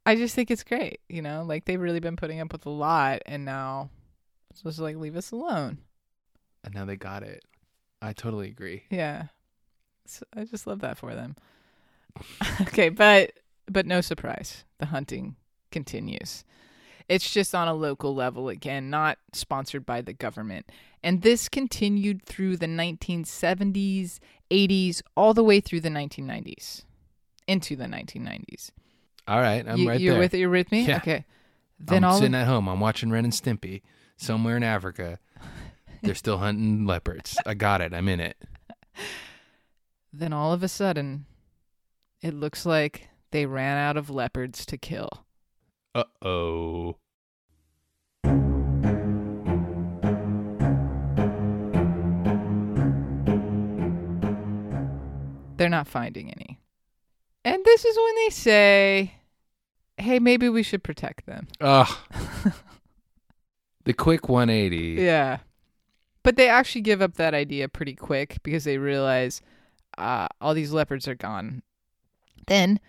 I 0.04 0.16
just 0.16 0.34
think 0.34 0.50
it's 0.50 0.64
great, 0.64 1.00
you 1.08 1.22
know, 1.22 1.44
like 1.46 1.64
they've 1.64 1.80
really 1.80 2.00
been 2.00 2.16
putting 2.16 2.40
up 2.40 2.52
with 2.52 2.66
a 2.66 2.70
lot 2.70 3.22
and 3.24 3.44
now 3.44 3.88
it's 4.50 4.58
supposed 4.58 4.78
to 4.78 4.82
like 4.82 4.96
leave 4.96 5.16
us 5.16 5.30
alone. 5.30 5.78
And 6.64 6.74
now 6.74 6.84
they 6.84 6.96
got 6.96 7.22
it. 7.22 7.44
I 8.00 8.12
totally 8.12 8.48
agree. 8.48 8.82
Yeah. 8.90 9.26
So 10.06 10.24
I 10.36 10.44
just 10.44 10.66
love 10.66 10.80
that 10.80 10.98
for 10.98 11.14
them. 11.14 11.36
okay, 12.62 12.88
but 12.88 13.32
but 13.70 13.86
no 13.86 14.00
surprise. 14.00 14.64
The 14.78 14.86
hunting 14.86 15.36
continues. 15.70 16.44
It's 17.08 17.30
just 17.30 17.54
on 17.54 17.68
a 17.68 17.74
local 17.74 18.14
level 18.14 18.48
again, 18.48 18.90
not 18.90 19.18
sponsored 19.32 19.84
by 19.84 20.00
the 20.00 20.12
government. 20.12 20.70
And 21.02 21.22
this 21.22 21.48
continued 21.48 22.24
through 22.24 22.56
the 22.56 22.66
1970s, 22.66 24.18
80s, 24.50 25.02
all 25.16 25.34
the 25.34 25.42
way 25.42 25.60
through 25.60 25.80
the 25.80 25.88
1990s. 25.88 26.84
Into 27.46 27.76
the 27.76 27.84
1990s. 27.84 28.70
All 29.26 29.40
right, 29.40 29.66
I'm 29.66 29.78
you, 29.78 29.88
right 29.88 30.00
you're 30.00 30.14
there. 30.14 30.20
with 30.20 30.34
you're 30.34 30.50
with 30.50 30.70
me? 30.72 30.82
Yeah. 30.84 30.96
Okay. 30.98 31.24
Then 31.78 32.04
I'm 32.04 32.10
all 32.12 32.18
sitting 32.18 32.34
at 32.34 32.46
home. 32.46 32.68
I'm 32.68 32.80
watching 32.80 33.10
Ren 33.10 33.24
and 33.24 33.32
Stimpy. 33.32 33.82
Somewhere 34.16 34.56
in 34.56 34.62
Africa, 34.62 35.18
they're 36.02 36.14
still 36.14 36.38
hunting 36.38 36.86
leopards. 36.86 37.36
I 37.44 37.54
got 37.54 37.80
it. 37.80 37.92
I'm 37.92 38.08
in 38.08 38.20
it. 38.20 38.36
Then 40.12 40.34
all 40.34 40.52
of 40.52 40.62
a 40.62 40.68
sudden, 40.68 41.24
it 42.20 42.34
looks 42.34 42.66
like 42.66 43.08
they 43.30 43.46
ran 43.46 43.78
out 43.78 43.96
of 43.96 44.10
leopards 44.10 44.66
to 44.66 44.76
kill. 44.76 45.24
Uh 45.94 46.04
oh. 46.22 46.96
They're 55.58 55.68
not 55.68 55.86
finding 55.86 56.30
any. 56.30 56.58
And 57.44 57.64
this 57.64 57.84
is 57.84 57.96
when 57.96 58.16
they 58.16 58.30
say, 58.30 59.14
hey, 59.98 60.18
maybe 60.18 60.48
we 60.48 60.62
should 60.62 60.82
protect 60.82 61.26
them. 61.26 61.46
Ugh. 61.60 61.94
the 63.84 63.92
quick 63.92 64.28
180. 64.28 65.02
Yeah. 65.02 65.38
But 66.22 66.36
they 66.36 66.48
actually 66.48 66.80
give 66.80 67.02
up 67.02 67.14
that 67.14 67.34
idea 67.34 67.68
pretty 67.68 67.94
quick 67.94 68.38
because 68.42 68.64
they 68.64 68.78
realize 68.78 69.42
uh, 69.98 70.28
all 70.40 70.54
these 70.54 70.72
leopards 70.72 71.06
are 71.06 71.14
gone. 71.14 71.62
Then, 72.46 72.80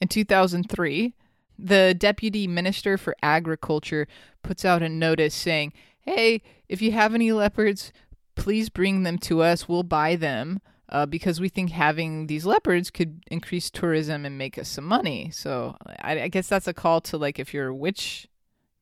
in 0.00 0.08
2003, 0.08 1.14
The 1.58 1.94
deputy 1.96 2.46
minister 2.46 2.96
for 2.98 3.14
agriculture 3.22 4.06
puts 4.42 4.64
out 4.64 4.82
a 4.82 4.88
notice 4.88 5.34
saying, 5.34 5.72
"Hey, 6.00 6.42
if 6.68 6.80
you 6.82 6.92
have 6.92 7.14
any 7.14 7.32
leopards, 7.32 7.92
please 8.34 8.68
bring 8.68 9.02
them 9.02 9.18
to 9.18 9.42
us. 9.42 9.68
We'll 9.68 9.82
buy 9.84 10.16
them." 10.16 10.60
Uh, 10.88 11.06
because 11.06 11.40
we 11.40 11.48
think 11.48 11.70
having 11.70 12.26
these 12.26 12.44
leopards 12.44 12.90
could 12.90 13.22
increase 13.30 13.70
tourism 13.70 14.26
and 14.26 14.36
make 14.36 14.58
us 14.58 14.68
some 14.68 14.84
money. 14.84 15.30
So 15.32 15.74
I, 16.02 16.22
I 16.22 16.28
guess 16.28 16.48
that's 16.48 16.68
a 16.68 16.74
call 16.74 17.00
to 17.02 17.16
like 17.16 17.38
if 17.38 17.54
you're 17.54 17.68
a 17.68 17.74
witch, 17.74 18.28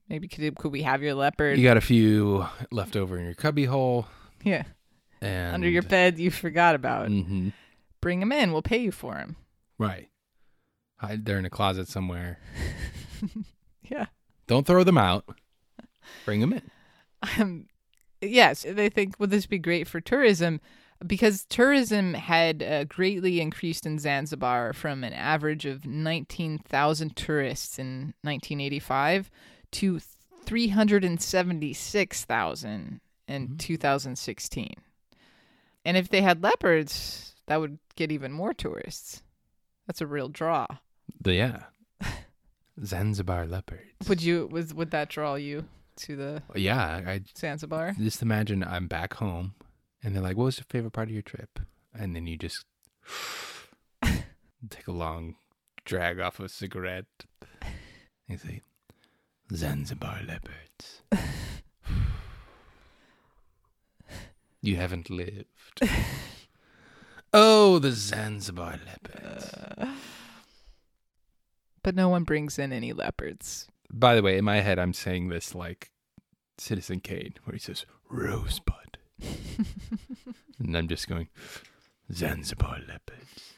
maybe 0.08 0.26
could 0.26 0.56
could 0.56 0.72
we 0.72 0.82
have 0.82 1.02
your 1.02 1.14
leopard? 1.14 1.56
You 1.56 1.62
got 1.62 1.76
a 1.76 1.80
few 1.80 2.46
left 2.72 2.96
over 2.96 3.16
in 3.16 3.24
your 3.26 3.34
cubby 3.34 3.64
hole. 3.66 4.08
yeah, 4.42 4.64
And 5.20 5.54
under 5.54 5.68
your 5.68 5.82
bed 5.82 6.18
you 6.18 6.32
forgot 6.32 6.74
about. 6.74 7.08
hmm 7.08 7.50
Bring 8.00 8.18
them 8.18 8.32
in. 8.32 8.50
We'll 8.52 8.62
pay 8.62 8.78
you 8.78 8.90
for 8.90 9.14
them. 9.14 9.36
Right. 9.78 10.08
Hide 11.00 11.24
they're 11.24 11.38
in 11.38 11.44
a 11.44 11.50
closet 11.50 11.88
somewhere. 11.88 12.38
Yeah. 13.82 14.06
Don't 14.46 14.66
throw 14.66 14.84
them 14.84 14.98
out. 14.98 15.24
Bring 16.24 16.40
them 16.40 16.52
in. 16.52 16.62
Um, 17.38 17.66
yes, 18.20 18.64
they 18.68 18.88
think 18.88 19.16
would 19.18 19.30
this 19.30 19.46
be 19.46 19.58
great 19.58 19.88
for 19.88 20.00
tourism? 20.00 20.60
Because 21.04 21.44
tourism 21.46 22.14
had 22.14 22.62
uh, 22.62 22.84
greatly 22.84 23.40
increased 23.40 23.84
in 23.86 23.98
Zanzibar 23.98 24.72
from 24.72 25.02
an 25.02 25.12
average 25.12 25.66
of 25.66 25.86
19,000 25.86 27.16
tourists 27.16 27.78
in 27.80 28.14
1985 28.22 29.28
to 29.72 29.98
376,000 30.44 33.00
in 33.28 33.48
Mhm. 33.48 33.58
2016. 33.58 34.74
And 35.84 35.96
if 35.96 36.08
they 36.08 36.22
had 36.22 36.42
leopards, 36.42 37.34
that 37.46 37.60
would 37.60 37.78
get 37.96 38.12
even 38.12 38.32
more 38.32 38.54
tourists. 38.54 39.22
That's 39.86 40.00
a 40.00 40.06
real 40.06 40.28
draw. 40.28 40.66
The 41.20 41.34
yeah. 41.34 41.62
Zanzibar 42.84 43.46
leopards. 43.46 44.08
Would 44.08 44.22
you 44.22 44.48
was 44.50 44.74
would 44.74 44.90
that 44.90 45.08
draw 45.08 45.34
you 45.34 45.64
to 45.96 46.16
the 46.16 46.42
yeah, 46.54 47.02
I 47.06 47.22
Zanzibar? 47.36 47.94
just 47.98 48.22
imagine 48.22 48.62
I'm 48.64 48.86
back 48.86 49.14
home 49.14 49.54
and 50.02 50.14
they're 50.14 50.22
like, 50.22 50.36
What 50.36 50.44
was 50.44 50.58
your 50.58 50.66
favorite 50.68 50.92
part 50.92 51.08
of 51.08 51.14
your 51.14 51.22
trip? 51.22 51.58
And 51.94 52.14
then 52.14 52.26
you 52.26 52.36
just 52.36 52.64
take 54.70 54.86
a 54.86 54.92
long 54.92 55.36
drag 55.84 56.20
off 56.20 56.38
a 56.40 56.48
cigarette. 56.48 57.06
You 58.28 58.38
say, 58.38 58.60
Zanzibar 59.52 60.20
leopards. 60.26 61.02
you 64.62 64.76
haven't 64.76 65.10
lived. 65.10 65.80
oh, 67.32 67.78
the 67.80 67.90
Zanzibar 67.92 68.78
leopards. 68.86 69.52
Uh, 69.54 69.94
But 71.82 71.94
no 71.94 72.08
one 72.08 72.24
brings 72.24 72.58
in 72.58 72.72
any 72.72 72.92
leopards. 72.92 73.66
By 73.92 74.14
the 74.14 74.22
way, 74.22 74.36
in 74.38 74.44
my 74.44 74.60
head, 74.60 74.78
I'm 74.78 74.92
saying 74.92 75.28
this 75.28 75.54
like 75.54 75.90
Citizen 76.58 77.00
Kane, 77.00 77.34
where 77.44 77.54
he 77.54 77.58
says 77.58 77.86
Rosebud, 78.08 78.98
and 80.58 80.76
I'm 80.76 80.88
just 80.88 81.08
going 81.08 81.28
Zanzibar 82.12 82.78
leopards. 82.86 83.54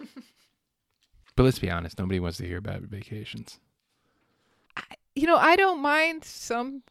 but 1.37 1.43
let's 1.43 1.59
be 1.59 1.70
honest, 1.70 1.99
nobody 1.99 2.20
wants 2.20 2.39
to 2.39 2.47
hear 2.47 2.59
about 2.59 2.83
vacations. 2.83 3.59
You 5.14 5.27
know, 5.27 5.37
I 5.37 5.57
don't 5.57 5.83
mind 5.83 6.25
some 6.25 6.83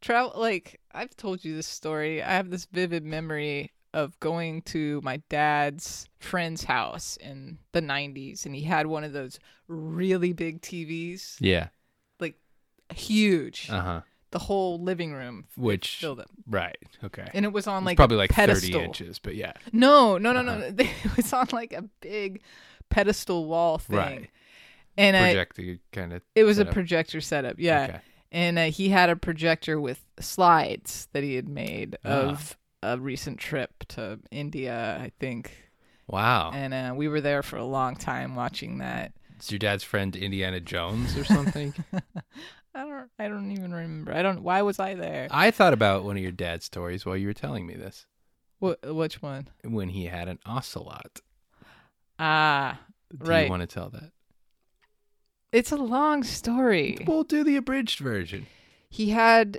travel. 0.00 0.32
Like, 0.40 0.80
I've 0.92 1.16
told 1.16 1.44
you 1.44 1.54
this 1.54 1.66
story. 1.66 2.22
I 2.22 2.30
have 2.32 2.50
this 2.50 2.66
vivid 2.66 3.04
memory 3.04 3.72
of 3.94 4.18
going 4.20 4.62
to 4.62 5.00
my 5.02 5.18
dad's 5.28 6.08
friend's 6.18 6.64
house 6.64 7.16
in 7.18 7.58
the 7.72 7.80
90s, 7.80 8.44
and 8.46 8.54
he 8.54 8.62
had 8.62 8.86
one 8.86 9.04
of 9.04 9.12
those 9.12 9.38
really 9.68 10.32
big 10.32 10.60
TVs, 10.60 11.36
Yeah. 11.40 11.68
Like 12.20 12.36
huge. 12.94 13.68
Uh 13.70 13.80
huh. 13.80 14.00
the 14.32 14.38
whole 14.40 14.78
living 14.82 15.12
room 15.14 15.46
Which 15.56 15.96
filled 15.96 16.20
up. 16.20 16.30
right? 16.46 16.76
Okay. 17.04 17.28
And 17.32 17.44
it 17.44 17.52
was 17.52 17.66
on 17.66 17.82
It's 17.82 17.86
like 17.86 17.96
probably 17.96 18.16
like 18.18 18.30
pedestal. 18.30 18.70
thirty 18.72 18.84
inches, 18.84 19.18
but 19.18 19.34
yeah. 19.34 19.52
No, 19.72 20.18
no, 20.18 20.32
no, 20.32 20.42
no. 20.42 20.52
Uh-huh. 20.52 20.70
no. 20.76 20.84
It 21.04 21.16
was 21.16 21.32
on 21.32 21.46
like 21.52 21.72
a 21.72 21.82
big 22.00 22.42
pedestal 22.90 23.46
wall 23.46 23.78
thing. 23.78 23.96
Right. 23.96 24.30
And 24.98 25.14
uh, 25.16 25.20
Projector 25.20 25.78
kind 25.92 26.12
of. 26.12 26.22
it 26.34 26.44
was 26.44 26.56
setup. 26.56 26.70
a 26.70 26.74
projector 26.74 27.20
setup. 27.20 27.56
Yeah. 27.58 27.84
Okay. 27.84 28.00
and 28.32 28.58
uh, 28.58 28.64
he 28.64 28.88
had 28.88 29.10
a 29.10 29.16
projector 29.16 29.80
with 29.80 30.04
slides 30.20 31.08
that 31.12 31.22
he 31.22 31.34
had 31.36 31.48
made 31.48 31.96
Ah. 32.04 32.08
of 32.08 32.56
a 32.82 32.98
recent 32.98 33.38
trip 33.38 33.84
to 33.88 34.18
India, 34.30 34.98
I 35.00 35.10
think. 35.18 35.52
Wow. 36.08 36.52
And 36.54 36.72
uh, 36.74 36.94
we 36.94 37.08
were 37.08 37.20
there 37.20 37.42
for 37.42 37.56
a 37.56 37.64
long 37.64 37.96
time 37.96 38.36
watching 38.36 38.78
that. 38.78 39.12
Is 39.40 39.50
your 39.50 39.58
dad's 39.58 39.82
friend 39.84 40.14
Indiana 40.16 40.60
Jones 40.60 41.16
or 41.16 41.24
something? 41.24 41.74
I 42.74 42.84
don't. 42.84 43.10
I 43.18 43.28
don't 43.28 43.50
even 43.52 43.72
remember. 43.72 44.12
I 44.12 44.22
don't. 44.22 44.42
Why 44.42 44.62
was 44.62 44.78
I 44.78 44.94
there? 44.94 45.28
I 45.30 45.50
thought 45.50 45.72
about 45.72 46.04
one 46.04 46.16
of 46.16 46.22
your 46.22 46.32
dad's 46.32 46.64
stories 46.66 47.04
while 47.06 47.16
you 47.16 47.26
were 47.26 47.32
telling 47.34 47.66
me 47.66 47.74
this. 47.74 48.06
Wh- 48.60 48.74
which 48.84 49.20
one? 49.22 49.48
When 49.64 49.88
he 49.90 50.06
had 50.06 50.28
an 50.28 50.38
ocelot. 50.46 51.20
Ah, 52.18 52.80
Do 53.16 53.30
Right. 53.30 53.44
you 53.44 53.50
want 53.50 53.62
to 53.62 53.66
tell 53.66 53.90
that? 53.90 54.12
it's 55.52 55.72
a 55.72 55.76
long 55.76 56.22
story. 56.22 56.98
We'll 57.06 57.24
do 57.24 57.42
the 57.44 57.56
abridged 57.56 57.98
version. 58.00 58.46
He 58.90 59.10
had 59.10 59.58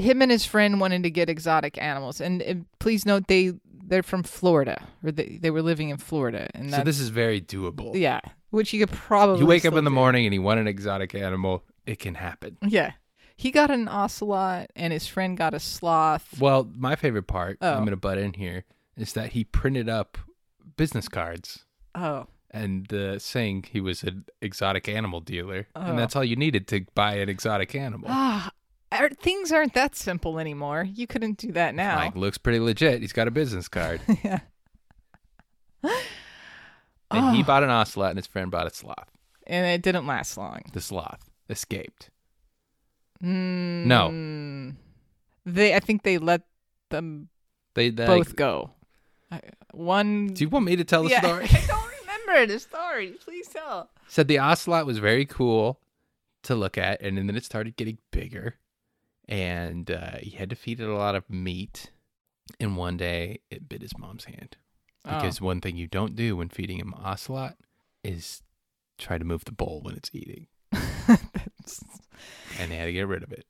him 0.00 0.22
and 0.22 0.30
his 0.30 0.44
friend 0.44 0.80
wanted 0.80 1.02
to 1.04 1.10
get 1.10 1.28
exotic 1.28 1.80
animals, 1.80 2.20
and, 2.20 2.42
uh 2.42 2.54
please 2.78 3.04
note 3.06 3.26
they 3.28 3.52
they're 3.88 4.02
from 4.02 4.22
Florida, 4.22 4.86
or 5.04 5.10
they 5.12 5.38
they 5.42 5.50
were 5.50 5.62
living 5.62 5.90
in 5.90 5.96
Florida, 5.98 6.48
and 6.54 6.70
So 6.70 6.82
this 6.84 7.00
is 7.00 7.08
very 7.10 7.40
doable. 7.40 7.92
yeah, 7.94 8.20
which 8.50 8.72
you 8.72 8.78
could 8.86 8.94
probably 8.96 9.40
You 9.40 9.46
wake 9.46 9.64
up 9.64 9.74
in 9.74 9.84
the 9.84 9.90
do. 9.90 9.94
morning 9.94 10.24
and 10.26 10.34
you 10.34 10.42
want 10.42 10.60
an 10.60 10.66
exotic 10.68 11.14
animal. 11.14 11.64
It 11.86 11.98
can 11.98 12.14
happen. 12.14 12.56
Yeah. 12.62 12.92
He 13.36 13.50
got 13.50 13.70
an 13.70 13.88
ocelot 13.88 14.70
and 14.76 14.92
his 14.92 15.06
friend 15.06 15.36
got 15.36 15.54
a 15.54 15.58
sloth. 15.60 16.38
Well, 16.38 16.70
my 16.76 16.94
favorite 16.94 17.26
part, 17.26 17.56
Oh. 17.62 17.70
I'm 17.72 17.78
going 17.78 17.90
to 17.90 17.96
butt 17.96 18.18
in 18.18 18.34
here, 18.34 18.64
is 18.98 19.14
that 19.14 19.30
he 19.32 19.44
printed 19.44 19.88
up 19.88 20.18
business 20.76 21.08
cards 21.08 21.64
Oh. 21.94 22.26
and 22.50 22.92
uh, 22.92 23.18
saying 23.18 23.64
he 23.72 23.80
was 23.80 24.02
an 24.02 24.26
exotic 24.42 24.88
animal 24.88 25.20
dealer. 25.20 25.66
Oh. 25.74 25.80
And 25.80 25.98
that's 25.98 26.14
all 26.14 26.22
you 26.24 26.36
needed 26.36 26.68
to 26.68 26.84
buy 26.94 27.14
an 27.14 27.28
exotic 27.30 27.74
animal. 27.74 28.08
Ah, 28.12 28.50
are- 28.92 29.08
things 29.10 29.52
aren't 29.52 29.74
that 29.74 29.94
simple 29.96 30.38
anymore. 30.38 30.84
You 30.84 31.06
couldn't 31.06 31.38
do 31.38 31.52
that 31.52 31.74
now. 31.74 31.96
Like, 31.96 32.16
looks 32.16 32.38
pretty 32.38 32.60
legit. 32.60 33.00
He's 33.00 33.12
got 33.12 33.28
a 33.28 33.30
business 33.30 33.68
card. 33.68 34.00
yeah. 34.24 34.40
And 37.12 37.34
he 37.36 37.42
Oh. 37.42 37.44
bought 37.44 37.62
an 37.64 37.70
ocelot 37.70 38.10
and 38.10 38.18
his 38.18 38.26
friend 38.26 38.50
bought 38.50 38.66
a 38.66 38.74
sloth. 38.74 39.10
And 39.46 39.66
it 39.66 39.82
didn't 39.82 40.06
last 40.06 40.36
long. 40.36 40.62
The 40.72 40.80
sloth 40.80 41.28
escaped. 41.48 42.10
Mm, 43.22 43.84
No. 43.86 44.74
They 45.46 45.74
I 45.74 45.80
think 45.80 46.02
they 46.02 46.18
let 46.18 46.42
them 46.90 47.28
They, 47.74 47.90
they 47.90 48.06
both 48.06 48.36
go. 48.36 48.70
I- 49.30 49.40
One 49.72 50.28
Do 50.28 50.44
you 50.44 50.48
want 50.48 50.66
me 50.66 50.76
to 50.76 50.84
tell 50.84 51.02
the 51.02 51.10
yeah, 51.10 51.20
story? 51.20 51.44
I 51.52 51.64
don't 51.66 51.90
remember 52.00 52.46
the 52.52 52.60
story. 52.60 53.12
Please 53.24 53.48
tell. 53.48 53.90
Said 54.08 54.28
the 54.28 54.38
ocelot 54.38 54.86
was 54.86 54.98
very 54.98 55.24
cool 55.26 55.80
to 56.44 56.54
look 56.54 56.78
at, 56.78 57.02
and 57.02 57.16
then 57.18 57.36
it 57.36 57.44
started 57.44 57.76
getting 57.76 57.98
bigger, 58.12 58.56
and 59.30 59.90
uh, 59.90 60.18
he 60.20 60.30
had 60.30 60.50
to 60.50 60.56
feed 60.56 60.80
it 60.80 60.88
a 60.88 60.94
lot 60.94 61.14
of 61.14 61.30
meat. 61.30 61.90
And 62.58 62.76
one 62.76 62.96
day, 62.98 63.40
it 63.50 63.68
bit 63.68 63.80
his 63.80 63.96
mom's 63.96 64.24
hand 64.24 64.56
Oh. 65.06 65.14
because 65.14 65.40
one 65.40 65.62
thing 65.62 65.76
you 65.78 65.86
don't 65.86 66.14
do 66.14 66.36
when 66.36 66.50
feeding 66.50 66.78
him 66.78 66.92
ocelot 66.92 67.56
is 68.04 68.42
try 68.98 69.16
to 69.16 69.24
move 69.24 69.46
the 69.46 69.52
bowl 69.52 69.80
when 69.82 69.94
it's 69.94 70.10
eating, 70.12 70.46
and 72.58 72.70
they 72.70 72.76
had 72.76 72.84
to 72.86 72.92
get 72.92 73.06
rid 73.06 73.22
of 73.22 73.32
it. 73.32 73.46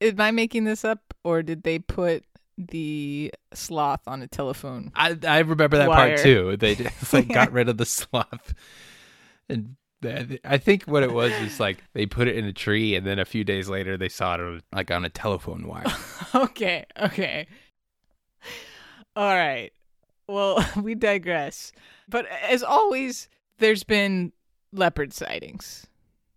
Am 0.00 0.20
I 0.20 0.30
making 0.30 0.64
this 0.64 0.84
up 0.84 1.14
or 1.24 1.42
did 1.42 1.62
they 1.62 1.78
put 1.78 2.24
the 2.56 3.32
sloth 3.52 4.00
on 4.06 4.22
a 4.22 4.26
telephone? 4.26 4.92
I 4.94 5.16
I 5.26 5.38
remember 5.40 5.76
that 5.78 5.88
Wire. 5.88 6.16
part 6.16 6.20
too. 6.20 6.56
They 6.56 6.74
just 6.76 7.12
like 7.12 7.28
got 7.28 7.52
rid 7.52 7.68
of 7.68 7.76
the 7.76 7.84
sloth, 7.98 8.54
and 9.48 9.76
I 10.04 10.58
think 10.58 10.84
what 10.84 11.02
it 11.02 11.12
was 11.12 11.32
is 11.32 11.60
like 11.60 11.78
they 11.92 12.06
put 12.06 12.28
it 12.28 12.36
in 12.36 12.44
a 12.44 12.52
tree, 12.52 12.94
and 12.94 13.06
then 13.06 13.18
a 13.18 13.24
few 13.24 13.44
days 13.44 13.68
later 13.68 13.96
they 13.96 14.08
saw 14.08 14.34
it 14.34 14.64
like 14.72 14.90
on 14.90 15.04
a 15.04 15.10
telephone 15.10 15.66
wire. 15.66 15.84
okay, 16.34 16.86
okay. 17.00 17.46
All 19.14 19.34
right. 19.34 19.72
Well, 20.26 20.64
we 20.82 20.94
digress. 20.94 21.72
But 22.08 22.26
as 22.26 22.62
always, 22.62 23.28
there's 23.58 23.84
been 23.84 24.32
leopard 24.72 25.12
sightings 25.12 25.86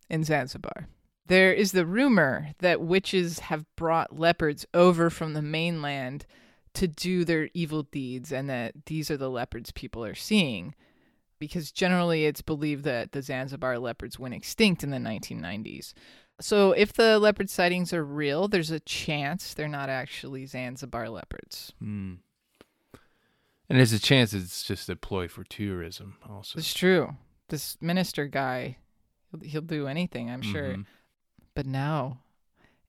in 0.10 0.24
Zanzibar. 0.24 0.88
There 1.28 1.54
is 1.54 1.72
the 1.72 1.86
rumor 1.86 2.52
that 2.60 2.82
witches 2.82 3.40
have 3.40 3.66
brought 3.76 4.20
leopards 4.20 4.66
over 4.74 5.10
from 5.10 5.34
the 5.34 5.42
mainland 5.42 6.26
to 6.76 6.88
do 6.88 7.26
their 7.26 7.50
evil 7.54 7.84
deeds 7.84 8.32
and 8.32 8.50
that 8.50 8.86
these 8.86 9.10
are 9.10 9.18
the 9.18 9.30
leopards 9.30 9.72
people 9.72 10.06
are 10.06 10.14
seeing. 10.14 10.76
Because 11.40 11.72
generally 11.72 12.26
it's 12.26 12.42
believed 12.42 12.84
that 12.86 13.12
the 13.12 13.22
Zanzibar 13.22 13.78
leopards 13.78 14.18
went 14.18 14.34
extinct 14.34 14.84
in 14.84 14.90
the 14.92 14.98
1990s. 14.98 15.94
So 16.40 16.72
if 16.72 16.94
the 16.94 17.20
leopard 17.20 17.50
sightings 17.50 17.94
are 17.94 18.04
real, 18.04 18.48
there's 18.48 18.72
a 18.72 18.80
chance 18.80 19.54
they're 19.54 19.68
not 19.68 19.90
actually 19.90 20.46
Zanzibar 20.46 21.10
leopards. 21.10 21.74
Hmm. 21.80 22.16
And 23.68 23.80
there's 23.80 23.94
a 23.94 24.00
chance 24.00 24.34
it's 24.34 24.64
just 24.64 24.90
a 24.90 24.96
ploy 24.96 25.28
for 25.28 25.44
tourism, 25.44 26.18
also. 26.30 26.60
It's 26.60 26.74
true. 26.74 27.16
This 27.50 27.78
minister 27.82 28.28
guy 28.28 28.78
He'll, 29.32 29.50
he'll 29.50 29.62
do 29.62 29.88
anything, 29.88 30.30
I'm 30.30 30.42
sure. 30.42 30.76
Mhm. 30.76 30.86
But 31.54 31.66
now 31.66 32.22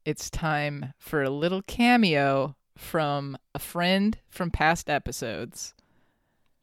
it's 0.05 0.31
time 0.31 0.93
for 0.99 1.23
a 1.23 1.31
little 1.31 1.63
cameo 1.63 2.57
from 2.77 3.39
a 3.55 3.59
friend 3.59 4.19
from 4.29 4.51
past 4.51 4.91
episodes. 4.91 5.75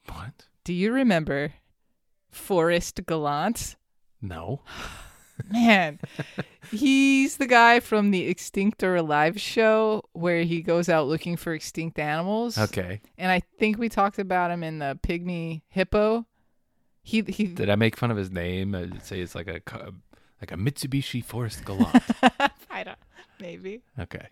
What? 0.07 0.47
Do 0.63 0.73
you 0.73 0.91
remember 0.91 1.53
Forrest 2.33 3.05
Galante? 3.05 3.75
No. 4.21 4.61
Man, 5.51 5.99
he's 6.69 7.37
the 7.37 7.47
guy 7.47 7.79
from 7.79 8.11
the 8.11 8.27
Extinct 8.27 8.83
or 8.83 8.95
Alive 8.95 9.39
show 9.41 10.03
where 10.13 10.43
he 10.43 10.61
goes 10.61 10.89
out 10.89 11.07
looking 11.07 11.37
for 11.37 11.53
extinct 11.53 11.97
animals. 11.97 12.57
Okay. 12.57 13.01
And 13.17 13.31
I 13.31 13.41
think 13.57 13.77
we 13.79 13.89
talked 13.89 14.19
about 14.19 14.51
him 14.51 14.63
in 14.63 14.79
the 14.79 14.97
Pygmy 15.01 15.63
Hippo. 15.69 16.25
He 17.01 17.21
he 17.23 17.47
Did 17.47 17.69
I 17.69 17.75
make 17.75 17.97
fun 17.97 18.11
of 18.11 18.17
his 18.17 18.31
name? 18.31 18.75
Uh, 18.75 18.81
I'd 18.81 19.05
say 19.05 19.21
it's 19.21 19.35
like 19.35 19.47
a 19.47 19.61
like 20.39 20.51
a 20.51 20.55
Mitsubishi 20.55 21.23
Forest 21.23 21.65
Galant. 21.65 22.03
I 22.69 22.83
don't 22.83 22.97
maybe. 23.39 23.81
okay. 23.99 24.27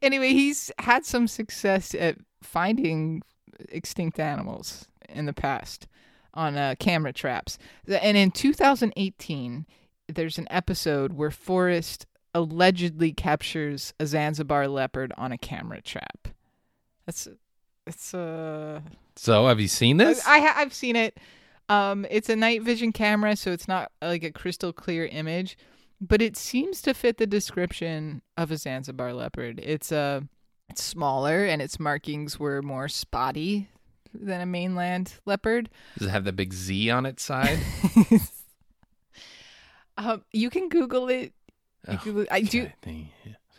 Anyway, 0.00 0.30
he's 0.30 0.72
had 0.78 1.04
some 1.04 1.28
success 1.28 1.94
at 1.94 2.16
finding 2.42 3.22
extinct 3.68 4.18
animals 4.18 4.86
in 5.08 5.26
the 5.26 5.32
past 5.32 5.86
on 6.34 6.56
uh, 6.56 6.74
camera 6.78 7.12
traps. 7.12 7.58
And 7.86 8.16
in 8.16 8.30
2018, 8.30 9.66
there's 10.08 10.38
an 10.38 10.46
episode 10.50 11.14
where 11.14 11.30
Forrest 11.30 12.06
allegedly 12.34 13.12
captures 13.12 13.94
a 14.00 14.06
Zanzibar 14.06 14.68
leopard 14.68 15.12
on 15.16 15.32
a 15.32 15.38
camera 15.38 15.80
trap. 15.80 16.28
That's 17.06 17.28
it's 17.86 18.14
uh 18.14 18.80
So 19.16 19.46
have 19.46 19.60
you 19.60 19.68
seen 19.68 19.98
this? 19.98 20.26
I 20.26 20.40
ha- 20.40 20.54
I've 20.56 20.74
seen 20.74 20.96
it. 20.96 21.18
Um, 21.68 22.06
it's 22.10 22.28
a 22.28 22.36
night 22.36 22.62
vision 22.62 22.92
camera, 22.92 23.36
so 23.36 23.52
it's 23.52 23.68
not 23.68 23.90
like 24.02 24.22
a 24.22 24.30
crystal 24.30 24.72
clear 24.72 25.06
image, 25.06 25.56
but 26.00 26.20
it 26.20 26.36
seems 26.36 26.82
to 26.82 26.92
fit 26.92 27.16
the 27.16 27.26
description 27.26 28.20
of 28.36 28.50
a 28.50 28.58
Zanzibar 28.58 29.14
leopard. 29.14 29.60
It's 29.62 29.92
uh, 29.92 30.22
it's 30.68 30.82
smaller 30.82 31.44
and 31.44 31.62
its 31.62 31.78
markings 31.78 32.38
were 32.38 32.62
more 32.62 32.88
spotty 32.88 33.68
than 34.14 34.40
a 34.40 34.46
mainland 34.46 35.14
leopard. 35.26 35.70
Does 35.98 36.08
it 36.08 36.10
have 36.10 36.24
the 36.24 36.32
big 36.32 36.52
Z 36.52 36.90
on 36.90 37.06
its 37.06 37.22
side? 37.22 37.58
um, 39.96 40.22
you 40.32 40.50
can 40.50 40.68
Google 40.68 41.08
it. 41.08 41.32
You, 41.88 41.94
Oh, 41.94 42.00
Google- 42.02 42.26
I 42.30 42.40
do. 42.40 42.70
thank 42.82 43.08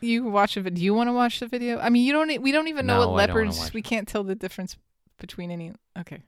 you. 0.01 0.23
Watch 0.23 0.55
the 0.55 0.61
video. 0.61 0.77
Do 0.77 0.83
you 0.83 0.93
want 0.93 1.09
to 1.09 1.13
watch 1.13 1.39
the 1.39 1.47
video? 1.47 1.79
I 1.79 1.89
mean, 1.89 2.05
you 2.05 2.11
don't. 2.13 2.41
We 2.41 2.51
don't 2.51 2.67
even 2.67 2.85
know 2.85 3.01
No, 3.01 3.09
what 3.11 3.27
don't 3.27 3.35
wanna 3.35 3.49
leopards. 3.51 3.73
We 3.73 3.81
can't 3.81 4.07
tell 4.07 4.23
the 4.23 4.35
difference 4.35 4.77
between 5.19 5.51
any. 5.51 5.73
Okay. 5.97 6.21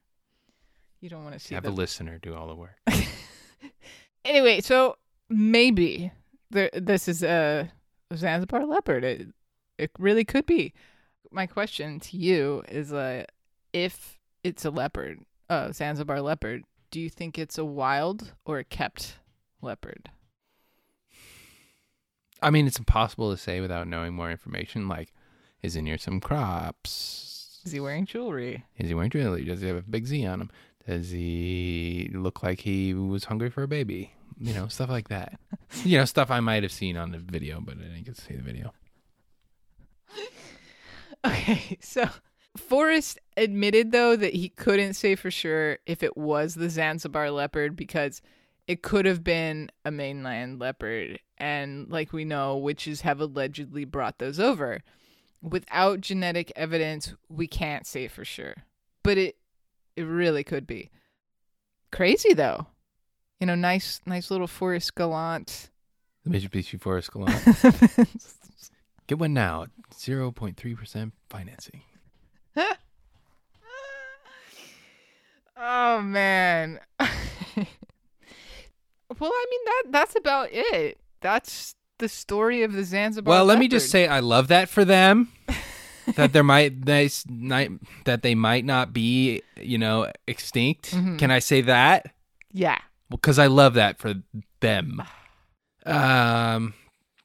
You 1.02 1.10
don't 1.10 1.24
want 1.24 1.34
to 1.36 1.40
see 1.40 1.54
Have 1.54 1.64
the 1.64 1.70
a 1.70 1.72
listener 1.72 2.18
do 2.18 2.34
all 2.34 2.48
the 2.48 2.56
work. 2.56 2.76
anyway, 4.26 4.62
so 4.62 4.98
maybe 5.30 6.12
there, 6.50 6.72
this 6.74 7.08
is 7.08 7.22
a 7.22 7.72
Zanzibar 8.16 8.66
leopard. 8.66 9.04
It, 9.04 9.28
it 9.78 9.92
really 10.00 10.26
could 10.26 10.48
be. 10.48 10.74
My 11.30 11.46
question 11.46 12.00
to 12.00 12.18
you 12.18 12.64
is, 12.70 12.94
uh, 12.94 13.26
if 13.74 14.17
it's 14.48 14.66
a 14.66 14.72
leopard, 14.72 15.20
a 15.50 15.74
Zanzibar 15.74 16.22
leopard, 16.22 16.64
do 16.90 17.00
you 17.00 17.10
think 17.10 17.38
it's 17.38 17.58
a 17.58 17.66
wild 17.66 18.34
or 18.46 18.60
a 18.60 18.64
kept 18.64 19.18
leopard? 19.62 20.10
I 22.42 22.50
mean, 22.50 22.68
it's 22.68 22.80
impossible 22.80 23.32
to 23.32 23.38
say 23.38 23.60
without 23.60 23.88
knowing 23.88 24.14
more 24.14 24.32
information. 24.32 24.88
Like, 24.88 25.14
is 25.62 25.74
he 25.74 25.82
near 25.82 25.98
some 25.98 26.20
crops? 26.20 27.62
Is 27.66 27.72
he 27.72 27.80
wearing 27.80 28.06
jewelry? 28.06 28.64
Is 28.78 28.88
he 28.88 28.94
wearing 28.94 29.10
jewelry? 29.10 29.44
Does 29.44 29.62
he 29.62 29.68
have 29.68 29.78
a 29.78 29.82
big 29.82 30.06
Z 30.06 30.26
on 30.26 30.42
him? 30.42 30.52
Does 30.88 31.12
he 31.12 32.10
look 32.14 32.42
like 32.42 32.62
he 32.62 32.94
was 32.94 33.26
hungry 33.26 33.50
for 33.50 33.64
a 33.64 33.68
baby? 33.68 34.14
You 34.40 34.54
know, 34.54 34.68
stuff 34.68 34.90
like 34.90 35.10
that. 35.10 35.40
you 35.84 35.98
know, 35.98 36.06
stuff 36.06 36.32
I 36.32 36.40
might 36.40 36.64
have 36.64 36.72
seen 36.72 36.96
on 36.96 37.12
the 37.12 37.18
video, 37.18 37.60
but 37.60 37.78
I 37.78 37.82
didn't 37.82 38.06
get 38.06 38.16
to 38.16 38.22
see 38.22 38.36
the 38.36 38.44
video. 38.44 38.72
Okay, 41.26 41.78
so 41.82 42.08
Forrest 42.56 43.20
admitted 43.36 43.92
though 43.92 44.16
that 44.16 44.34
he 44.34 44.50
couldn't 44.50 44.94
say 44.94 45.16
for 45.16 45.30
sure 45.30 45.78
if 45.86 46.02
it 46.02 46.18
was 46.18 46.56
the 46.56 46.70
Zanzibar 46.70 47.30
leopard 47.32 47.76
because 47.76 48.22
it 48.68 48.82
could 48.82 49.06
have 49.06 49.24
been 49.24 49.70
a 49.86 49.92
mainland 49.92 50.60
leopard 50.60 51.20
and 51.38 51.90
like 51.90 52.12
we 52.14 52.26
know 52.26 52.58
witches 52.58 53.02
have 53.02 53.20
allegedly 53.22 53.86
brought 53.86 54.20
those 54.20 54.40
over. 54.40 54.82
Without 55.42 56.02
genetic 56.02 56.52
evidence, 56.56 57.14
we 57.30 57.48
can't 57.48 57.86
say 57.86 58.08
for 58.08 58.26
sure. 58.26 58.56
But 59.04 59.18
it 59.18 59.38
it 59.96 60.04
really 60.04 60.44
could 60.44 60.66
be. 60.66 60.90
Crazy 61.92 62.34
though. 62.34 62.68
You 63.40 63.48
know, 63.48 63.56
nice 63.56 64.02
nice 64.06 64.32
little 64.32 64.48
Forrest 64.48 64.96
Galante. 64.96 65.70
The 66.24 66.32
Mitsubishi 66.32 66.82
Forest 66.82 67.14
Galant. 67.14 68.08
Get 69.08 69.20
one 69.20 69.34
now. 69.34 69.64
at 69.64 69.70
0.3% 69.94 71.12
financing. 71.30 71.82
oh 75.58 76.02
man. 76.02 76.80
well, 77.00 77.10
I 79.22 79.46
mean 79.50 79.62
that 79.66 79.84
that's 79.90 80.16
about 80.16 80.50
it. 80.52 80.98
That's 81.22 81.76
the 82.00 82.10
story 82.10 82.64
of 82.64 82.74
the 82.74 82.84
Zanzibar. 82.84 83.32
Well, 83.32 83.46
let 83.46 83.60
me 83.60 83.68
just 83.68 83.90
say 83.90 84.08
I 84.08 84.20
love 84.20 84.50
that 84.50 84.70
for 84.70 84.86
them. 84.86 85.30
that 86.16 86.34
there 86.34 86.44
might 86.44 86.86
they 86.86 87.10
that 88.06 88.22
they 88.22 88.36
might 88.36 88.66
not 88.66 88.94
be, 88.94 89.42
you 89.58 89.78
know, 89.78 90.12
extinct. 90.28 90.92
Mhm. 90.92 91.20
Can 91.20 91.32
I 91.32 91.40
say 91.40 91.62
that? 91.62 92.14
yeah. 92.54 92.80
because 93.10 93.40
I 93.40 93.48
love 93.48 93.76
that 93.76 93.98
for 94.00 94.14
them. 94.62 95.02
Um, 95.86 96.74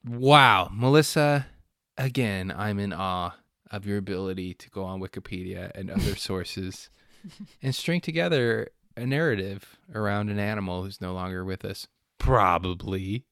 wow, 0.07 0.70
Melissa, 0.72 1.47
again, 1.99 2.55
I'm 2.57 2.78
in 2.78 2.93
awe 2.93 3.33
of 3.72 3.86
your 3.86 3.98
ability 3.98 4.54
to 4.54 4.70
go 4.70 4.84
on 4.84 5.00
Wikipedia 5.00 5.70
and 5.74 5.90
other 5.90 6.14
sources 6.16 6.90
and 7.62 7.74
string 7.74 8.00
together 8.00 8.68
a 8.96 9.06
narrative 9.06 9.78
around 9.94 10.28
an 10.28 10.38
animal 10.38 10.84
who's 10.84 11.00
no 11.00 11.12
longer 11.14 11.44
with 11.44 11.64
us. 11.64 11.88
Probably. 12.18 13.24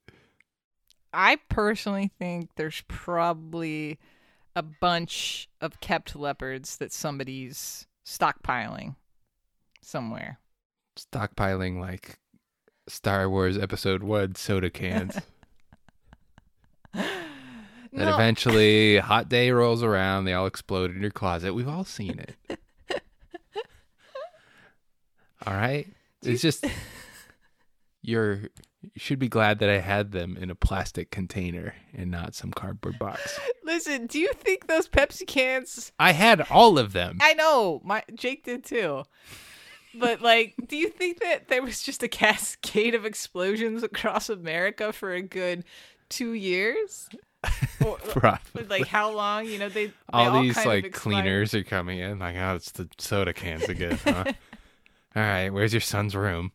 I 1.12 1.38
personally 1.48 2.10
think 2.18 2.50
there's 2.56 2.82
probably 2.88 3.98
a 4.56 4.62
bunch 4.62 5.48
of 5.60 5.80
kept 5.80 6.16
leopards 6.16 6.78
that 6.78 6.92
somebody's 6.92 7.86
stockpiling 8.06 8.96
somewhere. 9.82 10.38
Stockpiling 10.98 11.80
like 11.80 12.18
Star 12.88 13.28
Wars 13.28 13.58
Episode 13.58 14.02
1 14.02 14.34
soda 14.36 14.70
cans. 14.70 15.18
that 17.92 18.04
No. 18.04 18.14
eventually, 18.14 18.98
hot 18.98 19.28
day 19.28 19.50
rolls 19.50 19.82
around, 19.82 20.24
they 20.24 20.32
all 20.32 20.46
explode 20.46 20.94
in 20.94 21.00
your 21.00 21.10
closet. 21.10 21.54
We've 21.54 21.68
all 21.68 21.84
seen 21.84 22.18
it. 22.48 22.58
all 25.46 25.54
right? 25.54 25.86
It's 26.22 26.42
just 26.42 26.64
you're 28.02 28.42
you 28.82 28.90
should 28.96 29.18
be 29.18 29.28
glad 29.28 29.58
that 29.58 29.68
I 29.68 29.78
had 29.78 30.12
them 30.12 30.38
in 30.40 30.50
a 30.50 30.54
plastic 30.54 31.10
container 31.10 31.74
and 31.94 32.10
not 32.10 32.34
some 32.34 32.50
cardboard 32.50 32.98
box. 32.98 33.38
Listen, 33.64 34.06
do 34.06 34.18
you 34.18 34.32
think 34.32 34.66
those 34.68 34.88
Pepsi 34.88 35.26
cans 35.26 35.92
I 35.98 36.12
had 36.12 36.40
all 36.50 36.78
of 36.78 36.92
them. 36.92 37.18
I 37.20 37.34
know, 37.34 37.80
my 37.84 38.02
Jake 38.14 38.44
did 38.44 38.64
too. 38.64 39.04
But 39.94 40.22
like, 40.22 40.54
do 40.66 40.76
you 40.76 40.88
think 40.88 41.20
that 41.20 41.48
there 41.48 41.62
was 41.62 41.82
just 41.82 42.02
a 42.02 42.08
cascade 42.08 42.94
of 42.94 43.04
explosions 43.04 43.82
across 43.82 44.28
America 44.28 44.92
for 44.92 45.12
a 45.12 45.20
good 45.22 45.64
two 46.08 46.32
years? 46.32 47.08
Or, 47.84 47.96
Probably. 48.08 48.64
like 48.64 48.86
how 48.86 49.10
long? 49.10 49.46
You 49.46 49.58
know, 49.58 49.70
they, 49.70 49.86
they 49.86 49.92
all 50.12 50.42
these 50.42 50.54
kind 50.54 50.66
like 50.66 50.92
cleaners 50.92 51.54
are 51.54 51.64
coming 51.64 51.98
in. 51.98 52.18
Like, 52.18 52.36
oh, 52.36 52.54
it's 52.54 52.72
the 52.72 52.88
soda 52.98 53.32
cans 53.32 53.70
again. 53.70 53.98
Huh? 54.04 54.24
all 55.16 55.22
right, 55.22 55.48
where's 55.48 55.72
your 55.72 55.80
son's 55.80 56.14
room? 56.14 56.52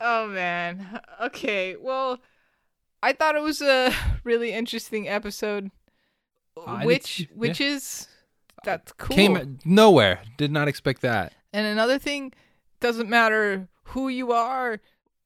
Oh 0.00 0.26
man. 0.28 1.00
Okay. 1.22 1.76
Well, 1.76 2.20
I 3.02 3.12
thought 3.12 3.36
it 3.36 3.42
was 3.42 3.62
a 3.62 3.92
really 4.24 4.52
interesting 4.52 5.08
episode. 5.08 5.70
Did 6.56 6.84
which 6.84 7.28
which 7.34 7.60
is 7.60 8.08
that's 8.64 8.92
cool. 8.92 9.16
Came 9.16 9.58
nowhere. 9.64 10.20
Did 10.36 10.50
not 10.50 10.68
expect 10.68 11.02
that. 11.02 11.32
And 11.52 11.66
another 11.66 11.98
thing, 11.98 12.32
doesn't 12.80 13.08
matter 13.08 13.68
who 13.84 14.08
you 14.08 14.32
are, 14.32 14.80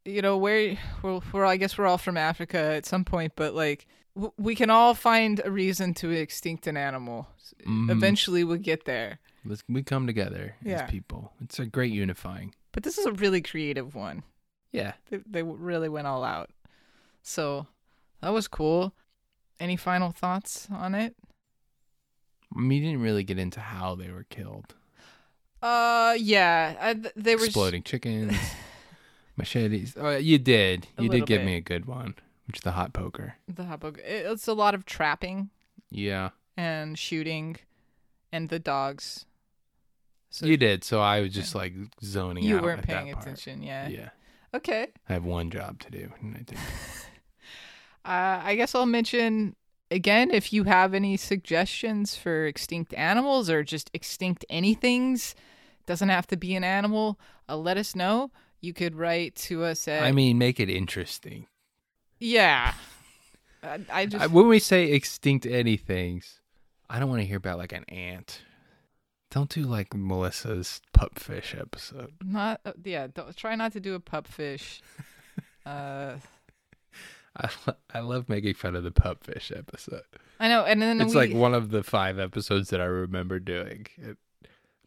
you 0.05 0.23
know 0.23 0.37
where. 0.37 0.77
Well, 1.03 1.23
we're 1.33 1.45
I 1.45 1.57
guess 1.57 1.77
we're 1.79 1.87
all 1.87 1.99
from 1.99 2.17
Africa 2.17 2.59
at 2.59 2.87
some 2.87 3.05
point, 3.05 3.33
but 3.37 3.55
like 3.55 3.87
w- 4.15 4.33
we 4.39 4.55
can 4.55 4.71
all 4.71 4.95
find 4.95 5.41
a 5.45 5.51
reason 5.51 5.95
to 5.95 6.11
extinct 6.11 6.67
an 6.67 6.77
animal. 6.77 7.29
Mhm. 7.67 7.91
Eventually, 7.91 8.45
we'll 8.45 8.57
get 8.59 8.85
there. 8.85 9.19
Let's 9.45 9.63
we 9.69 9.83
come 9.83 10.07
together 10.07 10.57
Yeah. 10.63 10.83
as 10.85 10.91
people. 10.91 11.33
It's 11.41 11.59
a 11.59 11.67
great 11.67 11.93
unifying. 11.93 12.55
But 12.73 12.83
this 12.85 12.99
is 12.99 13.07
a 13.07 13.13
really 13.13 13.43
creative 13.43 13.95
one. 13.95 14.23
Yeah. 14.73 14.93
They, 15.11 15.19
they 15.27 15.43
really 15.43 15.89
went 15.89 16.07
all 16.07 16.23
out. 16.25 16.51
So 17.23 17.67
that 18.21 18.33
was 18.33 18.47
cool. 18.49 18.93
Any 19.59 19.77
final 19.77 20.11
thoughts 20.13 20.69
on 20.71 20.95
it? 20.95 21.17
We 22.55 22.81
didn't 22.81 23.01
really 23.03 23.25
get 23.25 23.39
into 23.39 23.61
how 23.61 23.95
they 23.95 24.11
were 24.11 24.25
killed. 24.31 24.75
Uh, 25.63 26.15
yeah, 26.19 26.75
I, 26.81 26.95
they 27.17 27.37
were 27.37 27.45
Exploding 27.45 27.83
chickens, 27.83 28.35
Machetes. 29.41 29.95
Oh, 29.99 30.17
you 30.17 30.39
did. 30.39 30.87
A 30.99 31.03
You 31.03 31.09
did 31.09 31.27
give 31.27 31.41
bit. 31.41 31.47
me 31.47 31.57
a 31.57 31.61
good 31.61 31.87
one, 31.87 32.15
which 32.47 32.59
is 32.59 32.63
the 32.63 32.73
hot 32.73 32.93
poker. 32.93 33.35
The 33.49 33.65
hot 33.65 33.81
book. 33.81 33.99
It's 34.05 34.47
a 34.49 34.53
lot 34.55 34.75
of 34.75 34.85
trapping 34.87 35.51
Yeah, 35.91 36.31
and 36.57 36.99
shooting, 36.99 37.57
and 38.33 38.49
the 38.49 38.59
dogs. 38.59 39.27
So 40.31 40.47
you 40.47 40.57
did. 40.57 40.85
So 40.85 41.01
I 41.01 41.21
was 41.23 41.33
just 41.35 41.55
like 41.55 41.75
zoning 42.03 42.45
you 42.45 42.59
out. 42.59 42.63
weren't 42.63 42.81
at 42.83 42.87
that 42.87 43.03
paying 43.03 43.15
part. 43.15 43.25
attention. 43.25 43.63
Yeah. 43.63 43.89
Yeah, 43.89 44.09
Okay. 44.55 44.89
I 45.09 45.13
have 45.15 45.25
one 45.25 45.51
job 45.51 45.81
to 45.81 45.91
do, 45.91 46.13
and 46.21 46.37
I 46.37 46.43
did. 46.43 46.59
Uh, 48.03 48.41
I 48.43 48.55
guess 48.55 48.75
I'll 48.75 48.87
mention 48.87 49.55
again 49.91 50.31
if 50.31 50.55
you 50.55 50.65
have 50.65 50.95
any 50.95 51.19
suggestions 51.19 52.17
for 52.17 52.47
extinct 52.47 52.95
animals 52.95 53.51
or 53.51 53.63
just 53.63 53.91
extinct 53.93 54.45
anythings. 54.51 55.35
Doesn't 55.85 56.09
have 56.09 56.27
to 56.29 56.37
be 56.37 56.55
an 56.55 56.65
animal. 56.65 57.19
Uh, 57.49 57.57
let 57.59 57.77
us 57.77 57.95
know. 57.95 58.31
You 58.61 58.73
could 58.73 58.95
write 58.95 59.37
to 59.37 59.65
us 59.65 59.89
at. 59.89 60.03
I 60.03 60.13
mean, 60.13 60.39
make 60.39 60.61
it 60.61 60.69
interesting. 60.69 61.47
yeah. 62.19 62.75
I, 63.63 63.81
I 63.93 64.07
just 64.07 64.31
when 64.31 64.49
we 64.49 64.59
say 64.59 64.93
extinct 64.93 65.45
anythings, 65.45 66.39
I 66.89 66.99
don't 66.99 67.11
want 67.11 67.21
to 67.21 67.27
hear 67.27 67.37
about 67.37 67.59
like 67.59 67.73
an 67.73 67.85
ant. 67.85 68.41
Don't 69.31 69.51
do 69.51 69.63
like 69.63 69.95
Melissa's 69.95 70.81
pupfish 70.97 71.59
episode. 71.59 72.13
not 72.25 72.61
uh, 72.65 72.73
yeah. 72.83 73.07
Don't, 73.13 73.37
try 73.37 73.55
not 73.55 73.73
to 73.73 73.81
do 73.81 73.95
a 73.95 74.01
pupfish. 74.01 74.81
uh, 75.67 76.15
I, 77.37 77.49
lo- 77.67 77.77
I 77.95 78.01
love 78.01 78.29
making 78.29 78.55
fun 78.55 78.75
of 78.75 78.83
the 78.83 78.91
pupfish 78.91 79.57
episode. 79.57 80.03
I 80.41 80.49
know, 80.49 80.65
and 80.65 80.81
then 80.81 81.01
It's 81.01 81.15
we, 81.15 81.21
like 81.21 81.35
one 81.35 81.55
of 81.55 81.71
the 81.71 81.83
five 81.83 82.19
episodes 82.19 82.71
that 82.71 82.81
I 82.81 82.87
remember 82.87 83.39
doing. 83.39 83.87
It, 83.99 84.17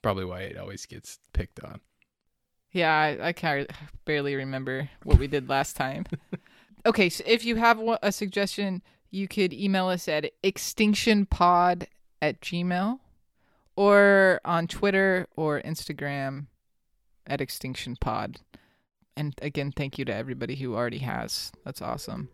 probably 0.02 0.26
why 0.26 0.42
it 0.42 0.58
always 0.58 0.86
gets 0.86 1.20
picked 1.32 1.64
on. 1.64 1.80
Yeah, 2.74 2.92
I, 2.94 3.28
I 3.28 3.34
can 3.34 3.68
barely 4.04 4.36
remember 4.36 4.90
what 5.04 5.20
we 5.20 5.28
did 5.28 5.48
last 5.48 5.76
time. 5.76 6.06
okay, 6.86 7.08
so 7.10 7.24
if 7.26 7.46
you 7.46 7.56
have 7.56 7.80
a 8.02 8.12
suggestion, 8.12 8.82
you 9.12 9.28
could 9.28 9.54
email 9.54 9.88
us 9.88 10.08
at 10.08 10.32
extinctionpod 10.44 11.86
at 12.22 12.42
gmail 12.42 13.00
or 13.76 14.42
on 14.44 14.68
Twitter 14.68 15.28
or 15.36 15.62
Instagram 15.62 16.48
at 17.28 17.40
extinctionpod. 17.40 18.38
And 19.16 19.36
again, 19.42 19.72
thank 19.72 20.00
you 20.00 20.06
to 20.06 20.14
everybody 20.14 20.56
who 20.56 20.76
already 20.76 20.98
has. 21.00 21.52
That's 21.64 21.82
awesome. 21.82 22.30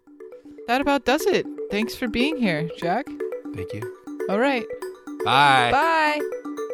That 0.67 0.79
about 0.79 1.03
does 1.05 1.25
it. 1.25 1.45
Thanks 1.69 1.95
for 1.95 2.07
being 2.07 2.37
here, 2.37 2.69
Jack. 2.77 3.07
Thank 3.53 3.73
you. 3.73 3.81
All 4.29 4.39
right. 4.39 4.65
Bye. 5.25 5.71
Bye. 5.71 6.65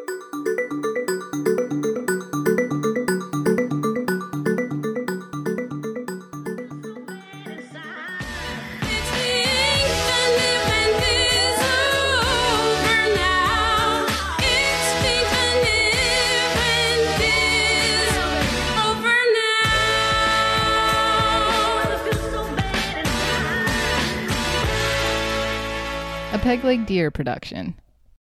Peg 26.46 26.64
Leg 26.64 26.86
Deer 26.86 27.10
production. 27.10 27.74